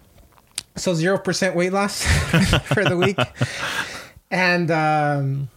so 0.77 0.95
zero 0.95 1.19
percent 1.19 1.57
weight 1.57 1.73
loss 1.73 2.05
for 2.73 2.85
the 2.85 2.97
week, 2.97 3.19
and 4.31 4.71
um, 4.71 5.49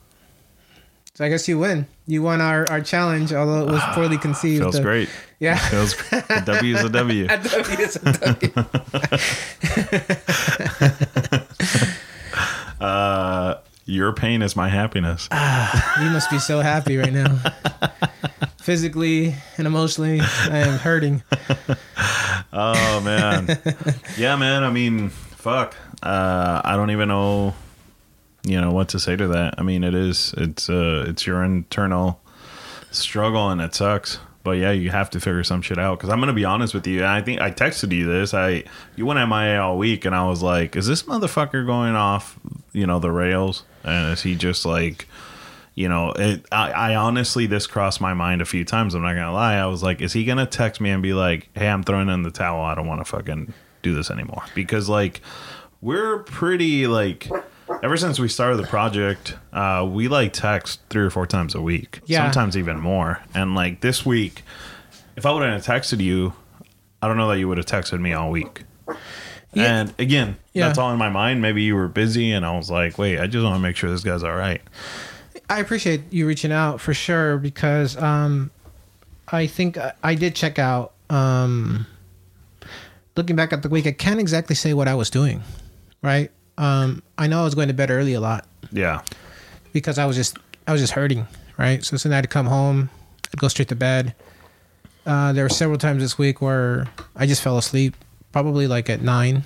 so 1.13 1.23
I 1.25 1.29
guess 1.29 1.47
you 1.47 1.59
win. 1.59 1.85
You 2.07 2.23
won 2.23 2.41
our, 2.41 2.65
our 2.69 2.81
challenge, 2.81 3.31
although 3.31 3.61
it 3.67 3.71
was 3.71 3.81
poorly 3.93 4.17
conceived. 4.17 4.63
Feels 4.63 4.77
Uh, 4.77 4.81
great. 4.81 5.09
Yeah. 5.39 5.55
Feels 5.69 5.93
a 6.11 6.41
W 6.45 6.75
is 6.75 6.83
a 6.83 6.89
W. 6.89 7.25
A 7.29 7.37
W 7.37 7.79
is 7.79 7.95
a 7.97 8.13
W. 8.13 8.51
Uh, 12.79 13.59
your 13.85 14.11
pain 14.13 14.41
is 14.41 14.55
my 14.57 14.67
happiness. 14.67 15.29
you 16.01 16.09
must 16.09 16.29
be 16.29 16.37
so 16.39 16.59
happy 16.59 16.97
right 16.97 17.13
now. 17.13 17.39
Physically 18.63 19.35
and 19.57 19.67
emotionally, 19.67 20.21
I 20.21 20.59
am 20.59 20.79
hurting. 20.79 21.21
Oh 22.55 23.01
man. 23.01 23.47
yeah, 24.15 24.35
man. 24.35 24.63
I 24.63 24.69
mean, 24.69 25.09
fuck. 25.09 25.75
Uh, 26.03 26.61
I 26.63 26.75
don't 26.75 26.91
even 26.91 27.07
know, 27.07 27.55
you 28.43 28.61
know, 28.61 28.71
what 28.71 28.89
to 28.89 28.99
say 28.99 29.15
to 29.15 29.27
that. 29.29 29.55
I 29.57 29.63
mean, 29.63 29.83
it 29.83 29.95
is. 29.95 30.35
It's 30.37 30.69
uh, 30.69 31.05
it's 31.07 31.25
your 31.25 31.43
internal 31.43 32.21
struggle, 32.91 33.49
and 33.49 33.59
it 33.59 33.73
sucks. 33.73 34.19
but 34.43 34.51
yeah, 34.51 34.69
you 34.71 34.91
have 34.91 35.09
to 35.11 35.19
figure 35.19 35.43
some 35.43 35.63
shit 35.63 35.79
out. 35.79 35.97
Because 35.97 36.11
I'm 36.11 36.19
gonna 36.19 36.31
be 36.31 36.45
honest 36.45 36.75
with 36.75 36.85
you. 36.85 36.99
and 36.99 37.07
I 37.07 37.21
think 37.23 37.41
I 37.41 37.49
texted 37.49 37.91
you 37.91 38.05
this. 38.05 38.35
I 38.35 38.65
you 38.95 39.07
went 39.07 39.17
MIA 39.27 39.59
all 39.59 39.79
week, 39.79 40.05
and 40.05 40.13
I 40.13 40.27
was 40.27 40.43
like, 40.43 40.75
"Is 40.75 40.85
this 40.85 41.03
motherfucker 41.03 41.65
going 41.65 41.95
off? 41.95 42.37
You 42.71 42.85
know 42.85 42.99
the 42.99 43.11
rails? 43.11 43.63
And 43.83 44.13
is 44.13 44.21
he 44.21 44.35
just 44.35 44.63
like?" 44.63 45.07
You 45.75 45.89
know, 45.89 46.11
it, 46.11 46.45
I, 46.51 46.71
I 46.71 46.95
honestly, 46.95 47.47
this 47.47 47.65
crossed 47.65 47.99
my 47.99 48.13
mind 48.13 48.41
a 48.41 48.45
few 48.45 48.63
times. 48.63 48.93
I'm 48.93 49.01
not 49.01 49.13
gonna 49.15 49.33
lie. 49.33 49.55
I 49.55 49.65
was 49.65 49.81
like, 49.81 50.01
is 50.01 50.13
he 50.13 50.23
gonna 50.25 50.45
text 50.45 50.79
me 50.79 50.91
and 50.91 51.01
be 51.01 51.13
like, 51.13 51.49
"Hey, 51.55 51.67
I'm 51.67 51.83
throwing 51.83 52.09
in 52.09 52.21
the 52.21 52.29
towel. 52.31 52.61
I 52.63 52.75
don't 52.75 52.85
want 52.87 53.01
to 53.01 53.05
fucking 53.05 53.53
do 53.81 53.95
this 53.95 54.11
anymore." 54.11 54.43
Because 54.53 54.87
like, 54.87 55.21
we're 55.81 56.19
pretty 56.19 56.85
like 56.85 57.27
ever 57.81 57.97
since 57.97 58.19
we 58.19 58.27
started 58.27 58.57
the 58.57 58.67
project 58.67 59.35
uh 59.51 59.87
we 59.89 60.07
like 60.07 60.31
text 60.31 60.79
three 60.89 61.01
or 61.03 61.09
four 61.09 61.25
times 61.25 61.55
a 61.55 61.61
week 61.61 61.99
Yeah. 62.05 62.23
sometimes 62.25 62.55
even 62.57 62.79
more 62.79 63.19
and 63.33 63.55
like 63.55 63.79
this 63.81 64.05
week 64.05 64.43
if 65.17 65.25
i 65.25 65.31
wouldn't 65.31 65.51
have 65.51 65.65
texted 65.81 65.99
you 66.01 66.33
i 67.01 67.07
don't 67.07 67.17
know 67.17 67.27
that 67.29 67.39
you 67.39 67.47
would 67.47 67.57
have 67.57 67.65
texted 67.65 67.99
me 67.99 68.13
all 68.13 68.29
week 68.31 68.63
Yeah. 69.53 69.79
and 69.79 69.93
again 69.97 70.37
Yeah. 70.53 70.67
that's 70.67 70.77
all 70.77 70.91
in 70.91 70.97
my 70.99 71.09
mind 71.09 71.41
maybe 71.41 71.63
you 71.63 71.75
were 71.75 71.87
busy 71.87 72.31
and 72.31 72.45
i 72.45 72.55
was 72.55 72.69
like 72.69 72.97
wait 72.97 73.19
i 73.19 73.27
just 73.27 73.43
want 73.43 73.55
to 73.55 73.59
make 73.61 73.75
sure 73.75 73.89
this 73.89 74.03
guy's 74.03 74.23
all 74.23 74.35
right 74.35 74.61
I 75.49 75.59
appreciate 75.59 76.01
you 76.11 76.25
reaching 76.25 76.51
out 76.51 76.81
for 76.81 76.93
sure 76.93 77.37
because 77.37 77.97
um, 77.97 78.51
I 79.27 79.47
think 79.47 79.77
I, 80.03 80.15
did 80.15 80.35
check 80.35 80.57
out. 80.57 80.93
Um, 81.09 81.85
looking 83.15 83.35
back 83.35 83.53
at 83.53 83.61
the 83.61 83.69
week, 83.69 83.85
I 83.85 83.91
can't 83.91 84.19
exactly 84.19 84.55
say 84.55 84.73
what 84.73 84.87
I 84.87 84.95
was 84.95 85.09
doing, 85.09 85.43
right? 86.01 86.31
Um, 86.57 87.03
I 87.17 87.27
know 87.27 87.41
I 87.41 87.43
was 87.43 87.55
going 87.55 87.67
to 87.67 87.73
bed 87.73 87.89
early 87.91 88.13
a 88.13 88.19
lot 88.19 88.45
yeah 88.71 89.01
because 89.71 89.97
I 89.97 90.05
was 90.05 90.15
just 90.15 90.37
I 90.67 90.71
was 90.71 90.81
just 90.81 90.93
hurting, 90.93 91.27
right? 91.57 91.83
So 91.83 91.97
then 91.97 92.13
I'd 92.13 92.29
come 92.29 92.45
home, 92.45 92.89
I'd 93.33 93.39
go 93.39 93.47
straight 93.47 93.69
to 93.69 93.75
bed. 93.75 94.15
Uh, 95.05 95.33
there 95.33 95.43
were 95.43 95.49
several 95.49 95.77
times 95.77 96.01
this 96.01 96.17
week 96.17 96.41
where 96.41 96.87
I 97.15 97.25
just 97.25 97.41
fell 97.41 97.57
asleep, 97.57 97.95
probably 98.31 98.67
like 98.67 98.89
at 98.89 99.01
nine, 99.01 99.43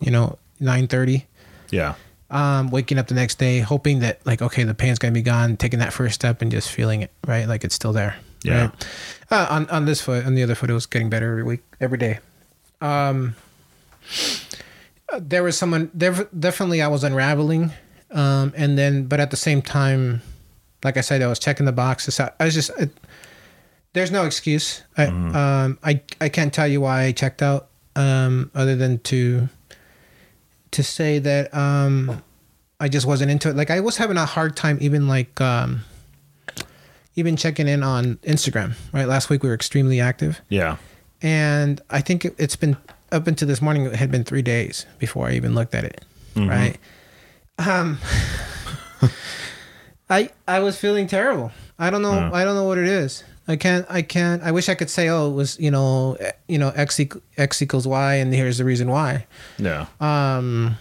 you 0.00 0.10
know, 0.10 0.38
nine 0.60 0.86
thirty 0.86 1.26
yeah 1.70 1.94
um, 2.32 2.70
waking 2.70 2.98
up 2.98 3.06
the 3.06 3.14
next 3.14 3.38
day, 3.38 3.60
hoping 3.60 4.00
that 4.00 4.26
like, 4.26 4.42
okay, 4.42 4.64
the 4.64 4.74
pain's 4.74 4.98
gonna 4.98 5.12
be 5.12 5.22
gone, 5.22 5.56
taking 5.56 5.78
that 5.78 5.92
first 5.92 6.14
step 6.14 6.42
and 6.42 6.50
just 6.50 6.70
feeling 6.70 7.02
it, 7.02 7.12
right? 7.26 7.46
Like 7.46 7.62
it's 7.62 7.74
still 7.74 7.92
there. 7.92 8.16
Yeah. 8.42 8.62
Right? 8.62 8.86
Uh, 9.30 9.46
on 9.50 9.68
on 9.68 9.84
this 9.84 10.00
foot, 10.00 10.26
on 10.26 10.34
the 10.34 10.42
other 10.42 10.54
foot, 10.54 10.70
it 10.70 10.74
was 10.74 10.86
getting 10.86 11.10
better 11.10 11.30
every 11.30 11.44
week, 11.44 11.60
every 11.80 11.98
day. 11.98 12.18
Um, 12.80 13.36
uh, 15.12 15.20
there 15.22 15.42
was 15.42 15.56
someone 15.56 15.90
there. 15.94 16.28
Definitely, 16.36 16.80
I 16.80 16.88
was 16.88 17.04
unraveling, 17.04 17.70
um, 18.10 18.52
and 18.56 18.76
then, 18.78 19.04
but 19.04 19.20
at 19.20 19.30
the 19.30 19.36
same 19.36 19.60
time, 19.60 20.22
like 20.82 20.96
I 20.96 21.02
said, 21.02 21.22
I 21.22 21.26
was 21.26 21.38
checking 21.38 21.66
the 21.66 21.72
boxes. 21.72 22.18
I, 22.18 22.32
I 22.40 22.46
was 22.46 22.54
just. 22.54 22.70
It, 22.80 22.90
there's 23.92 24.10
no 24.10 24.24
excuse. 24.24 24.82
I 24.96 25.04
um 25.04 25.78
I 25.84 26.00
I 26.18 26.30
can't 26.30 26.52
tell 26.52 26.66
you 26.66 26.80
why 26.80 27.02
I 27.02 27.12
checked 27.12 27.42
out. 27.42 27.68
Um, 27.94 28.50
other 28.54 28.74
than 28.74 29.00
to 29.00 29.50
to 30.72 30.82
say 30.82 31.18
that 31.20 31.54
um 31.54 32.22
I 32.80 32.88
just 32.88 33.06
wasn't 33.06 33.30
into 33.30 33.48
it. 33.48 33.56
Like 33.56 33.70
I 33.70 33.80
was 33.80 33.96
having 33.96 34.16
a 34.16 34.26
hard 34.26 34.56
time 34.56 34.78
even 34.80 35.08
like 35.08 35.40
um 35.40 35.82
even 37.14 37.36
checking 37.36 37.68
in 37.68 37.82
on 37.82 38.16
Instagram. 38.16 38.74
Right, 38.92 39.06
last 39.06 39.30
week 39.30 39.42
we 39.42 39.48
were 39.48 39.54
extremely 39.54 40.00
active, 40.00 40.40
yeah 40.48 40.76
and 41.22 41.80
I 41.88 42.00
think 42.00 42.24
it, 42.24 42.34
it's 42.36 42.56
been 42.56 42.76
up 43.12 43.26
until 43.26 43.46
this 43.48 43.62
morning. 43.62 43.86
It 43.86 43.96
had 43.96 44.10
been 44.10 44.24
three 44.24 44.42
days 44.42 44.86
before 44.98 45.28
I 45.28 45.32
even 45.34 45.54
looked 45.54 45.74
at 45.74 45.84
it. 45.84 46.04
Right. 46.36 46.76
Um. 47.58 47.98
I 50.10 50.30
I 50.46 50.58
was 50.60 50.78
feeling 50.78 51.06
terrible. 51.06 51.52
I 51.78 51.90
don't 51.90 52.02
know. 52.02 52.12
Yeah. 52.12 52.30
I 52.32 52.44
don't 52.44 52.54
know 52.54 52.64
what 52.64 52.78
it 52.78 52.88
is. 52.88 53.24
I 53.48 53.56
can't. 53.56 53.84
I 53.90 54.02
can't. 54.02 54.42
I 54.42 54.52
wish 54.52 54.68
I 54.68 54.74
could 54.74 54.88
say, 54.90 55.08
oh, 55.08 55.28
it 55.30 55.34
was 55.34 55.58
you 55.58 55.70
know, 55.70 56.14
eh, 56.20 56.30
you 56.48 56.58
know, 56.58 56.68
x 56.76 56.96
equ- 56.98 57.20
x 57.36 57.60
equals 57.60 57.86
y, 57.88 58.14
and 58.14 58.32
here's 58.32 58.58
the 58.58 58.64
reason 58.64 58.88
why. 58.88 59.26
yeah 59.58 59.86
Um, 60.00 60.76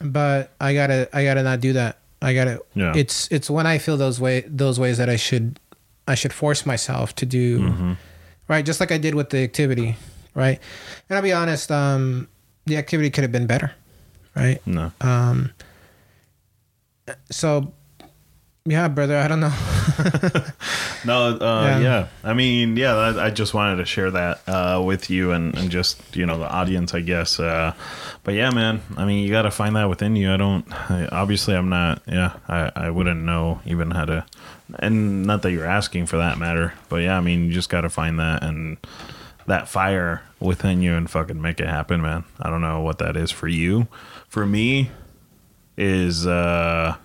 but 0.00 0.52
I 0.60 0.74
gotta, 0.74 1.08
I 1.12 1.24
gotta 1.24 1.42
not 1.42 1.60
do 1.60 1.72
that. 1.72 1.98
I 2.22 2.34
gotta. 2.34 2.60
Yeah. 2.74 2.92
It's 2.94 3.28
it's 3.32 3.50
when 3.50 3.66
I 3.66 3.78
feel 3.78 3.96
those 3.96 4.20
way 4.20 4.44
those 4.46 4.78
ways 4.78 4.98
that 4.98 5.08
I 5.10 5.16
should, 5.16 5.58
I 6.06 6.14
should 6.14 6.32
force 6.32 6.64
myself 6.66 7.14
to 7.16 7.26
do, 7.26 7.60
Mm-hmm. 7.60 7.92
right? 8.48 8.64
Just 8.64 8.78
like 8.80 8.92
I 8.92 8.98
did 8.98 9.14
with 9.14 9.30
the 9.30 9.38
activity, 9.42 9.96
right? 10.34 10.60
And 11.08 11.16
I'll 11.16 11.22
be 11.22 11.32
honest. 11.32 11.70
Um, 11.72 12.28
the 12.66 12.76
activity 12.76 13.10
could 13.10 13.22
have 13.22 13.32
been 13.32 13.46
better, 13.46 13.72
right? 14.36 14.60
no 14.66 14.92
Um. 15.00 15.50
So, 17.30 17.72
yeah, 18.66 18.88
brother. 18.88 19.16
I 19.16 19.28
don't 19.28 19.40
know. 19.40 19.52
No, 21.04 21.36
uh, 21.38 21.62
Yeah. 21.64 21.78
yeah. 21.80 22.06
I 22.24 22.34
mean, 22.34 22.76
yeah, 22.76 22.94
I, 22.96 23.26
I 23.26 23.30
just 23.30 23.54
wanted 23.54 23.76
to 23.76 23.84
share 23.84 24.10
that 24.10 24.40
uh, 24.48 24.82
with 24.84 25.08
you 25.08 25.30
and, 25.30 25.56
and 25.56 25.70
just, 25.70 26.16
you 26.16 26.26
know, 26.26 26.36
the 26.36 26.48
audience, 26.50 26.94
I 26.94 27.00
guess. 27.00 27.38
Uh, 27.38 27.74
but 28.24 28.34
yeah, 28.34 28.50
man, 28.50 28.82
I 28.96 29.04
mean, 29.04 29.22
you 29.22 29.30
got 29.30 29.42
to 29.42 29.52
find 29.52 29.76
that 29.76 29.88
within 29.88 30.16
you. 30.16 30.32
I 30.32 30.36
don't, 30.36 30.66
I, 30.90 31.06
obviously, 31.12 31.54
I'm 31.54 31.68
not, 31.68 32.02
yeah, 32.08 32.32
I, 32.48 32.72
I 32.74 32.90
wouldn't 32.90 33.22
know 33.22 33.60
even 33.64 33.92
how 33.92 34.04
to, 34.06 34.26
and 34.80 35.24
not 35.24 35.42
that 35.42 35.52
you're 35.52 35.64
asking 35.64 36.06
for 36.06 36.16
that 36.16 36.38
matter, 36.38 36.74
but 36.88 36.96
yeah, 36.96 37.16
I 37.16 37.20
mean, 37.20 37.44
you 37.44 37.52
just 37.52 37.68
got 37.68 37.82
to 37.82 37.90
find 37.90 38.18
that 38.18 38.42
and 38.42 38.76
that 39.46 39.68
fire 39.68 40.22
within 40.40 40.82
you 40.82 40.94
and 40.94 41.08
fucking 41.08 41.40
make 41.40 41.60
it 41.60 41.68
happen, 41.68 42.02
man. 42.02 42.24
I 42.40 42.50
don't 42.50 42.62
know 42.62 42.80
what 42.80 42.98
that 42.98 43.16
is 43.16 43.30
for 43.30 43.46
you. 43.46 43.86
For 44.28 44.44
me, 44.44 44.90
is, 45.76 46.26
uh, 46.26 46.96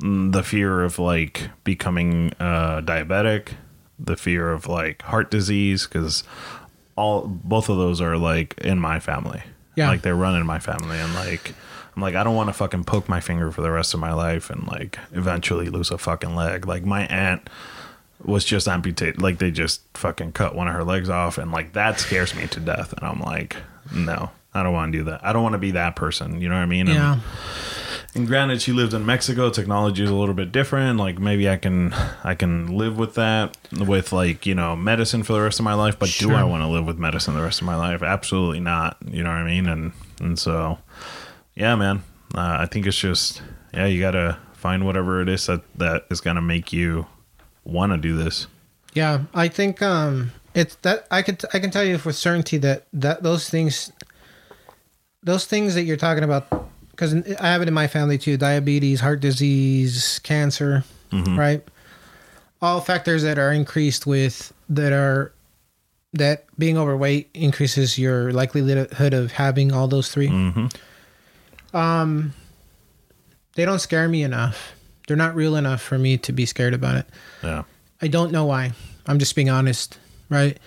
the 0.00 0.42
fear 0.42 0.82
of 0.82 0.98
like 0.98 1.50
becoming 1.64 2.32
uh, 2.38 2.80
diabetic, 2.82 3.52
the 3.98 4.16
fear 4.16 4.52
of 4.52 4.66
like 4.66 5.02
heart 5.02 5.30
disease, 5.30 5.86
because 5.86 6.22
all 6.96 7.26
both 7.26 7.68
of 7.68 7.76
those 7.76 8.00
are 8.00 8.16
like 8.16 8.56
in 8.58 8.78
my 8.78 9.00
family. 9.00 9.42
Yeah. 9.74 9.88
like 9.90 10.00
they 10.02 10.12
run 10.12 10.34
in 10.40 10.46
my 10.46 10.58
family, 10.58 10.98
and 10.98 11.14
like 11.14 11.54
I'm 11.94 12.02
like 12.02 12.14
I 12.14 12.24
don't 12.24 12.34
want 12.34 12.48
to 12.48 12.54
fucking 12.54 12.84
poke 12.84 13.08
my 13.08 13.20
finger 13.20 13.50
for 13.52 13.60
the 13.62 13.70
rest 13.70 13.92
of 13.94 14.00
my 14.00 14.12
life 14.12 14.48
and 14.48 14.66
like 14.66 14.98
eventually 15.12 15.68
lose 15.68 15.90
a 15.90 15.98
fucking 15.98 16.34
leg. 16.34 16.66
Like 16.66 16.84
my 16.84 17.06
aunt 17.06 17.48
was 18.24 18.44
just 18.44 18.66
amputated, 18.66 19.20
like 19.20 19.38
they 19.38 19.50
just 19.50 19.82
fucking 19.94 20.32
cut 20.32 20.54
one 20.54 20.66
of 20.68 20.74
her 20.74 20.84
legs 20.84 21.10
off, 21.10 21.36
and 21.36 21.52
like 21.52 21.74
that 21.74 22.00
scares 22.00 22.34
me 22.34 22.46
to 22.48 22.60
death. 22.60 22.92
And 22.94 23.06
I'm 23.06 23.20
like, 23.20 23.56
no. 23.94 24.30
I 24.54 24.62
don't 24.62 24.72
want 24.72 24.90
to 24.90 24.98
do 24.98 25.04
that. 25.04 25.22
I 25.22 25.34
don't 25.34 25.42
want 25.42 25.52
to 25.52 25.58
be 25.58 25.72
that 25.72 25.96
person. 25.96 26.40
You 26.40 26.48
know 26.48 26.54
what 26.54 26.62
I 26.62 26.66
mean? 26.66 26.86
Yeah. 26.86 27.12
and 27.12 27.22
granted, 28.24 28.62
she 28.62 28.72
lived 28.72 28.94
in 28.94 29.04
Mexico. 29.04 29.50
Technology 29.50 30.02
is 30.04 30.10
a 30.10 30.14
little 30.14 30.34
bit 30.34 30.52
different. 30.52 30.98
Like 30.98 31.18
maybe 31.18 31.48
I 31.48 31.56
can 31.56 31.92
I 32.24 32.34
can 32.34 32.76
live 32.76 32.96
with 32.96 33.14
that 33.14 33.56
with 33.72 34.12
like 34.12 34.46
you 34.46 34.54
know 34.54 34.76
medicine 34.76 35.22
for 35.22 35.32
the 35.32 35.40
rest 35.40 35.58
of 35.58 35.64
my 35.64 35.74
life. 35.74 35.98
But 35.98 36.14
do 36.18 36.32
I 36.34 36.44
want 36.44 36.62
to 36.62 36.68
live 36.68 36.86
with 36.86 36.98
medicine 36.98 37.34
the 37.34 37.42
rest 37.42 37.60
of 37.60 37.66
my 37.66 37.76
life? 37.76 38.02
Absolutely 38.02 38.60
not. 38.60 38.96
You 39.06 39.22
know 39.22 39.30
what 39.30 39.38
I 39.38 39.44
mean? 39.44 39.66
And 39.66 39.92
and 40.20 40.38
so 40.38 40.78
yeah, 41.54 41.74
man. 41.74 42.02
Uh, 42.34 42.56
I 42.60 42.66
think 42.66 42.86
it's 42.86 42.98
just 42.98 43.42
yeah, 43.72 43.86
you 43.86 44.00
gotta 44.00 44.38
find 44.54 44.84
whatever 44.86 45.20
it 45.20 45.28
is 45.28 45.46
that 45.46 45.62
that 45.76 46.06
is 46.10 46.20
gonna 46.20 46.42
make 46.42 46.72
you 46.72 47.06
want 47.64 47.92
to 47.92 47.98
do 47.98 48.16
this. 48.16 48.46
Yeah, 48.94 49.24
I 49.34 49.48
think 49.48 49.82
um 49.82 50.32
it's 50.54 50.76
that 50.76 51.06
I 51.10 51.22
could 51.22 51.44
I 51.52 51.58
can 51.58 51.70
tell 51.70 51.84
you 51.84 51.98
for 51.98 52.12
certainty 52.12 52.56
that 52.58 52.86
that 52.92 53.22
those 53.22 53.48
things 53.48 53.92
those 55.22 55.44
things 55.44 55.74
that 55.74 55.82
you're 55.82 55.96
talking 55.96 56.24
about 56.24 56.48
because 56.96 57.12
I 57.38 57.46
have 57.48 57.60
it 57.62 57.68
in 57.68 57.74
my 57.74 57.86
family 57.86 58.16
too 58.18 58.36
diabetes 58.38 59.00
heart 59.00 59.20
disease 59.20 60.18
cancer 60.24 60.82
right 61.12 61.62
all 62.62 62.80
factors 62.80 63.22
that 63.22 63.38
are 63.38 63.52
increased 63.52 64.06
with 64.06 64.52
that 64.70 64.92
are 64.92 65.32
that 66.14 66.46
being 66.58 66.76
overweight 66.78 67.28
increases 67.34 67.98
your 67.98 68.32
likelihood 68.32 69.12
of 69.14 69.32
having 69.32 69.72
all 69.72 69.86
those 69.88 70.10
3 70.10 70.28
Mm-hmm. 70.28 71.76
um 71.76 72.32
they 73.54 73.64
don't 73.64 73.78
scare 73.80 74.08
me 74.08 74.22
enough 74.22 74.72
they're 75.06 75.16
not 75.16 75.34
real 75.36 75.54
enough 75.56 75.80
for 75.82 75.98
me 75.98 76.16
to 76.18 76.32
be 76.32 76.46
scared 76.46 76.74
about 76.74 76.96
it 76.96 77.06
Yeah. 77.42 77.62
I 78.02 78.08
don't 78.08 78.30
know 78.32 78.44
why. 78.44 78.72
I'm 79.06 79.18
just 79.18 79.34
being 79.34 79.48
honest, 79.48 79.98
right? 80.28 80.58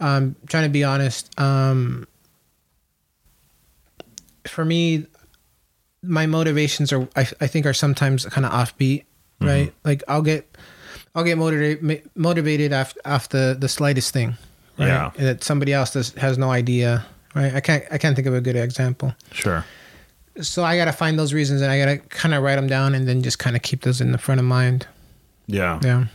I'm 0.00 0.34
trying 0.48 0.64
to 0.64 0.70
be 0.70 0.82
honest. 0.82 1.30
Um, 1.38 2.08
for 4.46 4.64
me, 4.64 5.06
my 6.06 6.26
motivations 6.26 6.92
are, 6.92 7.08
I, 7.16 7.26
I 7.40 7.46
think, 7.46 7.66
are 7.66 7.74
sometimes 7.74 8.24
kind 8.26 8.46
of 8.46 8.52
offbeat, 8.52 9.04
right? 9.40 9.72
Like 9.84 10.02
I'll 10.08 10.22
get, 10.22 10.56
I'll 11.14 11.24
get 11.24 11.38
motivated 11.38 12.10
motivated 12.14 12.72
after 12.72 13.00
after 13.04 13.54
the 13.54 13.68
slightest 13.68 14.12
thing, 14.12 14.36
right? 14.78 14.88
Yeah. 14.88 15.10
That 15.16 15.44
somebody 15.44 15.72
else 15.72 15.92
does, 15.92 16.12
has 16.14 16.38
no 16.38 16.50
idea, 16.50 17.04
right? 17.34 17.54
I 17.54 17.60
can't 17.60 17.84
I 17.90 17.98
can't 17.98 18.16
think 18.16 18.26
of 18.26 18.34
a 18.34 18.40
good 18.40 18.56
example. 18.56 19.14
Sure. 19.32 19.64
So 20.40 20.64
I 20.64 20.76
gotta 20.76 20.92
find 20.92 21.18
those 21.18 21.32
reasons 21.32 21.60
and 21.60 21.70
I 21.70 21.78
gotta 21.78 21.98
kind 21.98 22.34
of 22.34 22.42
write 22.42 22.56
them 22.56 22.66
down 22.66 22.94
and 22.94 23.06
then 23.06 23.22
just 23.22 23.38
kind 23.38 23.54
of 23.54 23.62
keep 23.62 23.82
those 23.82 24.00
in 24.00 24.12
the 24.12 24.18
front 24.18 24.40
of 24.40 24.46
mind. 24.46 24.86
Yeah. 25.46 25.78
Yeah. 25.82 26.06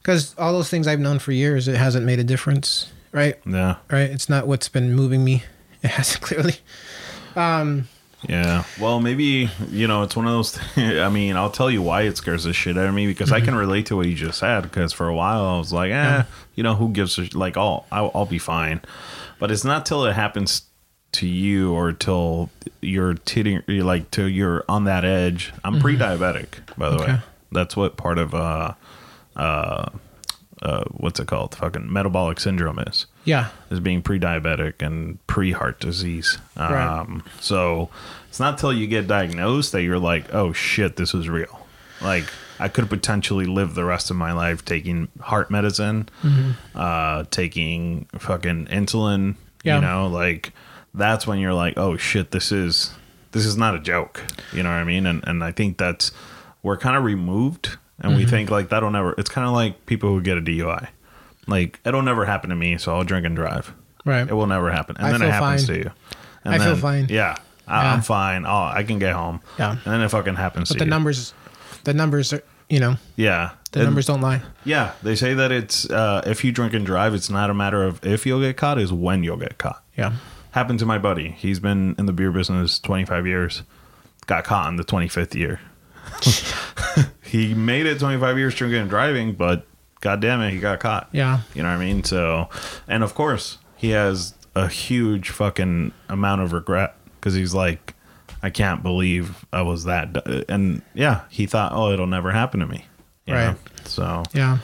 Because 0.00 0.34
all 0.38 0.52
those 0.52 0.70
things 0.70 0.86
I've 0.86 1.00
known 1.00 1.18
for 1.18 1.32
years, 1.32 1.68
it 1.68 1.76
hasn't 1.76 2.06
made 2.06 2.18
a 2.18 2.24
difference, 2.24 2.90
right? 3.12 3.34
Yeah. 3.44 3.76
Right? 3.90 4.08
It's 4.08 4.28
not 4.30 4.46
what's 4.46 4.68
been 4.68 4.94
moving 4.94 5.22
me. 5.24 5.42
It 5.82 5.90
hasn't 5.90 6.22
clearly. 6.22 6.56
Um, 7.36 7.88
Yeah. 8.28 8.64
Well, 8.80 9.00
maybe 9.00 9.48
you 9.70 9.86
know 9.86 10.02
it's 10.02 10.16
one 10.16 10.26
of 10.26 10.32
those. 10.32 10.58
I 10.76 11.08
mean, 11.08 11.36
I'll 11.36 11.50
tell 11.50 11.70
you 11.70 11.82
why 11.82 12.02
it 12.02 12.16
scares 12.16 12.44
the 12.44 12.52
shit 12.52 12.76
out 12.76 12.86
of 12.86 12.94
me 12.94 13.06
because 13.06 13.30
I 13.30 13.40
can 13.40 13.54
relate 13.54 13.86
to 13.86 13.96
what 13.96 14.06
you 14.06 14.14
just 14.14 14.38
said. 14.38 14.62
Because 14.62 14.92
for 14.92 15.06
a 15.08 15.14
while 15.14 15.44
I 15.44 15.58
was 15.58 15.72
like, 15.72 15.92
eh, 15.92 16.24
you 16.54 16.62
know, 16.62 16.74
who 16.74 16.88
gives 16.90 17.16
a 17.18 17.26
sh- 17.26 17.34
like, 17.34 17.56
I'll, 17.56 17.86
I'll 17.92 18.10
I'll 18.14 18.26
be 18.26 18.38
fine. 18.38 18.80
But 19.38 19.50
it's 19.52 19.64
not 19.64 19.86
till 19.86 20.04
it 20.04 20.14
happens 20.14 20.62
to 21.12 21.26
you 21.26 21.72
or 21.72 21.92
till 21.92 22.50
you're 22.80 23.16
you're 23.26 23.84
like 23.84 24.10
till 24.10 24.28
you're 24.28 24.64
on 24.68 24.84
that 24.84 25.04
edge. 25.04 25.52
I'm 25.64 25.78
pre-diabetic, 25.80 26.76
by 26.76 26.90
the 26.90 26.96
way. 26.98 27.18
That's 27.52 27.76
what 27.76 27.96
part 27.96 28.18
of 28.18 28.34
uh 28.34 28.74
uh 29.36 29.90
uh 30.62 30.84
what's 30.90 31.20
it 31.20 31.26
called? 31.28 31.54
Fucking 31.54 31.92
metabolic 31.92 32.40
syndrome 32.40 32.78
is 32.80 33.06
Yeah. 33.24 33.48
Is 33.70 33.80
being 33.80 34.02
pre-diabetic 34.02 34.80
and 34.84 35.24
pre-heart 35.26 35.80
disease. 35.80 36.38
Right. 36.56 36.72
Um, 37.00 37.22
so 37.40 37.90
it's 38.28 38.40
not 38.40 38.58
till 38.58 38.72
you 38.72 38.86
get 38.86 39.06
diagnosed 39.06 39.72
that 39.72 39.82
you're 39.82 39.98
like, 39.98 40.32
oh 40.34 40.52
shit, 40.52 40.96
this 40.96 41.14
is 41.14 41.28
real. 41.28 41.66
Like 42.00 42.24
I 42.60 42.68
could 42.68 42.88
potentially 42.88 43.46
live 43.46 43.74
the 43.74 43.84
rest 43.84 44.10
of 44.10 44.16
my 44.16 44.32
life 44.32 44.64
taking 44.64 45.08
heart 45.20 45.50
medicine, 45.50 46.08
Mm-hmm. 46.22 46.50
uh, 46.74 47.24
taking 47.30 48.06
fucking 48.18 48.66
insulin. 48.66 49.36
Yeah. 49.64 49.76
You 49.76 49.82
know, 49.82 50.06
like 50.08 50.52
that's 50.94 51.26
when 51.26 51.38
you're 51.38 51.54
like, 51.54 51.76
oh 51.76 51.96
shit, 51.96 52.30
this 52.32 52.50
is 52.52 52.92
this 53.32 53.44
is 53.44 53.56
not 53.56 53.74
a 53.74 53.78
joke. 53.78 54.24
You 54.52 54.62
know 54.62 54.70
what 54.70 54.76
I 54.76 54.84
mean? 54.84 55.06
And 55.06 55.22
and 55.26 55.44
I 55.44 55.52
think 55.52 55.76
that's 55.78 56.10
we're 56.62 56.76
kind 56.76 56.96
of 56.96 57.04
removed, 57.04 57.76
and 58.00 58.12
Mm-hmm. 58.12 58.18
we 58.20 58.26
think 58.26 58.50
like 58.50 58.68
that'll 58.70 58.90
never. 58.90 59.14
It's 59.18 59.30
kind 59.30 59.46
of 59.46 59.52
like 59.52 59.86
people 59.86 60.10
who 60.10 60.20
get 60.20 60.38
a 60.38 60.40
DUI. 60.40 60.88
Like 61.46 61.80
it'll 61.84 62.02
never 62.02 62.24
happen 62.24 62.50
to 62.50 62.56
me, 62.56 62.78
so 62.78 62.94
I'll 62.94 63.04
drink 63.04 63.24
and 63.26 63.34
drive. 63.34 63.72
Right. 64.04 64.28
It 64.28 64.32
will 64.34 64.46
never 64.46 64.70
happen, 64.70 64.96
and 64.96 65.06
I 65.06 65.12
then 65.12 65.22
it 65.22 65.30
happens 65.30 65.66
fine. 65.66 65.76
to 65.76 65.82
you. 65.84 65.90
And 66.44 66.54
I 66.54 66.58
feel 66.58 66.76
fine. 66.76 67.06
Yeah, 67.10 67.36
I, 67.66 67.82
Yeah. 67.84 67.92
I'm 67.94 68.00
fine. 68.02 68.46
Oh, 68.46 68.70
I 68.74 68.82
can 68.84 68.98
get 68.98 69.14
home. 69.14 69.40
Yeah. 69.58 69.72
and 69.72 69.80
then 69.84 70.00
it 70.00 70.08
fucking 70.08 70.36
happens 70.36 70.68
to 70.68 70.74
you. 70.74 70.78
But 70.78 70.84
the 70.84 70.86
you. 70.86 70.90
numbers, 70.90 71.34
the 71.84 71.94
numbers 71.94 72.32
are, 72.32 72.42
you 72.70 72.78
know, 72.80 72.96
yeah, 73.16 73.50
the 73.72 73.82
numbers 73.84 74.06
don't 74.06 74.20
lie. 74.20 74.40
Yeah, 74.64 74.92
they 75.02 75.14
say 75.16 75.34
that 75.34 75.50
it's 75.52 75.88
uh, 75.90 76.22
if 76.26 76.44
you 76.44 76.52
drink 76.52 76.74
and 76.74 76.86
drive, 76.86 77.12
it's 77.14 77.28
not 77.28 77.50
a 77.50 77.54
matter 77.54 77.82
of 77.82 78.04
if 78.06 78.24
you'll 78.24 78.40
get 78.40 78.56
caught, 78.56 78.78
is 78.78 78.92
when 78.92 79.24
you'll 79.24 79.36
get 79.36 79.58
caught. 79.58 79.82
Yeah. 79.96 80.12
Happened 80.52 80.78
to 80.78 80.86
my 80.86 80.96
buddy. 80.98 81.30
He's 81.30 81.60
been 81.60 81.94
in 81.98 82.06
the 82.06 82.12
beer 82.12 82.30
business 82.32 82.78
25 82.78 83.26
years. 83.26 83.62
Got 84.26 84.44
caught 84.44 84.68
in 84.68 84.76
the 84.76 84.84
25th 84.84 85.34
year. 85.34 85.60
he 87.22 87.54
made 87.54 87.86
it 87.86 87.98
25 87.98 88.38
years 88.38 88.54
drinking 88.54 88.80
and 88.80 88.90
driving, 88.90 89.34
but 89.34 89.66
god 90.00 90.20
damn 90.20 90.40
it, 90.40 90.50
he 90.52 90.58
got 90.58 90.80
caught. 90.80 91.08
Yeah. 91.12 91.40
You 91.54 91.62
know 91.62 91.68
what 91.70 91.76
I 91.76 91.84
mean? 91.84 92.04
So, 92.04 92.48
and 92.86 93.02
of 93.02 93.14
course, 93.14 93.58
he 93.76 93.90
has 93.90 94.34
a 94.54 94.68
huge 94.68 95.30
fucking 95.30 95.92
amount 96.08 96.40
of 96.42 96.52
regret 96.52 96.96
because 97.16 97.34
he's 97.34 97.54
like, 97.54 97.94
I 98.42 98.50
can't 98.50 98.82
believe 98.82 99.44
I 99.52 99.62
was 99.62 99.84
that. 99.84 100.12
d-" 100.12 100.44
And 100.48 100.82
yeah, 100.94 101.22
he 101.28 101.46
thought, 101.46 101.72
oh, 101.72 101.90
it'll 101.92 102.06
never 102.06 102.30
happen 102.32 102.60
to 102.60 102.66
me. 102.66 102.86
you 103.26 103.34
Right. 103.34 103.46
know? 103.50 103.56
So, 103.84 104.22
Yeah. 104.32 104.58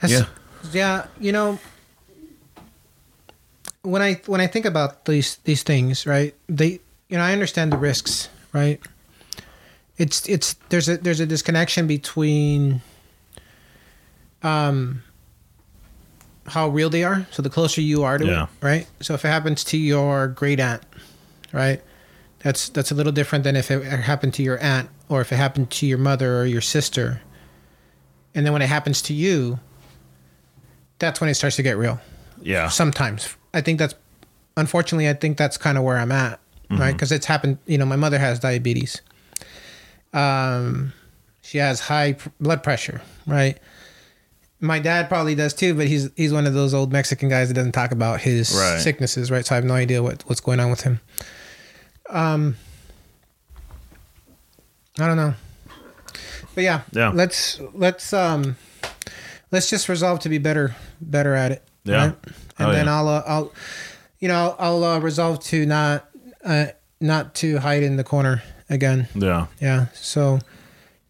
That's- 0.00 0.10
Yeah. 0.20 0.26
Yeah. 0.72 1.06
You 1.20 1.32
know, 1.32 1.58
when 3.82 4.02
I 4.02 4.14
when 4.26 4.40
I 4.40 4.46
think 4.48 4.64
about 4.66 5.04
these 5.04 5.36
these 5.44 5.62
things, 5.62 6.06
right? 6.06 6.34
They, 6.48 6.80
you 7.08 7.16
know, 7.18 7.22
I 7.22 7.32
understand 7.32 7.72
the 7.72 7.76
risks, 7.76 8.28
right? 8.52 8.80
It's 9.98 10.28
it's 10.28 10.54
there's 10.68 10.88
a 10.88 10.98
there's 10.98 11.20
a 11.20 11.26
disconnection 11.26 11.86
between 11.86 12.82
um 14.42 15.02
how 16.46 16.68
real 16.68 16.88
they 16.90 17.02
are. 17.02 17.26
So 17.32 17.42
the 17.42 17.50
closer 17.50 17.80
you 17.80 18.04
are 18.04 18.18
to 18.18 18.24
Yeah. 18.26 18.44
it, 18.44 18.48
right? 18.60 18.86
So 19.00 19.14
if 19.14 19.24
it 19.24 19.28
happens 19.28 19.64
to 19.64 19.76
your 19.76 20.28
great 20.28 20.60
aunt, 20.60 20.82
right? 21.52 21.82
That's 22.40 22.68
that's 22.68 22.90
a 22.90 22.94
little 22.94 23.12
different 23.12 23.42
than 23.44 23.56
if 23.56 23.70
it 23.70 23.82
happened 23.84 24.34
to 24.34 24.42
your 24.42 24.62
aunt 24.62 24.88
or 25.08 25.20
if 25.20 25.32
it 25.32 25.36
happened 25.36 25.70
to 25.70 25.86
your 25.86 25.98
mother 25.98 26.38
or 26.40 26.44
your 26.44 26.60
sister. 26.60 27.20
And 28.34 28.44
then 28.46 28.52
when 28.52 28.62
it 28.62 28.68
happens 28.68 29.00
to 29.02 29.14
you, 29.14 29.58
that's 30.98 31.20
when 31.20 31.30
it 31.30 31.34
starts 31.34 31.56
to 31.56 31.62
get 31.62 31.76
real. 31.78 32.00
yeah. 32.42 32.68
Sometimes. 32.68 33.34
I 33.54 33.62
think 33.62 33.78
that's 33.78 33.94
unfortunately 34.56 35.08
I 35.08 35.14
think 35.14 35.38
that's 35.38 35.56
kind 35.56 35.78
of 35.78 35.84
where 35.84 35.96
I'm 35.96 36.12
at, 36.12 36.38
right? 36.70 36.96
Cuz 36.96 37.10
it's 37.10 37.26
happened, 37.26 37.58
you 37.66 37.78
know, 37.78 37.86
my 37.86 37.96
mother 37.96 38.18
has 38.18 38.38
diabetes. 38.38 39.00
Um 40.16 40.92
she 41.42 41.58
has 41.58 41.78
high 41.80 42.14
pr- 42.14 42.28
blood 42.40 42.62
pressure, 42.62 43.00
right? 43.26 43.58
My 44.58 44.78
dad 44.78 45.08
probably 45.08 45.34
does 45.34 45.52
too, 45.54 45.74
but 45.74 45.86
he's 45.86 46.10
he's 46.16 46.32
one 46.32 46.46
of 46.46 46.54
those 46.54 46.72
old 46.74 46.90
Mexican 46.92 47.28
guys 47.28 47.48
that 47.48 47.54
doesn't 47.54 47.72
talk 47.72 47.92
about 47.92 48.20
his 48.20 48.50
Right. 48.58 48.80
sicknesses, 48.80 49.30
right? 49.30 49.44
So 49.46 49.54
I 49.54 49.56
have 49.56 49.64
no 49.64 49.74
idea 49.74 50.02
what 50.02 50.22
what's 50.26 50.40
going 50.40 50.60
on 50.60 50.70
with 50.70 50.80
him. 50.82 51.00
Um 52.08 52.56
I 54.98 55.06
don't 55.06 55.16
know. 55.16 55.34
But 56.54 56.64
yeah, 56.64 56.80
Yeah. 56.92 57.10
let's 57.10 57.60
let's 57.74 58.12
um 58.12 58.56
let's 59.52 59.68
just 59.68 59.88
resolve 59.88 60.20
to 60.20 60.28
be 60.28 60.38
better 60.38 60.74
better 61.00 61.34
at 61.34 61.52
it. 61.52 61.62
Yeah. 61.84 62.04
And 62.04 62.68
Oh, 62.68 62.72
then 62.72 62.86
yeah. 62.86 62.96
I'll 62.96 63.08
uh, 63.08 63.22
I'll 63.26 63.52
you 64.18 64.28
know, 64.28 64.56
I'll 64.58 64.82
uh, 64.82 64.98
resolve 64.98 65.40
to 65.44 65.66
not 65.66 66.08
uh 66.44 66.66
not 67.00 67.34
to 67.36 67.58
hide 67.58 67.82
in 67.82 67.96
the 67.96 68.04
corner 68.04 68.42
again. 68.70 69.08
Yeah. 69.14 69.46
Yeah. 69.60 69.86
So 69.94 70.38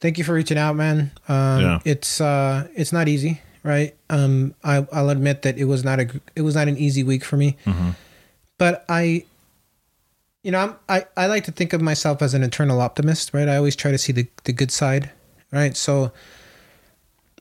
thank 0.01 0.19
you 0.19 0.25
for 0.25 0.33
reaching 0.35 0.59
out, 0.59 0.77
man. 0.77 1.11
Um 1.29 1.61
Yeah. 1.61 1.79
it's 1.85 2.21
uh 2.21 2.69
it's 2.75 2.93
not 2.93 3.09
easy, 3.09 3.41
right? 3.63 3.95
Um 4.11 4.55
I 4.65 4.87
I'll 4.93 5.11
admit 5.11 5.43
that 5.43 5.59
it 5.59 5.65
was 5.65 5.85
not 5.85 6.01
a 6.01 6.09
it 6.35 6.43
was 6.43 6.55
not 6.55 6.69
an 6.69 6.77
easy 6.77 7.03
week 7.03 7.25
for 7.25 7.37
me. 7.37 7.57
Mm-hmm. 7.65 7.91
But 8.59 8.85
I 8.89 9.25
you 10.43 10.53
know, 10.53 10.61
I'm, 10.61 10.77
I 10.89 11.07
I 11.17 11.27
like 11.27 11.45
to 11.45 11.53
think 11.53 11.73
of 11.73 11.81
myself 11.83 12.23
as 12.23 12.33
an 12.35 12.43
internal 12.45 12.81
optimist, 12.81 13.35
right? 13.35 13.49
I 13.49 13.57
always 13.57 13.75
try 13.77 13.91
to 13.91 13.99
see 13.99 14.13
the 14.13 14.27
the 14.45 14.53
good 14.53 14.71
side, 14.71 15.11
right? 15.51 15.77
So 15.77 16.13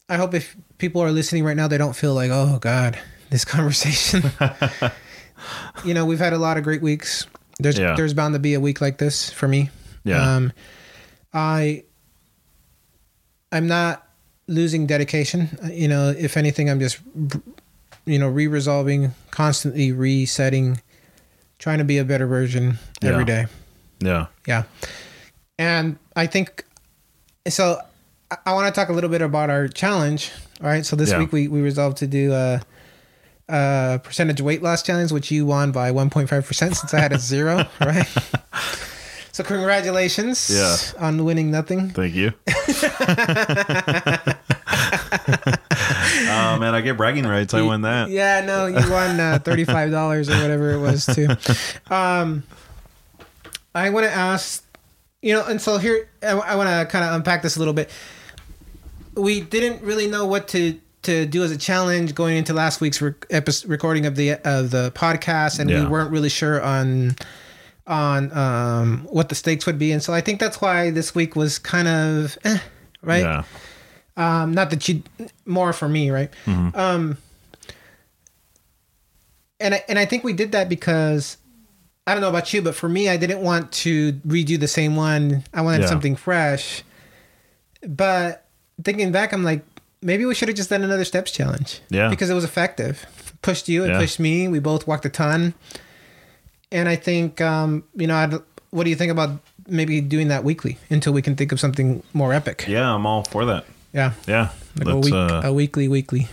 I 0.09 0.17
hope 0.17 0.33
if 0.33 0.55
people 0.77 1.01
are 1.01 1.11
listening 1.11 1.43
right 1.45 1.55
now 1.57 1.67
they 1.67 1.77
don't 1.77 1.95
feel 1.95 2.13
like, 2.15 2.31
"Oh 2.31 2.57
god, 2.59 2.97
this 3.29 3.45
conversation." 3.55 4.23
you 5.85 5.93
know, 5.93 6.05
we've 6.05 6.19
had 6.19 6.33
a 6.33 6.37
lot 6.37 6.57
of 6.57 6.63
great 6.63 6.81
weeks. 6.81 7.27
There's 7.59 7.77
Yeah. 7.77 7.95
there's 7.95 8.13
bound 8.13 8.33
to 8.33 8.39
be 8.39 8.53
a 8.55 8.59
week 8.59 8.81
like 8.81 8.97
this 8.97 9.29
for 9.29 9.47
me. 9.47 9.69
Yeah. 10.05 10.35
Um, 10.35 10.53
I 11.33 11.83
I'm 13.51 13.67
not 13.67 14.07
losing 14.47 14.85
dedication. 14.87 15.49
You 15.71 15.87
know, 15.87 16.09
if 16.17 16.37
anything, 16.37 16.69
I'm 16.69 16.79
just 16.79 16.99
you 18.05 18.19
know 18.19 18.29
re-resolving, 18.29 19.13
constantly 19.31 19.91
resetting, 19.91 20.79
trying 21.59 21.79
to 21.79 21.83
be 21.83 21.97
a 21.97 22.05
better 22.05 22.27
version 22.27 22.77
every 23.01 23.21
Yeah. 23.21 23.25
day. 23.25 23.45
Yeah. 23.99 24.25
Yeah, 24.47 24.63
and 25.57 25.97
I 26.15 26.27
think 26.27 26.63
so. 27.47 27.81
I- 28.31 28.37
I 28.47 28.53
want 28.53 28.73
to 28.73 28.79
talk 28.79 28.89
a 28.89 28.93
little 28.93 29.09
bit 29.09 29.21
about 29.21 29.49
our 29.49 29.67
challenge. 29.67 30.31
All 30.61 30.67
right, 30.67 30.85
so 30.85 30.95
this 30.95 31.09
Yeah. 31.11 31.19
week 31.19 31.31
we 31.31 31.47
we 31.47 31.61
resolved 31.61 31.97
to 31.97 32.07
do 32.07 32.33
a. 32.33 32.61
a 33.47 34.01
percentage 34.03 34.41
weight 34.41 34.63
loss 34.63 34.81
challenge, 34.81 35.11
which 35.11 35.29
you 35.29 35.45
won 35.45 35.71
by 35.71 35.91
1.5% 35.91 36.75
since 36.75 36.93
I 36.95 36.99
had 36.99 37.13
a 37.13 37.19
zero, 37.19 37.67
right? 37.79 38.07
So 39.35 39.43
congratulations 39.43 40.49
Yeah. 40.49 40.77
on 41.05 41.25
winning 41.25 41.51
nothing. 41.51 41.89
Thank 41.89 42.15
you. 42.15 42.31
oh 42.47 42.57
man, 46.57 46.73
I 46.73 46.79
get 46.79 46.95
bragging 46.95 47.27
rights. 47.27 47.53
I 47.53 47.61
win 47.61 47.81
that. 47.81 48.07
Yeah, 48.07 48.45
no, 48.45 48.67
you 48.67 48.75
won 48.89 49.19
uh, 49.19 49.39
thirty-five 49.43 49.91
dollars 49.91 50.29
or 50.29 50.37
whatever 50.37 50.71
it 50.71 50.79
was 50.79 51.05
too. 51.05 51.27
Um, 51.93 52.43
I 53.75 53.89
want 53.89 54.05
to 54.05 54.11
ask, 54.13 54.65
you 55.21 55.33
know, 55.33 55.43
and 55.45 55.61
so 55.61 55.79
here 55.79 56.07
I, 56.23 56.55
want 56.55 56.69
to 56.69 56.85
kind 56.89 57.03
of 57.03 57.13
unpack 57.13 57.41
this 57.41 57.57
a 57.57 57.59
little 57.59 57.73
bit. 57.73 57.89
We 59.15 59.41
didn't 59.41 59.81
really 59.81 60.07
know 60.07 60.25
what 60.25 60.47
to 60.49 60.79
to 61.01 61.25
do 61.25 61.43
as 61.43 61.51
a 61.51 61.57
challenge 61.57 62.15
going 62.15 62.37
into 62.37 62.53
last 62.53 62.79
week's 62.79 63.01
rec- 63.01 63.25
episode, 63.29 63.69
recording 63.69 64.05
of 64.05 64.15
the 64.15 64.35
of 64.47 64.71
the 64.71 64.93
podcast, 64.95 65.59
and 65.59 65.69
we 65.69 65.85
weren't 65.85 66.11
really 66.11 66.29
sure 66.29 66.61
on 66.61 67.17
on 67.87 68.31
um, 68.35 69.07
what 69.09 69.29
the 69.29 69.35
stakes 69.35 69.65
would 69.65 69.77
be, 69.77 69.91
and 69.91 70.01
so 70.01 70.13
I 70.13 70.21
think 70.21 70.39
that's 70.39 70.59
why 70.61 70.89
this 70.91 71.13
week 71.13 71.35
was 71.35 71.59
kind 71.59 71.87
of 71.87 72.37
eh, 72.43 72.57
right. 73.01 73.23
Yeah. 73.23 73.43
Um, 74.17 74.53
not 74.53 74.69
that 74.69 74.87
you 74.87 75.03
more 75.45 75.73
for 75.73 75.89
me, 75.89 76.09
right? 76.09 76.29
Um, 76.47 77.17
and 79.59 79.75
I, 79.75 79.83
and 79.87 79.97
I 79.99 80.05
think 80.05 80.23
we 80.23 80.33
did 80.33 80.51
that 80.53 80.69
because 80.69 81.37
I 82.07 82.13
don't 82.13 82.21
know 82.21 82.29
about 82.29 82.53
you, 82.53 82.61
but 82.61 82.75
for 82.75 82.87
me, 82.89 83.09
I 83.09 83.17
didn't 83.17 83.41
want 83.41 83.71
to 83.73 84.13
redo 84.27 84.59
the 84.59 84.67
same 84.67 84.95
one. 84.95 85.43
I 85.53 85.61
wanted 85.61 85.81
Yeah. 85.81 85.87
something 85.87 86.15
fresh. 86.15 86.83
But 87.87 88.45
thinking 88.83 89.11
back, 89.11 89.31
I'm 89.33 89.43
like, 89.43 89.63
maybe 90.01 90.25
we 90.25 90.35
should 90.35 90.47
have 90.49 90.57
just 90.57 90.69
done 90.69 90.83
another 90.83 91.05
steps 91.05 91.31
challenge. 91.31 91.81
Yeah. 91.89 92.09
because 92.09 92.29
it 92.29 92.33
was 92.33 92.43
effective. 92.43 93.05
Pushed 93.41 93.67
you, 93.69 93.83
it 93.83 93.89
Yeah. 93.89 93.99
pushed 93.99 94.19
me. 94.19 94.47
We 94.47 94.59
both 94.59 94.87
walked 94.87 95.05
a 95.05 95.09
ton. 95.09 95.53
And 96.75 96.89
I 96.89 96.97
think, 96.97 97.39
um, 97.39 97.83
you 97.95 98.05
know, 98.07 98.15
I'd, 98.15 98.33
what 98.71 98.83
do 98.83 98.89
you 98.89 98.95
think 98.97 99.11
about 99.11 99.39
maybe 99.67 100.01
doing 100.01 100.27
that 100.27 100.43
weekly 100.43 100.77
until 100.89 101.13
we 101.13 101.21
can 101.21 101.35
think 101.35 101.51
of 101.53 101.59
something 101.59 102.03
more 102.13 102.33
epic? 102.33 102.65
Yeah, 102.67 102.93
I'm 102.93 103.05
all 103.05 103.23
for 103.23 103.45
that. 103.45 103.63
Yeah. 103.93 104.11
Yeah. 104.27 104.49
Like 104.77 104.87
a 104.89 104.97
week, 104.97 105.13
uh, 105.13 105.41
a 105.45 105.53
weekly, 105.53 105.87
weekly, 105.87 106.27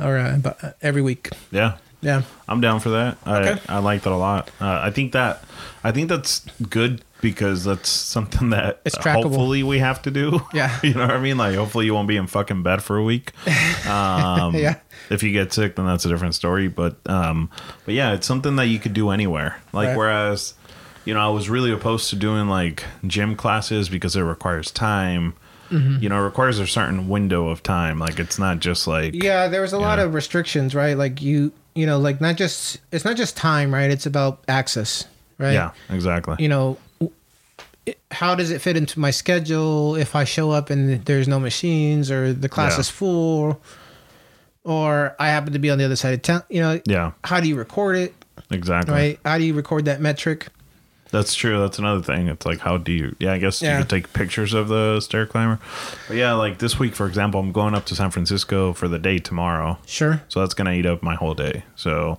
or 0.00 0.16
uh, 0.16 0.38
but 0.40 0.64
uh, 0.64 0.72
every 0.80 1.02
week. 1.02 1.28
yeah. 1.50 1.76
Yeah, 2.00 2.20
I'm 2.46 2.60
down 2.60 2.80
for 2.80 2.90
that. 2.90 3.16
Okay. 3.26 3.58
I, 3.66 3.76
I 3.76 3.78
like 3.78 4.02
that 4.02 4.12
a 4.12 4.16
lot. 4.16 4.50
Uh, 4.60 4.78
I 4.82 4.90
think 4.90 5.12
that 5.12 5.42
I 5.82 5.90
think 5.90 6.10
that's 6.10 6.44
good 6.68 7.00
because 7.22 7.64
that's 7.64 7.88
something 7.88 8.50
that 8.50 8.80
It's 8.84 8.94
trackable. 8.98 9.22
hopefully 9.22 9.62
we 9.62 9.78
have 9.78 10.02
to 10.02 10.10
do. 10.10 10.40
Yeah. 10.52 10.78
you 10.82 10.92
know 10.92 11.00
what 11.06 11.12
I 11.12 11.18
mean. 11.18 11.38
Like 11.38 11.56
hopefully 11.56 11.86
you 11.86 11.94
won't 11.94 12.06
be 12.08 12.18
in 12.18 12.26
fucking 12.26 12.62
bed 12.62 12.82
for 12.82 12.98
a 12.98 13.02
week. 13.02 13.32
Um, 13.88 14.54
Yeah. 14.54 14.76
If 15.10 15.22
you 15.22 15.32
get 15.32 15.52
sick, 15.52 15.76
then 15.76 15.86
that's 15.86 16.04
a 16.04 16.08
different 16.08 16.34
story. 16.34 16.68
But 16.68 16.96
um, 17.08 17.50
but 17.84 17.94
yeah, 17.94 18.12
it's 18.14 18.26
something 18.26 18.56
that 18.56 18.66
you 18.66 18.78
could 18.78 18.94
do 18.94 19.10
anywhere. 19.10 19.56
Like 19.72 19.88
Right. 19.88 19.96
whereas, 19.96 20.54
you 21.04 21.12
know, 21.14 21.20
I 21.20 21.28
was 21.28 21.48
really 21.50 21.72
opposed 21.72 22.10
to 22.10 22.16
doing 22.16 22.48
like 22.48 22.84
gym 23.06 23.36
classes 23.36 23.88
because 23.88 24.16
it 24.16 24.22
requires 24.22 24.70
time. 24.70 25.34
Mm-hmm. 25.70 26.02
You 26.02 26.08
know, 26.10 26.20
it 26.20 26.24
requires 26.24 26.58
a 26.58 26.66
certain 26.66 27.08
window 27.08 27.48
of 27.48 27.62
time. 27.62 27.98
Like 27.98 28.18
it's 28.18 28.38
not 28.38 28.60
just 28.60 28.86
like 28.86 29.14
Yeah, 29.14 29.48
there 29.48 29.60
was 29.62 29.72
a 29.72 29.78
lot 29.78 29.98
Yeah. 29.98 30.04
of 30.04 30.14
restrictions, 30.14 30.74
right? 30.74 30.96
Like 30.96 31.20
you, 31.22 31.52
you 31.74 31.86
know, 31.86 31.98
like 31.98 32.20
not 32.20 32.36
just 32.36 32.78
it's 32.92 33.04
not 33.04 33.16
just 33.16 33.36
time, 33.36 33.72
right? 33.74 33.90
It's 33.90 34.06
about 34.06 34.42
access, 34.48 35.06
right? 35.38 35.52
yeah, 35.54 35.70
exactly. 35.90 36.36
You 36.38 36.48
know, 36.48 36.78
how 38.10 38.34
does 38.34 38.50
it 38.50 38.60
fit 38.62 38.76
into 38.76 38.98
my 38.98 39.10
schedule 39.10 39.94
if 39.96 40.14
I 40.16 40.24
show 40.24 40.50
up 40.50 40.70
and 40.70 41.04
there's 41.04 41.28
no 41.28 41.38
machines 41.38 42.10
or 42.10 42.32
the 42.32 42.48
class 42.48 42.74
Yeah. 42.74 42.80
is 42.80 42.88
full 42.90 43.60
or 44.64 45.14
I 45.18 45.28
happen 45.28 45.52
to 45.52 45.58
be 45.58 45.70
on 45.70 45.78
the 45.78 45.84
other 45.84 45.96
side 45.96 46.14
of 46.14 46.22
town, 46.22 46.42
you 46.48 46.60
know, 46.60 46.80
Yeah, 46.86 47.12
how 47.22 47.40
do 47.40 47.48
you 47.48 47.56
record 47.56 47.96
it, 47.96 48.14
exactly. 48.50 48.92
right? 48.94 49.20
How 49.24 49.38
do 49.38 49.44
you 49.44 49.54
record 49.54 49.84
that 49.84 50.00
metric? 50.00 50.48
That's 51.10 51.34
true. 51.36 51.60
That's 51.60 51.78
another 51.78 52.02
thing. 52.02 52.26
It's 52.26 52.44
like, 52.44 52.58
how 52.58 52.76
do 52.76 52.90
you? 52.90 53.14
Yeah, 53.20 53.34
I 53.34 53.38
guess 53.38 53.62
Yeah. 53.62 53.74
you 53.78 53.84
could 53.84 53.90
take 53.90 54.12
pictures 54.12 54.52
of 54.52 54.66
the 54.66 54.98
stair 55.00 55.26
climber. 55.26 55.60
But 56.08 56.16
yeah, 56.16 56.32
like 56.32 56.58
this 56.58 56.76
week, 56.78 56.96
for 56.96 57.06
example, 57.06 57.38
I'm 57.38 57.52
going 57.52 57.74
up 57.74 57.84
to 57.86 57.94
San 57.94 58.10
Francisco 58.10 58.72
for 58.72 58.88
the 58.88 58.98
day 58.98 59.18
tomorrow, 59.20 59.78
Sure. 59.86 60.22
so 60.28 60.40
that's 60.40 60.54
gonna 60.54 60.72
eat 60.72 60.86
up 60.86 61.04
my 61.04 61.14
whole 61.14 61.34
day. 61.34 61.62
So, 61.76 62.18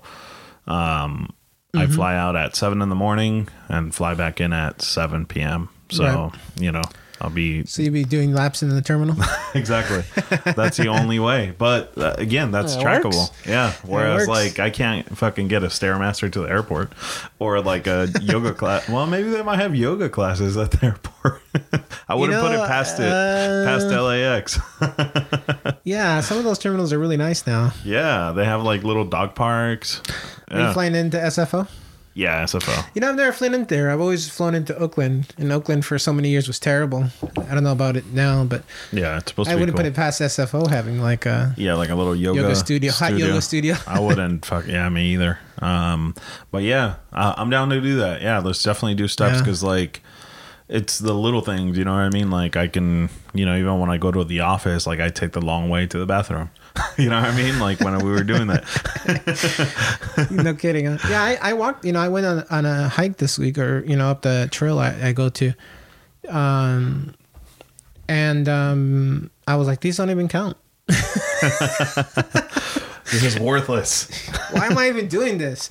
um, 0.67 1.33
Mm-hmm. 1.73 1.91
I 1.91 1.93
fly 1.93 2.15
out 2.15 2.37
at 2.37 2.55
seven 2.55 2.81
in 2.81 2.87
the 2.87 2.95
morning 2.95 3.49
and 3.67 3.93
fly 3.93 4.13
back 4.13 4.39
in 4.39 4.53
at 4.53 4.81
seven 4.81 5.25
p.m. 5.25 5.67
So 5.89 6.05
Right. 6.05 6.31
you 6.57 6.71
know, 6.71 6.83
I'll 7.21 7.29
be 7.29 7.65
So 7.65 7.81
you'd 7.81 7.93
be 7.93 8.03
doing 8.03 8.33
laps 8.33 8.61
in 8.61 8.69
the 8.69 8.81
terminal. 8.81 9.15
exactly. 9.55 10.03
That's 10.53 10.75
the 10.77 10.87
only 10.89 11.17
way. 11.19 11.53
But 11.57 11.97
uh, 11.97 12.13
again, 12.17 12.51
that's 12.51 12.75
It 12.75 12.79
trackable. 12.79 13.15
works. 13.29 13.31
Yeah. 13.47 13.71
Whereas, 13.83 14.27
like, 14.27 14.59
I 14.59 14.69
can't 14.69 15.17
fucking 15.17 15.47
get 15.47 15.63
a 15.63 15.67
stairmaster 15.67 16.29
to 16.31 16.41
the 16.41 16.49
airport 16.49 16.91
or 17.39 17.61
like 17.61 17.87
a 17.87 18.09
yoga 18.21 18.53
class. 18.61 18.89
Well, 18.89 19.07
maybe 19.07 19.29
they 19.29 19.41
might 19.43 19.59
have 19.59 19.75
yoga 19.75 20.09
classes 20.09 20.57
at 20.57 20.71
the 20.71 20.85
airport. 20.87 21.41
I 22.09 22.15
wouldn't 22.15 22.39
put 22.41 22.51
know, 22.51 22.63
it 22.63 22.67
past 22.67 22.99
it, 22.99 23.07
uh, 23.07 23.65
past 23.65 23.87
LAX. 23.87 24.59
yeah, 25.83 26.19
some 26.21 26.37
of 26.37 26.43
those 26.43 26.59
terminals 26.59 26.91
are 26.93 26.99
really 26.99 27.17
nice 27.17 27.47
now. 27.47 27.71
yeah, 27.83 28.31
they 28.33 28.45
have 28.45 28.61
like 28.61 28.83
little 28.83 29.05
dog 29.05 29.35
parks. 29.35 30.01
Are 30.51 30.59
you 30.67 30.73
flying 30.73 30.95
into 30.95 31.17
SFO? 31.17 31.67
Yeah, 32.15 32.43
SFO. 32.45 32.83
You 32.95 33.01
know, 33.01 33.09
I've 33.09 33.15
never 33.15 33.31
flown 33.33 33.53
into 33.53 33.75
there. 33.75 33.91
I've 33.91 33.99
always 34.01 34.27
flown 34.29 34.55
into 34.55 34.75
Oakland, 34.77 35.33
and 35.37 35.51
Oakland 35.51 35.85
for 35.85 35.99
so 35.99 36.11
many 36.13 36.29
years 36.29 36.47
was 36.47 36.59
terrible. 36.59 37.09
I 37.37 37.53
don't 37.53 37.63
know 37.63 37.73
about 37.73 37.97
it 37.97 38.05
now, 38.13 38.43
but 38.45 38.63
Yeah, 38.91 39.17
it's 39.17 39.31
supposed 39.31 39.49
I 39.49 39.51
to 39.51 39.57
be 39.57 39.61
wouldn't 39.61 39.75
cool. 39.77 39.83
put 39.83 39.87
it 39.91 39.95
past 39.95 40.21
SFO 40.21 40.67
having 40.69 41.01
like 41.01 41.25
a 41.25 41.53
yeah, 41.57 41.73
like 41.75 41.89
a 41.89 41.95
little 41.95 42.15
yoga, 42.15 42.41
yoga 42.41 42.55
studio, 42.55 42.91
hot 42.91 43.17
yoga 43.17 43.41
studio. 43.41 43.75
I 43.87 43.99
wouldn't 43.99 44.45
fuck 44.45 44.65
yeah 44.67 44.87
me 44.89 45.13
either. 45.13 45.37
Um, 45.59 46.15
but 46.51 46.63
yeah, 46.63 46.95
uh, 47.13 47.33
I'm 47.37 47.49
down 47.49 47.69
to 47.69 47.79
do 47.81 47.97
that. 47.97 48.21
Yeah, 48.21 48.39
let's 48.39 48.63
definitely 48.63 48.95
do 48.95 49.07
steps 49.07 49.35
Yeah. 49.35 49.39
because 49.41 49.61
like 49.63 50.01
it's 50.67 50.97
the 50.97 51.13
little 51.13 51.41
things, 51.41 51.77
you 51.77 51.83
know 51.85 51.91
what 51.93 51.99
I 51.99 52.09
mean? 52.09 52.31
Like 52.31 52.55
I 52.55 52.67
can, 52.67 53.09
you 53.33 53.45
know, 53.45 53.55
even 53.55 53.79
when 53.79 53.89
I 53.91 53.97
go 53.97 54.11
to 54.11 54.23
the 54.23 54.39
office, 54.39 54.87
like 54.87 54.99
I 54.99 55.09
take 55.09 55.33
the 55.33 55.41
long 55.41 55.69
way 55.69 55.85
to 55.85 55.97
the 55.99 56.05
bathroom. 56.07 56.49
you 56.97 57.09
know 57.09 57.19
what 57.21 57.29
I 57.29 57.35
mean? 57.35 57.59
Like 57.59 57.79
when 57.81 57.97
we 58.03 58.11
were 58.11 58.23
doing 58.23 58.47
that. 58.47 58.63
no 60.31 60.53
kidding. 60.53 60.85
Yeah, 60.85 61.23
I, 61.23 61.37
I 61.41 61.53
walked. 61.53 61.85
You 61.85 61.91
know, 61.93 61.99
I 61.99 62.07
went 62.09 62.25
on 62.25 62.43
on 62.49 62.65
a 62.65 62.87
hike 62.89 63.17
this 63.17 63.37
week, 63.39 63.57
or 63.57 63.83
you 63.85 63.95
know, 63.95 64.09
up 64.09 64.21
the 64.23 64.47
trail 64.51 64.79
I, 64.79 65.09
I 65.09 65.11
go 65.13 65.29
to, 65.29 65.53
um, 66.29 67.13
and 68.07 68.47
um, 68.49 69.31
I 69.47 69.55
was 69.55 69.67
like, 69.67 69.81
these 69.81 69.97
don't 69.97 70.09
even 70.09 70.27
count. 70.27 70.57
This 73.11 73.23
is 73.23 73.39
worthless. 73.39 74.09
Why 74.51 74.65
am 74.65 74.77
I 74.79 74.89
even 74.89 75.07
doing 75.07 75.37
this? 75.37 75.69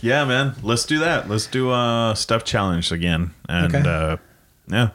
Yeah, 0.00 0.24
man. 0.24 0.54
Let's 0.62 0.86
do 0.86 0.98
that. 1.00 1.28
Let's 1.28 1.46
do 1.46 1.70
a 1.72 2.14
step 2.16 2.44
challenge 2.44 2.90
again. 2.90 3.32
And 3.50 3.74
Okay. 3.76 3.86
uh 3.88 4.16
yeah. 4.66 4.88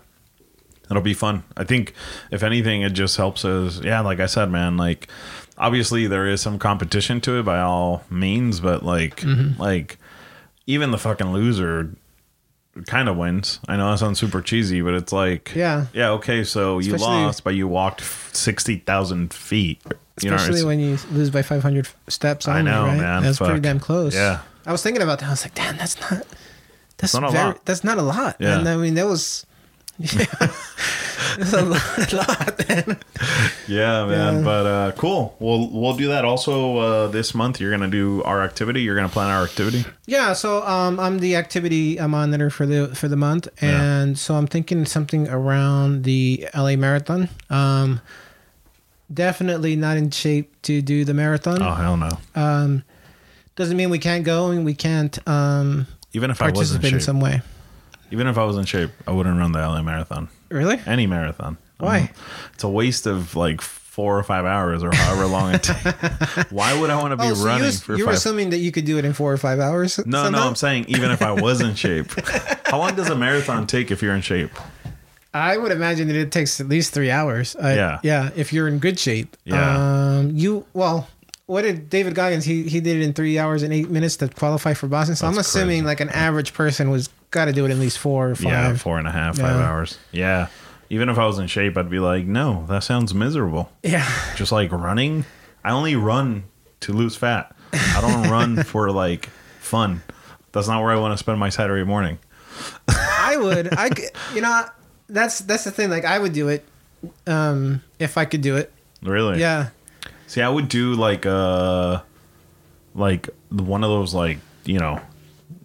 It'll 0.90 1.02
be 1.04 1.14
fun. 1.14 1.44
I 1.56 1.64
think 1.64 1.94
if 2.32 2.42
anything 2.44 2.82
it 2.82 2.92
just 2.94 3.16
helps 3.18 3.46
us 3.46 3.80
yeah, 3.84 4.00
like 4.02 4.20
I 4.20 4.26
said, 4.26 4.50
man, 4.52 4.76
like 4.78 5.08
obviously 5.58 6.08
there 6.08 6.28
is 6.28 6.42
some 6.42 6.58
competition 6.60 7.22
to 7.22 7.40
it 7.40 7.44
by 7.44 7.60
all 7.60 8.04
means, 8.10 8.60
but 8.60 8.84
like 8.84 9.18
Mm-hmm. 9.18 9.62
like 9.62 9.98
even 10.68 10.92
the 10.92 10.98
fucking 10.98 11.32
loser 11.32 11.92
kind 12.86 13.10
of 13.10 13.18
wins. 13.18 13.60
I 13.68 13.76
know 13.78 13.92
that 13.92 13.98
sounds 14.00 14.20
super 14.20 14.42
cheesy, 14.42 14.82
but 14.82 14.94
it's 14.94 15.12
like 15.12 15.52
Yeah. 15.56 15.88
Yeah, 15.94 16.12
okay, 16.12 16.44
so 16.44 16.80
you 16.80 16.96
lost 16.98 17.44
but 17.44 17.56
you 17.56 17.68
walked 17.68 18.02
60,000 18.04 19.34
feet. 19.34 19.82
You 20.22 20.30
know, 20.30 20.36
Especially 20.36 20.60
it's- 20.60 20.66
when 20.66 20.80
you 20.80 20.98
lose 21.12 21.30
by 21.30 21.42
500 21.42 21.88
steps. 22.08 22.48
I 22.48 22.62
know, 22.62 22.84
right? 22.86 22.98
man. 22.98 23.24
That's 23.24 23.38
pretty 23.38 23.60
damn 23.62 23.80
close. 23.80 24.14
Yeah. 24.16 24.40
I 24.66 24.72
was 24.72 24.84
thinking 24.84 25.02
about 25.02 25.20
that. 25.20 25.28
I 25.28 25.30
was 25.32 25.44
like, 25.46 25.56
damn, 25.56 25.78
that's 25.78 26.00
not. 26.02 26.26
That's 26.98 27.14
not 27.14 27.24
a 27.24 27.30
lot. 27.30 27.66
That's 27.66 27.84
not 27.84 27.98
a 27.98 28.02
lot. 28.02 28.36
Yeah. 28.40 28.60
And 28.60 28.68
I 28.68 28.76
mean, 28.76 28.96
that 28.96 29.06
was. 29.08 29.46
Yeah, 30.00 30.26
that's 31.38 31.54
a 31.54 31.62
lot. 31.62 32.14
A 32.14 32.16
lot 32.16 32.70
man. 32.70 32.97
Yeah, 33.68 34.06
man. 34.06 34.36
Yeah. 34.38 34.41
But 34.43 34.66
uh, 34.66 34.91
cool. 34.93 35.36
We'll 35.39 35.70
we'll 35.70 35.95
do 35.95 36.08
that. 36.08 36.24
Also, 36.24 36.78
uh, 36.78 37.08
this 37.08 37.36
month 37.36 37.60
you're 37.60 37.72
gonna 37.72 37.89
do 37.89 38.24
our 38.24 38.41
activity. 38.41 38.82
You're 38.82 38.95
gonna 38.95 39.10
plan 39.10 39.30
our 39.30 39.43
activity. 39.43 39.86
Yeah, 40.06 40.34
so 40.34 40.66
um, 40.66 41.00
I'm 41.00 41.20
the 41.20 41.36
activity 41.36 41.97
monitor 42.00 42.50
for 42.50 42.66
the 42.66 42.95
for 42.95 43.08
the 43.10 43.18
month, 43.18 43.50
and 43.62 44.18
so 44.18 44.36
I'm 44.36 44.47
thinking 44.47 44.86
something 44.86 45.28
around 45.28 46.04
the 46.04 46.47
LA 46.56 46.76
Marathon. 46.78 47.28
Um, 47.50 48.02
definitely 49.14 49.76
not 49.76 49.97
in 49.97 50.12
shape 50.12 50.62
to 50.64 50.82
do 50.82 51.04
the 51.04 51.14
marathon. 51.14 51.62
Oh 51.62 51.74
hell 51.74 51.97
no. 51.97 52.10
Um, 52.36 52.84
doesn't 53.56 53.76
mean 53.76 53.89
we 53.89 54.00
can't 54.00 54.24
go 54.24 54.52
and 54.52 54.64
we 54.64 54.74
can't 54.74 55.18
um, 55.28 55.88
Even 56.14 56.32
if 56.32 56.41
I 56.41 56.50
was 56.50 56.72
in 56.72 56.78
participate 56.78 56.93
in 56.93 57.02
some 57.02 57.20
way. 57.20 57.41
Even 58.12 58.28
if 58.28 58.38
I 58.38 58.43
was 58.43 58.57
in 58.57 58.66
shape, 58.66 58.91
I 59.07 59.12
wouldn't 59.12 59.38
run 59.38 59.51
the 59.51 59.60
LA 59.60 59.82
marathon. 59.82 60.30
Really? 60.49 60.80
Any 60.86 61.07
marathon. 61.07 61.57
Why? 61.80 61.99
Um, 61.99 62.10
it's 62.53 62.64
a 62.64 62.70
waste 62.70 63.05
of 63.05 63.36
like 63.36 63.62
four 63.62 64.18
or 64.18 64.24
five 64.24 64.45
hours 64.45 64.84
or 64.84 64.93
however 64.93 65.26
long 65.26 65.53
it 65.55 65.64
takes. 65.64 65.84
Why 66.51 66.80
would 66.80 66.89
I 66.89 66.95
want 67.01 67.12
to 67.12 67.18
be 67.18 67.24
Oh, 67.30 67.34
so 67.34 67.45
running 67.45 67.66
you, 67.66 67.72
for 67.72 67.95
you 67.95 68.05
were 68.05 68.12
five? 68.12 68.16
assuming 68.18 68.49
that 68.51 68.57
you 68.57 68.72
could 68.72 68.86
do 68.86 68.97
it 68.97 69.05
in 69.05 69.14
four 69.14 69.32
or 69.32 69.38
five 69.38 69.60
hours? 69.60 69.97
no, 70.05 70.30
no. 70.30 70.39
I'm 70.47 70.55
saying 70.55 70.86
even 70.88 71.12
if 71.12 71.22
I 71.22 71.32
was 71.32 71.62
in 71.62 71.76
shape, 71.76 72.07
how 72.68 72.80
long 72.80 72.95
does 72.95 73.10
a 73.10 73.16
marathon 73.16 73.68
take 73.68 73.91
if 73.91 74.01
you're 74.01 74.16
in 74.16 74.22
shape? 74.22 74.51
I 75.34 75.57
would 75.57 75.72
imagine 75.72 76.07
that 76.07 76.16
it 76.18 76.32
takes 76.32 76.60
at 76.60 76.68
least 76.68 76.93
three 76.93 77.12
hours. 77.12 77.55
Uh, 77.55 77.68
Yeah. 77.76 77.99
yeah. 78.03 78.30
If 78.36 78.51
you're 78.51 78.68
in 78.68 78.80
good 78.80 78.97
shape. 78.99 79.38
Yeah. 79.45 80.18
Um, 80.18 80.32
you 80.32 80.66
well, 80.74 81.07
what 81.45 81.62
did 81.64 81.89
David 81.89 82.16
Goggins? 82.16 82.45
He 82.45 82.64
he 82.64 82.80
did 82.80 82.97
it 82.97 83.03
in 83.03 83.14
three 83.14 83.38
hours 83.38 83.64
and 83.64 83.72
eight 83.74 83.89
minutes 83.89 84.18
to 84.18 84.28
qualify 84.30 84.74
for 84.74 84.88
Boston. 84.88 85.16
So 85.16 85.28
I'm 85.28 85.38
assuming 85.38 85.82
crazy. 85.82 85.86
like 85.86 85.99
an 85.99 86.10
average 86.10 86.53
person 86.53 86.89
was 86.89 87.10
got 87.32 87.45
to 87.45 87.53
do 87.53 87.65
it 87.65 87.71
at 87.71 87.77
least 87.77 87.97
four 87.99 88.32
or 88.32 88.36
five. 88.36 88.43
Yeah, 88.45 88.73
four 88.75 88.97
and 88.99 89.07
a 89.07 89.11
half, 89.11 89.38
five 89.38 89.55
Yeah. 89.57 89.69
hours. 89.69 89.97
Yeah. 90.11 90.47
Even 90.89 91.09
if 91.09 91.17
I 91.19 91.25
was 91.27 91.38
in 91.38 91.47
shape, 91.47 91.77
I'd 91.77 91.89
be 91.89 91.99
like, 91.99 92.25
no, 92.25 92.65
that 92.67 92.84
sounds 92.84 93.13
miserable. 93.13 93.71
Yeah. 93.84 94.09
just 94.36 94.51
like 94.51 94.71
running. 94.71 95.25
I 95.63 95.71
only 95.71 95.95
run 95.95 96.45
to 96.82 96.93
lose 96.93 97.15
fat. 97.15 97.55
I 97.73 98.01
don't 98.01 98.30
run 98.32 98.63
for 98.63 98.91
like 98.91 99.27
fun. 99.59 100.01
That's 100.51 100.67
not 100.67 100.82
where 100.82 100.91
I 100.91 100.97
want 100.97 101.13
to 101.13 101.17
spend 101.17 101.39
my 101.39 101.49
Saturday 101.49 101.84
morning. 101.84 102.17
I 102.88 103.38
would. 103.38 103.69
I 103.77 103.91
you 104.34 104.41
know 104.41 104.65
that's 105.07 105.39
that's 105.39 105.63
the 105.65 105.71
thing. 105.71 105.89
Like 105.91 106.05
I 106.05 106.17
would 106.17 106.34
do 106.34 106.47
it 106.47 106.65
um, 107.27 107.84
if 107.99 108.17
I 108.17 108.25
could 108.25 108.41
do 108.41 108.55
it. 108.57 108.71
Really? 109.03 109.39
Yeah. 109.39 109.69
See, 110.27 110.41
I 110.41 110.49
would 110.49 110.67
do 110.69 110.95
like 110.95 111.25
uh 111.27 112.01
like 112.95 113.30
one 113.49 113.84
of 113.84 113.89
those 113.91 114.13
like 114.15 114.39
you 114.65 114.80
know 114.80 114.99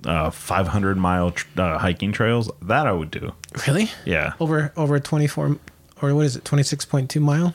uh 0.06 0.30
500 0.30 0.96
mile 0.96 1.30
tr- 1.30 1.46
uh, 1.60 1.78
hiking 1.78 2.12
trails. 2.12 2.50
That 2.62 2.86
I 2.86 2.92
would 2.92 3.10
do. 3.10 3.32
Really? 3.66 3.90
Yeah. 4.04 4.34
Over 4.40 4.72
over 4.76 4.98
24 5.00 5.56
or 6.02 6.14
what 6.14 6.26
is 6.26 6.36
it? 6.36 6.44
26.2 6.44 7.20
mile. 7.20 7.54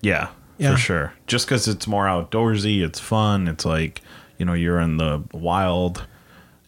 Yeah. 0.00 0.28
Yeah. 0.58 0.72
For 0.72 0.78
sure. 0.78 1.12
Just 1.26 1.46
because 1.46 1.66
it's 1.66 1.86
more 1.86 2.06
outdoorsy, 2.06 2.84
it's 2.84 3.00
fun. 3.00 3.48
It's 3.48 3.64
like 3.64 4.02
you 4.38 4.44
know 4.46 4.52
you're 4.54 4.80
in 4.80 4.96
the 4.98 5.22
wild. 5.32 6.06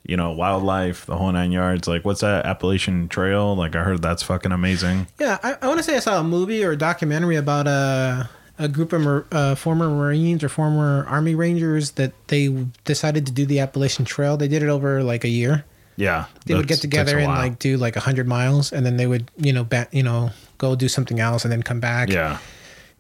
You 0.09 0.17
know, 0.17 0.31
wildlife, 0.31 1.05
the 1.07 1.17
whole 1.17 1.33
nine 1.33 1.51
yards. 1.51 1.89
Like, 1.89 2.05
what's 2.05 2.21
that 2.21 2.47
Appalachian 2.47 3.09
Trail? 3.09 3.57
Like, 3.57 3.75
I 3.75 3.83
heard 3.83 4.03
that's 4.03 4.23
fucking 4.23 4.53
amazing. 4.53 5.09
Yeah, 5.19 5.37
I, 5.43 5.57
I 5.61 5.67
want 5.67 5.79
to 5.79 5.83
say 5.83 5.97
I 5.97 5.99
saw 5.99 6.21
a 6.21 6.23
movie 6.23 6.63
or 6.65 6.71
a 6.71 6.77
documentary 6.79 7.35
about 7.35 7.67
a 7.67 8.31
a 8.59 8.69
group 8.69 8.93
of 8.93 9.25
uh, 9.33 9.55
former 9.55 9.89
Marines 9.91 10.43
or 10.43 10.49
former 10.49 11.05
Army 11.09 11.35
Rangers 11.35 11.93
that 11.93 12.13
they 12.29 12.49
decided 12.85 13.27
to 13.27 13.33
do 13.33 13.45
the 13.47 13.61
Appalachian 13.61 14.05
Trail. 14.05 14.37
They 14.37 14.49
did 14.49 14.63
it 14.63 14.69
over 14.69 15.03
like 15.03 15.25
a 15.25 15.29
year. 15.29 15.65
Yeah, 15.99 16.27
They 16.45 16.55
would 16.55 16.67
get 16.69 16.81
together 16.81 17.19
and 17.19 17.29
like 17.33 17.59
do 17.59 17.77
like 17.79 17.97
a 17.97 18.01
hundred 18.01 18.27
miles, 18.29 18.73
and 18.73 18.85
then 18.85 18.97
they 18.99 19.07
would 19.07 19.31
you 19.39 19.53
know 19.53 19.65
bat 19.65 19.89
you 19.93 20.03
know 20.03 20.31
go 20.59 20.77
do 20.77 20.89
something 20.89 21.21
else 21.21 21.45
and 21.45 21.51
then 21.53 21.63
come 21.63 21.81
back. 21.81 22.11
yeah, 22.11 22.39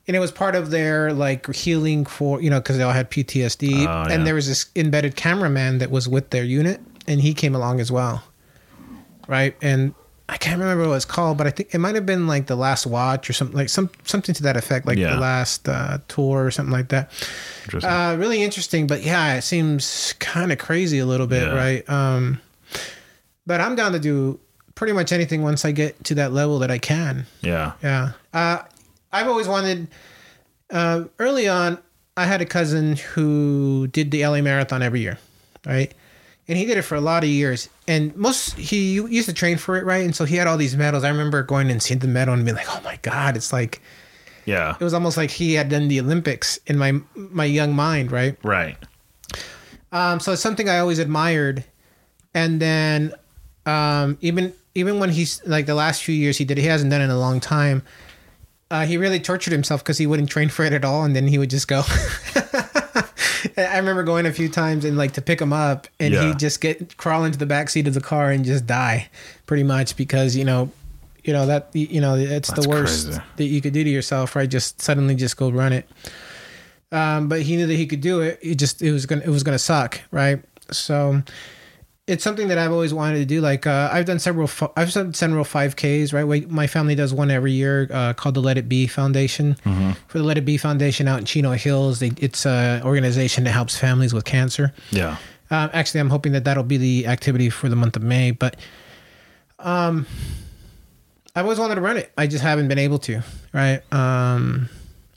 and 0.09 0.16
it 0.16 0.20
was 0.20 0.32
part 0.32 0.54
of 0.54 0.70
their 0.70 1.12
like 1.12 1.52
healing 1.54 2.07
for 2.07 2.40
you 2.40 2.48
know 2.48 2.59
because 2.59 2.78
they 2.78 2.82
all 2.82 2.92
had 2.92 3.11
PTSD, 3.11 3.68
Oh, 3.68 3.82
yeah. 3.82 4.07
and 4.11 4.26
there 4.26 4.34
was 4.34 4.46
this 4.48 4.66
embedded 4.74 5.14
cameraman 5.14 5.76
that 5.78 5.90
was 5.90 6.09
with 6.09 6.30
their 6.30 6.44
unit, 6.44 6.80
and 7.07 7.20
he 7.20 7.34
came 7.34 7.54
along 7.54 7.80
as 7.80 7.92
well. 7.92 8.24
right? 9.28 9.54
And 9.61 9.92
I 10.28 10.36
can't 10.38 10.58
remember 10.60 10.88
what 10.88 10.94
it's 10.96 11.04
called, 11.04 11.38
but 11.38 11.46
I 11.46 11.50
think 11.50 11.72
it 11.72 11.78
might 11.78 11.94
have 11.94 12.04
been 12.06 12.26
like 12.26 12.46
the 12.46 12.56
last 12.56 12.84
watch 12.86 13.30
or 13.30 13.32
something 13.32 13.56
like 13.56 13.68
some 13.68 13.90
something 14.04 14.34
to 14.34 14.42
that 14.44 14.56
effect, 14.56 14.84
like 14.86 14.98
Yeah. 14.98 15.14
the 15.14 15.20
last 15.20 15.68
uh, 15.68 15.98
tour 16.08 16.44
or 16.44 16.50
something 16.50 16.72
like 16.72 16.88
that. 16.88 17.10
Interesting. 17.64 17.90
Uh, 17.92 18.16
really 18.18 18.42
interesting, 18.42 18.86
but 18.88 19.02
yeah, 19.04 19.34
it 19.36 19.42
seems 19.42 20.14
kind 20.18 20.50
of 20.50 20.58
crazy 20.58 20.98
a 20.98 21.06
little 21.06 21.28
bit, 21.28 21.42
Yeah. 21.46 21.54
right? 21.54 21.88
Um, 21.88 22.40
but 23.46 23.60
I'm 23.60 23.76
down 23.76 23.92
to 23.92 24.00
do 24.00 24.40
pretty 24.74 24.92
much 24.92 25.12
anything 25.12 25.42
once 25.42 25.64
I 25.64 25.70
get 25.70 26.02
to 26.04 26.14
that 26.16 26.32
level 26.32 26.58
that 26.58 26.70
I 26.72 26.78
can. 26.78 27.26
yeah. 27.42 27.72
Yeah. 27.82 28.12
Uh, 28.34 28.58
I've 29.12 29.28
always 29.28 29.46
wanted. 29.48 29.86
Uh, 30.70 31.04
early 31.20 31.46
on, 31.48 31.78
I 32.16 32.24
had 32.26 32.40
a 32.42 32.46
cousin 32.46 32.96
who 32.96 33.86
did 33.86 34.10
the 34.10 34.26
LA 34.26 34.40
Marathon 34.42 34.82
every 34.82 35.00
year, 35.00 35.18
right? 35.64 35.94
And 36.49 36.57
he 36.57 36.64
did 36.64 36.78
it 36.78 36.82
for 36.82 36.94
a 36.94 37.01
lot 37.01 37.24
of 37.24 37.28
years. 37.28 37.68
And 37.88 38.14
most 38.14 38.57
he 38.57 38.92
used 38.94 39.28
to 39.28 39.34
train 39.34 39.57
for 39.57 39.76
it, 39.76 39.84
right? 39.84 40.05
And 40.05 40.14
so 40.14 40.24
he 40.24 40.36
had 40.36 40.47
all 40.47 40.57
these 40.57 40.76
medals. 40.76 41.03
I 41.03 41.09
remember 41.09 41.42
going 41.42 41.70
and 41.70 41.82
seeing 41.82 41.99
the 41.99 42.07
medal 42.09 42.34
and 42.34 42.44
being 42.44 42.57
like, 42.57 42.68
"Oh 42.70 42.80
my 42.84 42.99
god!" 43.03 43.36
It's 43.36 43.53
like 43.53 43.80
Yeah. 44.44 44.76
it 44.78 44.84
was 44.84 44.94
almost 44.94 45.16
like 45.16 45.30
he 45.30 45.55
had 45.55 45.68
done 45.68 45.88
the 45.88 45.99
Olympics 46.01 46.59
in 46.66 46.78
my 46.78 47.01
my 47.16 47.44
young 47.44 47.74
mind, 47.74 48.12
right? 48.12 48.36
Right. 48.44 48.76
Um, 49.92 50.20
so 50.20 50.32
it's 50.32 50.42
something 50.42 50.68
I 50.68 50.78
always 50.78 50.99
admired. 51.01 51.64
And 52.34 52.61
then 52.61 53.12
um, 53.64 54.16
even 54.20 54.53
even 54.76 55.01
when 55.01 55.11
he's 55.11 55.42
like 55.47 55.66
the 55.66 55.74
last 55.74 56.05
few 56.05 56.14
years 56.14 56.36
he 56.38 56.44
did, 56.44 56.59
he 56.59 56.66
hasn't 56.66 56.90
done 56.92 57.01
it 57.01 57.05
in 57.05 57.11
a 57.11 57.18
long 57.18 57.40
time. 57.40 57.82
Uh, 58.70 58.84
he 58.84 58.97
really 58.99 59.18
tortured 59.20 59.53
himself 59.53 59.82
because 59.82 59.99
he 59.99 60.07
wouldn't 60.07 60.28
train 60.28 60.49
for 60.49 60.64
it 60.64 60.72
at 60.72 60.84
all, 60.84 61.03
and 61.05 61.14
then 61.16 61.26
he 61.28 61.38
would 61.38 61.51
just 61.51 61.66
go. 61.66 61.82
I 63.59 63.78
remember 63.78 64.02
going 64.02 64.26
a 64.26 64.32
few 64.32 64.48
times 64.48 64.84
and 64.84 64.96
like 64.98 65.12
to 65.12 65.22
pick 65.22 65.40
him 65.40 65.52
up, 65.52 65.88
and 65.98 66.12
Yeah. 66.12 66.28
he'd 66.28 66.38
just 66.38 66.61
get 66.61 66.96
crawl 66.96 67.24
into 67.24 67.38
the 67.38 67.46
back 67.46 67.70
seat 67.70 67.86
of 67.88 67.94
the 67.94 68.00
car 68.00 68.30
and 68.30 68.44
just 68.44 68.66
die, 68.66 69.09
pretty 69.46 69.62
much 69.62 69.96
because 69.96 70.36
you 70.36 70.44
know, 70.44 70.70
you 71.24 71.32
know 71.32 71.46
that 71.46 71.68
you 71.72 72.00
know 72.00 72.16
it's 72.16 72.48
That's 72.50 72.62
the 72.62 72.68
worst 72.68 73.07
crazy. 73.07 73.22
that 73.36 73.44
you 73.44 73.61
could 73.61 73.72
do 73.72 73.82
to 73.82 73.90
yourself, 73.90 74.36
right? 74.36 74.48
Just 74.48 74.80
suddenly 74.82 75.14
just 75.14 75.36
go 75.36 75.50
run 75.50 75.72
it. 75.72 75.88
Um, 76.92 77.28
but 77.28 77.42
he 77.42 77.57
knew 77.57 77.66
that 77.66 77.74
he 77.74 77.86
could 77.86 78.00
do 78.00 78.20
it. 78.20 78.38
It 78.42 78.57
just 78.57 78.82
it 78.82 78.92
was 78.92 79.07
gonna 79.07 79.22
it 79.22 79.30
was 79.30 79.42
gonna 79.42 79.59
suck, 79.59 80.00
right? 80.11 80.40
So 80.70 81.22
it's 82.07 82.22
something 82.22 82.48
that 82.48 82.57
I've 82.59 82.70
always 82.72 82.94
wanted 82.94 83.18
to 83.18 83.24
do. 83.24 83.40
Like 83.40 83.66
uh, 83.66 83.88
I've 83.92 84.04
done 84.07 84.18
several, 84.20 84.48
I've 84.76 84.92
done 84.92 85.12
several 85.14 85.42
five 85.44 85.74
Ks. 85.76 86.12
Right, 86.12 86.24
We- 86.24 86.46
my 86.46 86.66
family 86.68 86.94
does 86.94 87.12
one 87.12 87.30
every 87.30 87.52
year 87.52 87.88
uh, 87.92 88.12
called 88.12 88.34
the 88.36 88.40
Let 88.40 88.57
It 88.59 88.68
Be 88.68 88.86
Foundation. 88.86 89.54
For 90.09 90.18
the 90.18 90.24
Let 90.24 90.38
It 90.38 90.44
Be 90.44 90.57
Foundation 90.57 91.09
out 91.09 91.18
in 91.18 91.24
Chino 91.24 91.52
Hills, 91.52 91.98
they, 91.98 92.12
it's 92.18 92.46
an 92.46 92.82
organization 92.84 93.44
that 93.44 93.50
helps 93.52 93.76
families 93.76 94.14
with 94.14 94.24
cancer. 94.24 94.72
Yeah. 94.90 95.16
Uh, 95.50 95.68
actually, 95.72 96.00
I'm 96.00 96.11
hoping 96.11 96.32
that 96.32 96.44
that'll 96.44 96.62
be 96.64 96.76
the 96.76 97.07
activity 97.09 97.50
for 97.50 97.68
the 97.68 97.76
month 97.76 97.96
of 97.96 98.02
May. 98.02 98.30
But 98.32 98.57
um, 99.59 100.07
I've 101.34 101.44
always 101.44 101.59
wanted 101.59 101.76
to 101.76 101.80
run 101.80 101.96
it. 101.96 102.12
I 102.16 102.26
just 102.26 102.42
haven't 102.42 102.68
been 102.68 102.78
able 102.78 102.98
to. 103.00 103.22
Right. 103.52 103.80
Um, 103.92 104.68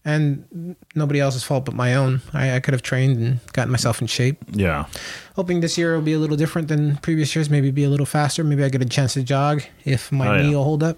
and 0.10 0.76
nobody 0.96 1.20
else's 1.20 1.44
fault 1.44 1.66
but 1.66 1.74
my 1.76 1.96
own. 1.96 2.22
I, 2.34 2.56
I 2.56 2.60
could 2.60 2.74
have 2.74 2.82
trained 2.82 3.18
and 3.18 3.40
gotten 3.54 3.72
myself 3.72 4.02
in 4.02 4.08
shape. 4.08 4.38
Yeah. 4.52 4.86
Hoping 5.36 5.62
this 5.62 5.78
year 5.78 5.96
will 5.96 6.02
be 6.04 6.14
a 6.14 6.20
little 6.20 6.38
different 6.38 6.68
than 6.68 6.98
previous 6.98 7.36
years. 7.36 7.50
Maybe 7.50 7.72
be 7.72 7.84
a 7.84 7.90
little 7.90 8.06
faster. 8.06 8.44
Maybe 8.44 8.64
I 8.64 8.70
get 8.70 8.82
a 8.82 8.86
chance 8.86 9.14
to 9.14 9.24
jog 9.24 9.64
if 9.86 10.12
my 10.12 10.28
Oh, 10.28 10.36
yeah. 10.36 10.42
knee 10.42 10.56
will 10.56 10.64
hold 10.64 10.84
up. 10.84 10.98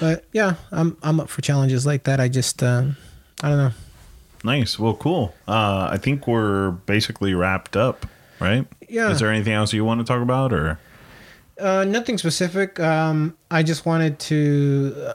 But 0.00 0.24
yeah, 0.32 0.54
I'm 0.70 0.96
I'm 1.02 1.20
up 1.20 1.28
for 1.28 1.42
challenges 1.42 1.84
like 1.86 2.04
that. 2.04 2.18
I 2.20 2.28
just 2.28 2.62
uh, 2.62 2.84
I 3.42 3.48
don't 3.48 3.58
know. 3.58 3.72
Nice. 4.44 4.78
Well, 4.78 4.94
cool. 4.94 5.34
Uh, 5.46 5.88
I 5.92 5.98
think 5.98 6.26
we're 6.26 6.72
basically 6.86 7.34
wrapped 7.34 7.76
up, 7.76 8.06
right? 8.40 8.66
Yeah. 8.88 9.10
Is 9.10 9.20
there 9.20 9.30
anything 9.30 9.52
else 9.52 9.72
you 9.72 9.84
want 9.84 10.00
to 10.00 10.04
talk 10.04 10.20
about, 10.22 10.52
or? 10.52 10.78
Uh, 11.60 11.84
nothing 11.84 12.18
specific. 12.18 12.80
Um, 12.80 13.36
I 13.50 13.62
just 13.62 13.86
wanted 13.86 14.18
to 14.20 14.94
uh, 15.06 15.14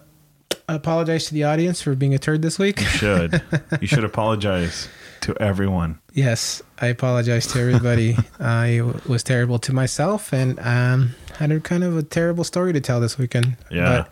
apologize 0.76 1.26
to 1.28 1.34
the 1.34 1.44
audience 1.44 1.82
for 1.82 1.96
being 1.96 2.14
a 2.14 2.20
turd 2.20 2.42
this 2.42 2.60
week. 2.60 2.80
You 2.82 2.86
Should 2.88 3.42
you 3.82 3.88
should 3.88 4.04
apologize 4.04 4.88
to 5.22 5.36
everyone? 5.42 6.00
yes, 6.14 6.62
I 6.80 6.88
apologize 6.88 7.48
to 7.48 7.60
everybody. 7.60 8.16
I 8.40 8.82
was 9.08 9.24
terrible 9.24 9.60
to 9.60 9.74
myself 9.74 10.34
and 10.34 10.60
um, 10.60 11.16
had 11.38 11.52
a 11.52 11.60
kind 11.60 11.84
of 11.84 11.98
a 11.98 12.04
terrible 12.04 12.44
story 12.44 12.74
to 12.74 12.82
tell 12.82 13.00
this 13.00 13.18
weekend. 13.18 13.58
Yeah. 13.72 14.06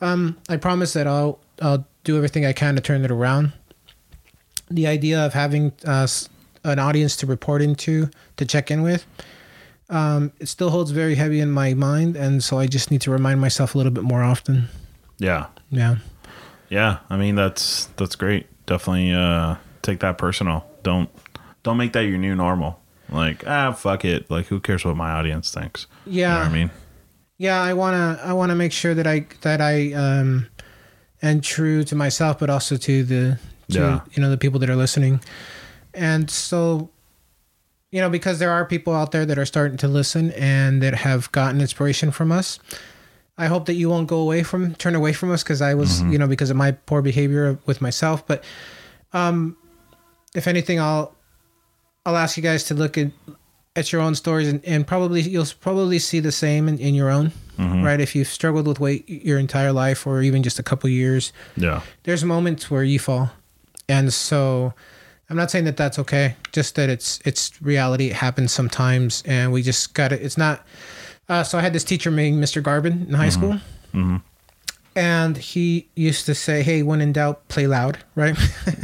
But 0.00 0.06
um, 0.06 0.36
I 0.48 0.56
promise 0.56 0.92
that 0.94 1.06
I'll 1.06 1.38
I'll 1.62 1.86
do 2.04 2.16
everything 2.16 2.44
I 2.44 2.52
can 2.52 2.74
to 2.76 2.80
turn 2.80 3.04
it 3.04 3.10
around. 3.10 3.52
The 4.70 4.86
idea 4.86 5.24
of 5.24 5.34
having 5.34 5.72
uh, 5.84 6.06
an 6.64 6.78
audience 6.78 7.16
to 7.16 7.26
report 7.26 7.60
into, 7.62 8.08
to 8.38 8.44
check 8.46 8.70
in 8.70 8.82
with, 8.82 9.06
um, 9.90 10.32
it 10.40 10.48
still 10.48 10.70
holds 10.70 10.90
very 10.90 11.14
heavy 11.14 11.40
in 11.40 11.50
my 11.50 11.74
mind, 11.74 12.16
and 12.16 12.42
so 12.42 12.58
I 12.58 12.66
just 12.66 12.90
need 12.90 13.02
to 13.02 13.10
remind 13.10 13.40
myself 13.40 13.74
a 13.74 13.78
little 13.78 13.92
bit 13.92 14.04
more 14.04 14.22
often. 14.22 14.68
Yeah. 15.18 15.46
Yeah. 15.70 15.96
Yeah. 16.68 16.98
I 17.10 17.16
mean, 17.16 17.34
that's 17.34 17.86
that's 17.96 18.16
great. 18.16 18.46
Definitely 18.66 19.12
uh, 19.12 19.56
take 19.82 20.00
that 20.00 20.18
personal. 20.18 20.64
Don't 20.82 21.08
don't 21.62 21.76
make 21.76 21.92
that 21.92 22.02
your 22.06 22.18
new 22.18 22.34
normal. 22.34 22.80
Like 23.10 23.44
ah, 23.46 23.72
fuck 23.72 24.04
it. 24.04 24.30
Like 24.30 24.46
who 24.46 24.60
cares 24.60 24.84
what 24.84 24.96
my 24.96 25.10
audience 25.12 25.52
thinks? 25.52 25.86
You 26.06 26.22
know 26.22 26.28
Yeah. 26.28 26.38
what 26.38 26.46
I 26.46 26.52
mean? 26.52 26.70
yeah 27.36 27.60
i 27.60 27.72
want 27.74 27.94
to 28.18 28.24
i 28.24 28.32
want 28.32 28.50
to 28.50 28.54
make 28.54 28.70
sure 28.70 28.94
that 28.94 29.08
i 29.08 29.26
that 29.40 29.60
i 29.60 29.92
um 29.92 30.46
am 31.20 31.40
true 31.40 31.82
to 31.82 31.96
myself 31.96 32.38
but 32.38 32.48
also 32.48 32.76
to 32.76 33.02
the 33.02 33.36
to 33.68 33.78
Yeah. 33.80 34.00
you 34.12 34.22
know 34.22 34.30
the 34.30 34.38
people 34.38 34.60
that 34.60 34.70
are 34.70 34.76
listening 34.76 35.20
and 35.92 36.30
so 36.30 36.90
you 37.90 38.00
know 38.00 38.08
because 38.08 38.38
there 38.38 38.52
are 38.52 38.64
people 38.64 38.94
out 38.94 39.10
there 39.10 39.26
that 39.26 39.36
are 39.36 39.44
starting 39.46 39.76
to 39.78 39.88
listen 39.88 40.30
and 40.30 40.80
that 40.80 40.94
have 40.94 41.30
gotten 41.32 41.60
inspiration 41.60 42.12
from 42.12 42.30
us 42.30 42.60
i 43.38 43.46
hope 43.46 43.66
that 43.66 43.74
you 43.74 43.88
won't 43.90 44.06
go 44.08 44.18
away 44.20 44.42
from 44.42 44.74
turn 44.76 44.94
away 44.94 45.12
from 45.12 45.30
us 45.30 45.42
because 45.42 45.60
i 45.62 45.74
was 45.74 46.02
you 46.02 46.18
know 46.18 46.26
because 46.28 46.50
of 46.50 46.56
my 46.56 46.70
poor 46.72 47.02
behavior 47.02 47.58
with 47.66 47.80
myself. 47.80 48.26
But 48.26 48.44
um 49.12 49.56
if 50.34 50.46
anything 50.48 50.80
i'll 50.80 51.14
i'll 52.06 52.16
ask 52.16 52.36
you 52.36 52.42
guys 52.42 52.64
to 52.64 52.74
look 52.74 52.96
at 52.98 53.10
at 53.76 53.90
your 53.92 54.00
own 54.00 54.14
stories 54.14 54.46
and, 54.48 54.64
and 54.64 54.86
probably 54.86 55.20
you'll 55.20 55.46
probably 55.60 55.98
see 55.98 56.20
the 56.20 56.30
same 56.32 56.68
in, 56.68 56.78
in 56.78 56.94
your 56.94 57.10
own 57.10 57.32
right? 57.56 58.00
If 58.00 58.16
you've 58.16 58.26
struggled 58.26 58.66
with 58.66 58.80
weight 58.80 59.08
your 59.08 59.38
entire 59.38 59.72
life 59.72 60.08
or 60.08 60.22
even 60.22 60.42
just 60.42 60.58
a 60.58 60.62
couple 60.64 60.90
years 60.90 61.32
Yeah. 61.56 61.82
there's 62.02 62.24
moments 62.24 62.68
where 62.70 62.82
you 62.82 62.98
fall. 62.98 63.30
And 63.88 64.12
so 64.12 64.74
i'm 65.30 65.36
not 65.36 65.50
saying 65.50 65.64
that 65.64 65.76
that's 65.76 65.98
okay 65.98 66.36
just 66.52 66.74
that 66.76 66.88
it's 66.90 67.18
it's 67.24 67.60
reality. 67.62 68.06
It 68.10 68.16
happens 68.16 68.52
sometimes 68.52 69.22
and 69.26 69.52
we 69.52 69.62
just 69.62 69.94
gotta 69.94 70.16
it's 70.24 70.36
not 70.36 70.66
uh, 71.28 71.42
so 71.42 71.58
i 71.58 71.60
had 71.60 71.72
this 71.72 71.84
teacher 71.84 72.10
named 72.10 72.42
mr 72.42 72.62
garbin 72.62 73.06
in 73.08 73.14
high 73.14 73.28
school. 73.30 73.58
And 74.96 75.36
he 75.36 75.88
used 75.96 76.24
to 76.26 76.34
say 76.36 76.62
hey 76.62 76.82
when 76.84 77.00
in 77.00 77.12
doubt 77.12 77.48
play 77.48 77.66
loud 77.66 77.98
right? 78.14 78.36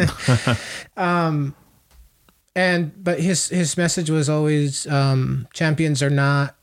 Um 0.97 1.55
and 2.57 2.93
but 3.03 3.21
his 3.21 3.49
his 3.49 3.77
message 3.77 4.11
was 4.11 4.29
always 4.29 4.87
um 4.89 5.47
champions 5.53 6.03
are 6.03 6.11
not 6.11 6.57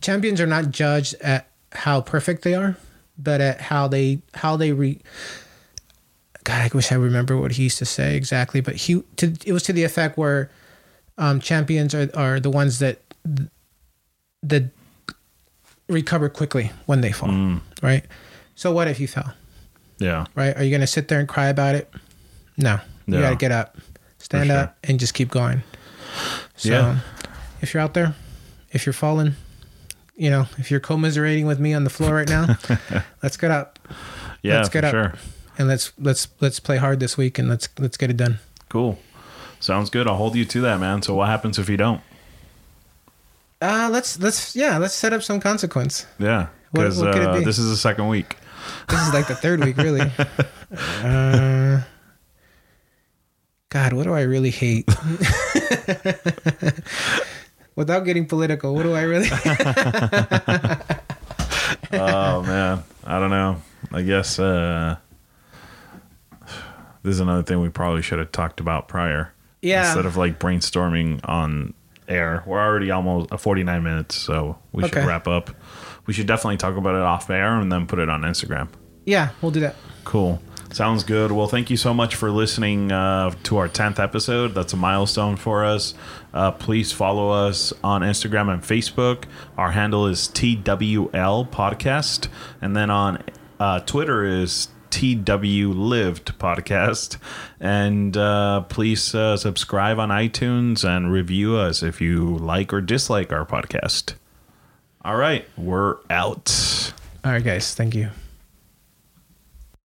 champions 0.00 0.40
are 0.40 0.46
not 0.46 0.70
judged 0.70 1.14
at 1.20 1.48
how 1.72 2.00
perfect 2.00 2.42
they 2.42 2.54
are 2.54 2.76
but 3.18 3.40
at 3.40 3.60
how 3.60 3.86
they 3.86 4.20
how 4.34 4.56
they 4.56 4.72
re 4.72 4.98
god 6.44 6.62
i 6.62 6.70
wish 6.74 6.90
i 6.90 6.94
remember 6.94 7.36
what 7.36 7.52
he 7.52 7.64
used 7.64 7.78
to 7.78 7.84
say 7.84 8.16
exactly 8.16 8.60
but 8.62 8.74
he 8.76 9.02
to, 9.16 9.34
it 9.44 9.52
was 9.52 9.62
to 9.62 9.72
the 9.74 9.84
effect 9.84 10.16
where 10.16 10.50
um 11.18 11.38
champions 11.38 11.94
are 11.94 12.08
are 12.14 12.40
the 12.40 12.50
ones 12.50 12.78
that 12.78 13.00
that 14.48 14.64
recover 15.88 16.28
quickly 16.28 16.70
when 16.86 17.00
they 17.00 17.12
fall 17.12 17.28
mm. 17.28 17.60
right 17.82 18.04
so 18.54 18.72
what 18.72 18.88
if 18.88 18.98
you 18.98 19.06
fell 19.06 19.32
Yeah. 19.98 20.24
right? 20.34 20.56
Are 20.56 20.64
you 20.64 20.70
going 20.70 20.80
to 20.80 20.86
sit 20.86 21.08
there 21.08 21.20
and 21.20 21.28
cry 21.28 21.46
about 21.48 21.74
it? 21.74 21.90
No. 22.56 22.80
You 23.06 23.20
got 23.20 23.30
to 23.30 23.36
get 23.36 23.52
up, 23.52 23.76
stand 24.18 24.48
sure. 24.48 24.56
up, 24.56 24.76
and 24.82 24.98
just 24.98 25.14
keep 25.14 25.30
going. 25.30 25.62
So, 26.56 26.70
Yeah. 26.70 26.98
if 27.60 27.72
you're 27.72 27.82
out 27.82 27.92
there, 27.94 28.14
if 28.72 28.84
you're 28.86 28.92
falling, 28.94 29.34
you 30.16 30.30
know, 30.30 30.46
if 30.58 30.70
you're 30.70 30.80
commiserating 30.80 31.46
with 31.46 31.60
me 31.60 31.74
on 31.74 31.84
the 31.84 31.90
floor 31.90 32.14
right 32.14 32.28
now, 32.28 32.56
let's 33.22 33.36
get 33.36 33.50
up 33.50 33.78
Yeah. 34.42 34.56
Let's 34.56 34.70
get 34.70 34.84
up. 34.84 34.90
sure. 34.90 35.12
and 35.58 35.68
let's 35.68 35.92
let's 35.98 36.28
let's 36.40 36.58
play 36.60 36.78
hard 36.78 36.98
this 37.00 37.16
week 37.18 37.38
and 37.38 37.48
let's 37.48 37.68
let's 37.78 37.96
get 37.96 38.10
it 38.10 38.16
done. 38.16 38.38
Cool. 38.68 38.98
Sounds 39.60 39.90
good. 39.90 40.06
I'll 40.08 40.16
hold 40.16 40.34
you 40.34 40.44
to 40.46 40.60
that, 40.62 40.80
man. 40.80 41.02
So 41.02 41.14
what 41.14 41.28
happens 41.28 41.58
if 41.58 41.68
you 41.68 41.76
don't? 41.76 42.00
Uh 43.60 43.88
let's 43.90 44.20
let's 44.20 44.54
yeah, 44.54 44.78
let's 44.78 44.94
set 44.94 45.12
up 45.12 45.22
some 45.22 45.40
consequence. 45.40 46.06
Yeah. 46.18 46.48
Because 46.72 47.00
what 47.00 47.12
could 47.12 47.22
it 47.22 47.28
uh, 47.28 47.38
be? 47.38 47.44
this 47.44 47.58
is 47.58 47.70
the 47.70 47.76
second 47.76 48.08
week. 48.08 48.36
This 48.88 49.00
is 49.06 49.14
like 49.14 49.28
the 49.28 49.34
third 49.34 49.64
week, 49.64 49.76
really. 49.76 50.10
Uh, 51.00 51.80
God, 53.68 53.92
what 53.92 54.02
do 54.02 54.14
I 54.14 54.22
really 54.22 54.50
hate? 54.50 54.88
Without 57.76 58.04
getting 58.04 58.26
political, 58.26 58.74
what 58.74 58.82
do 58.82 58.92
I 58.92 59.02
really? 59.02 59.28
oh 61.92 62.42
man, 62.42 62.82
I 63.04 63.20
don't 63.20 63.30
know. 63.30 63.62
I 63.92 64.02
guess 64.02 64.40
uh, 64.40 64.96
this 67.04 67.14
is 67.14 67.20
another 67.20 67.44
thing 67.44 67.60
we 67.60 67.68
probably 67.68 68.02
should 68.02 68.18
have 68.18 68.32
talked 68.32 68.58
about 68.58 68.88
prior. 68.88 69.32
Yeah. 69.62 69.86
Instead 69.86 70.06
of 70.06 70.16
like 70.16 70.40
brainstorming 70.40 71.20
on 71.28 71.72
air. 72.08 72.42
We're 72.46 72.60
already 72.60 72.90
almost 72.90 73.32
uh, 73.32 73.36
49 73.36 73.82
minutes, 73.82 74.14
so 74.14 74.58
we 74.72 74.82
should 74.84 74.94
wrap 74.96 75.26
up. 75.28 75.50
We 76.06 76.12
should 76.14 76.26
definitely 76.26 76.56
talk 76.58 76.76
about 76.76 76.94
it 76.94 77.02
off 77.02 77.28
air 77.30 77.58
and 77.58 77.70
then 77.70 77.86
put 77.86 77.98
it 77.98 78.08
on 78.08 78.22
Instagram. 78.22 78.68
Yeah, 79.04 79.30
we'll 79.42 79.50
do 79.52 79.60
that. 79.60 79.76
Cool. 80.04 80.40
Sounds 80.72 81.04
good. 81.04 81.32
Well, 81.32 81.46
thank 81.46 81.70
you 81.70 81.76
so 81.76 81.94
much 81.94 82.16
for 82.16 82.30
listening 82.30 82.92
uh, 82.92 83.30
to 83.44 83.56
our 83.56 83.68
10th 83.68 83.98
episode. 83.98 84.54
That's 84.54 84.72
a 84.72 84.76
milestone 84.76 85.36
for 85.36 85.64
us. 85.64 85.94
Uh, 86.34 86.50
please 86.50 86.92
follow 86.92 87.30
us 87.30 87.72
on 87.82 88.02
Instagram 88.02 88.52
and 88.52 88.62
Facebook. 88.62 89.24
Our 89.56 89.70
handle 89.70 90.06
is 90.06 90.28
TWL 90.28 91.48
Podcast. 91.50 92.28
And 92.60 92.76
then 92.76 92.90
on 92.90 93.22
uh, 93.58 93.80
Twitter 93.80 94.24
is 94.24 94.68
TW 94.96 95.74
Lived 95.74 96.38
Podcast. 96.38 97.18
And 97.60 98.16
uh, 98.16 98.62
please 98.62 99.14
uh, 99.14 99.36
subscribe 99.36 99.98
on 99.98 100.08
iTunes 100.08 100.88
and 100.88 101.12
review 101.12 101.54
us 101.56 101.82
if 101.82 102.00
you 102.00 102.38
like 102.38 102.72
or 102.72 102.80
dislike 102.80 103.30
our 103.30 103.44
podcast. 103.44 104.14
All 105.04 105.16
right, 105.16 105.46
we're 105.58 105.96
out. 106.08 106.94
All 107.22 107.32
right, 107.32 107.44
guys. 107.44 107.74
Thank 107.74 107.94
you. 107.94 108.08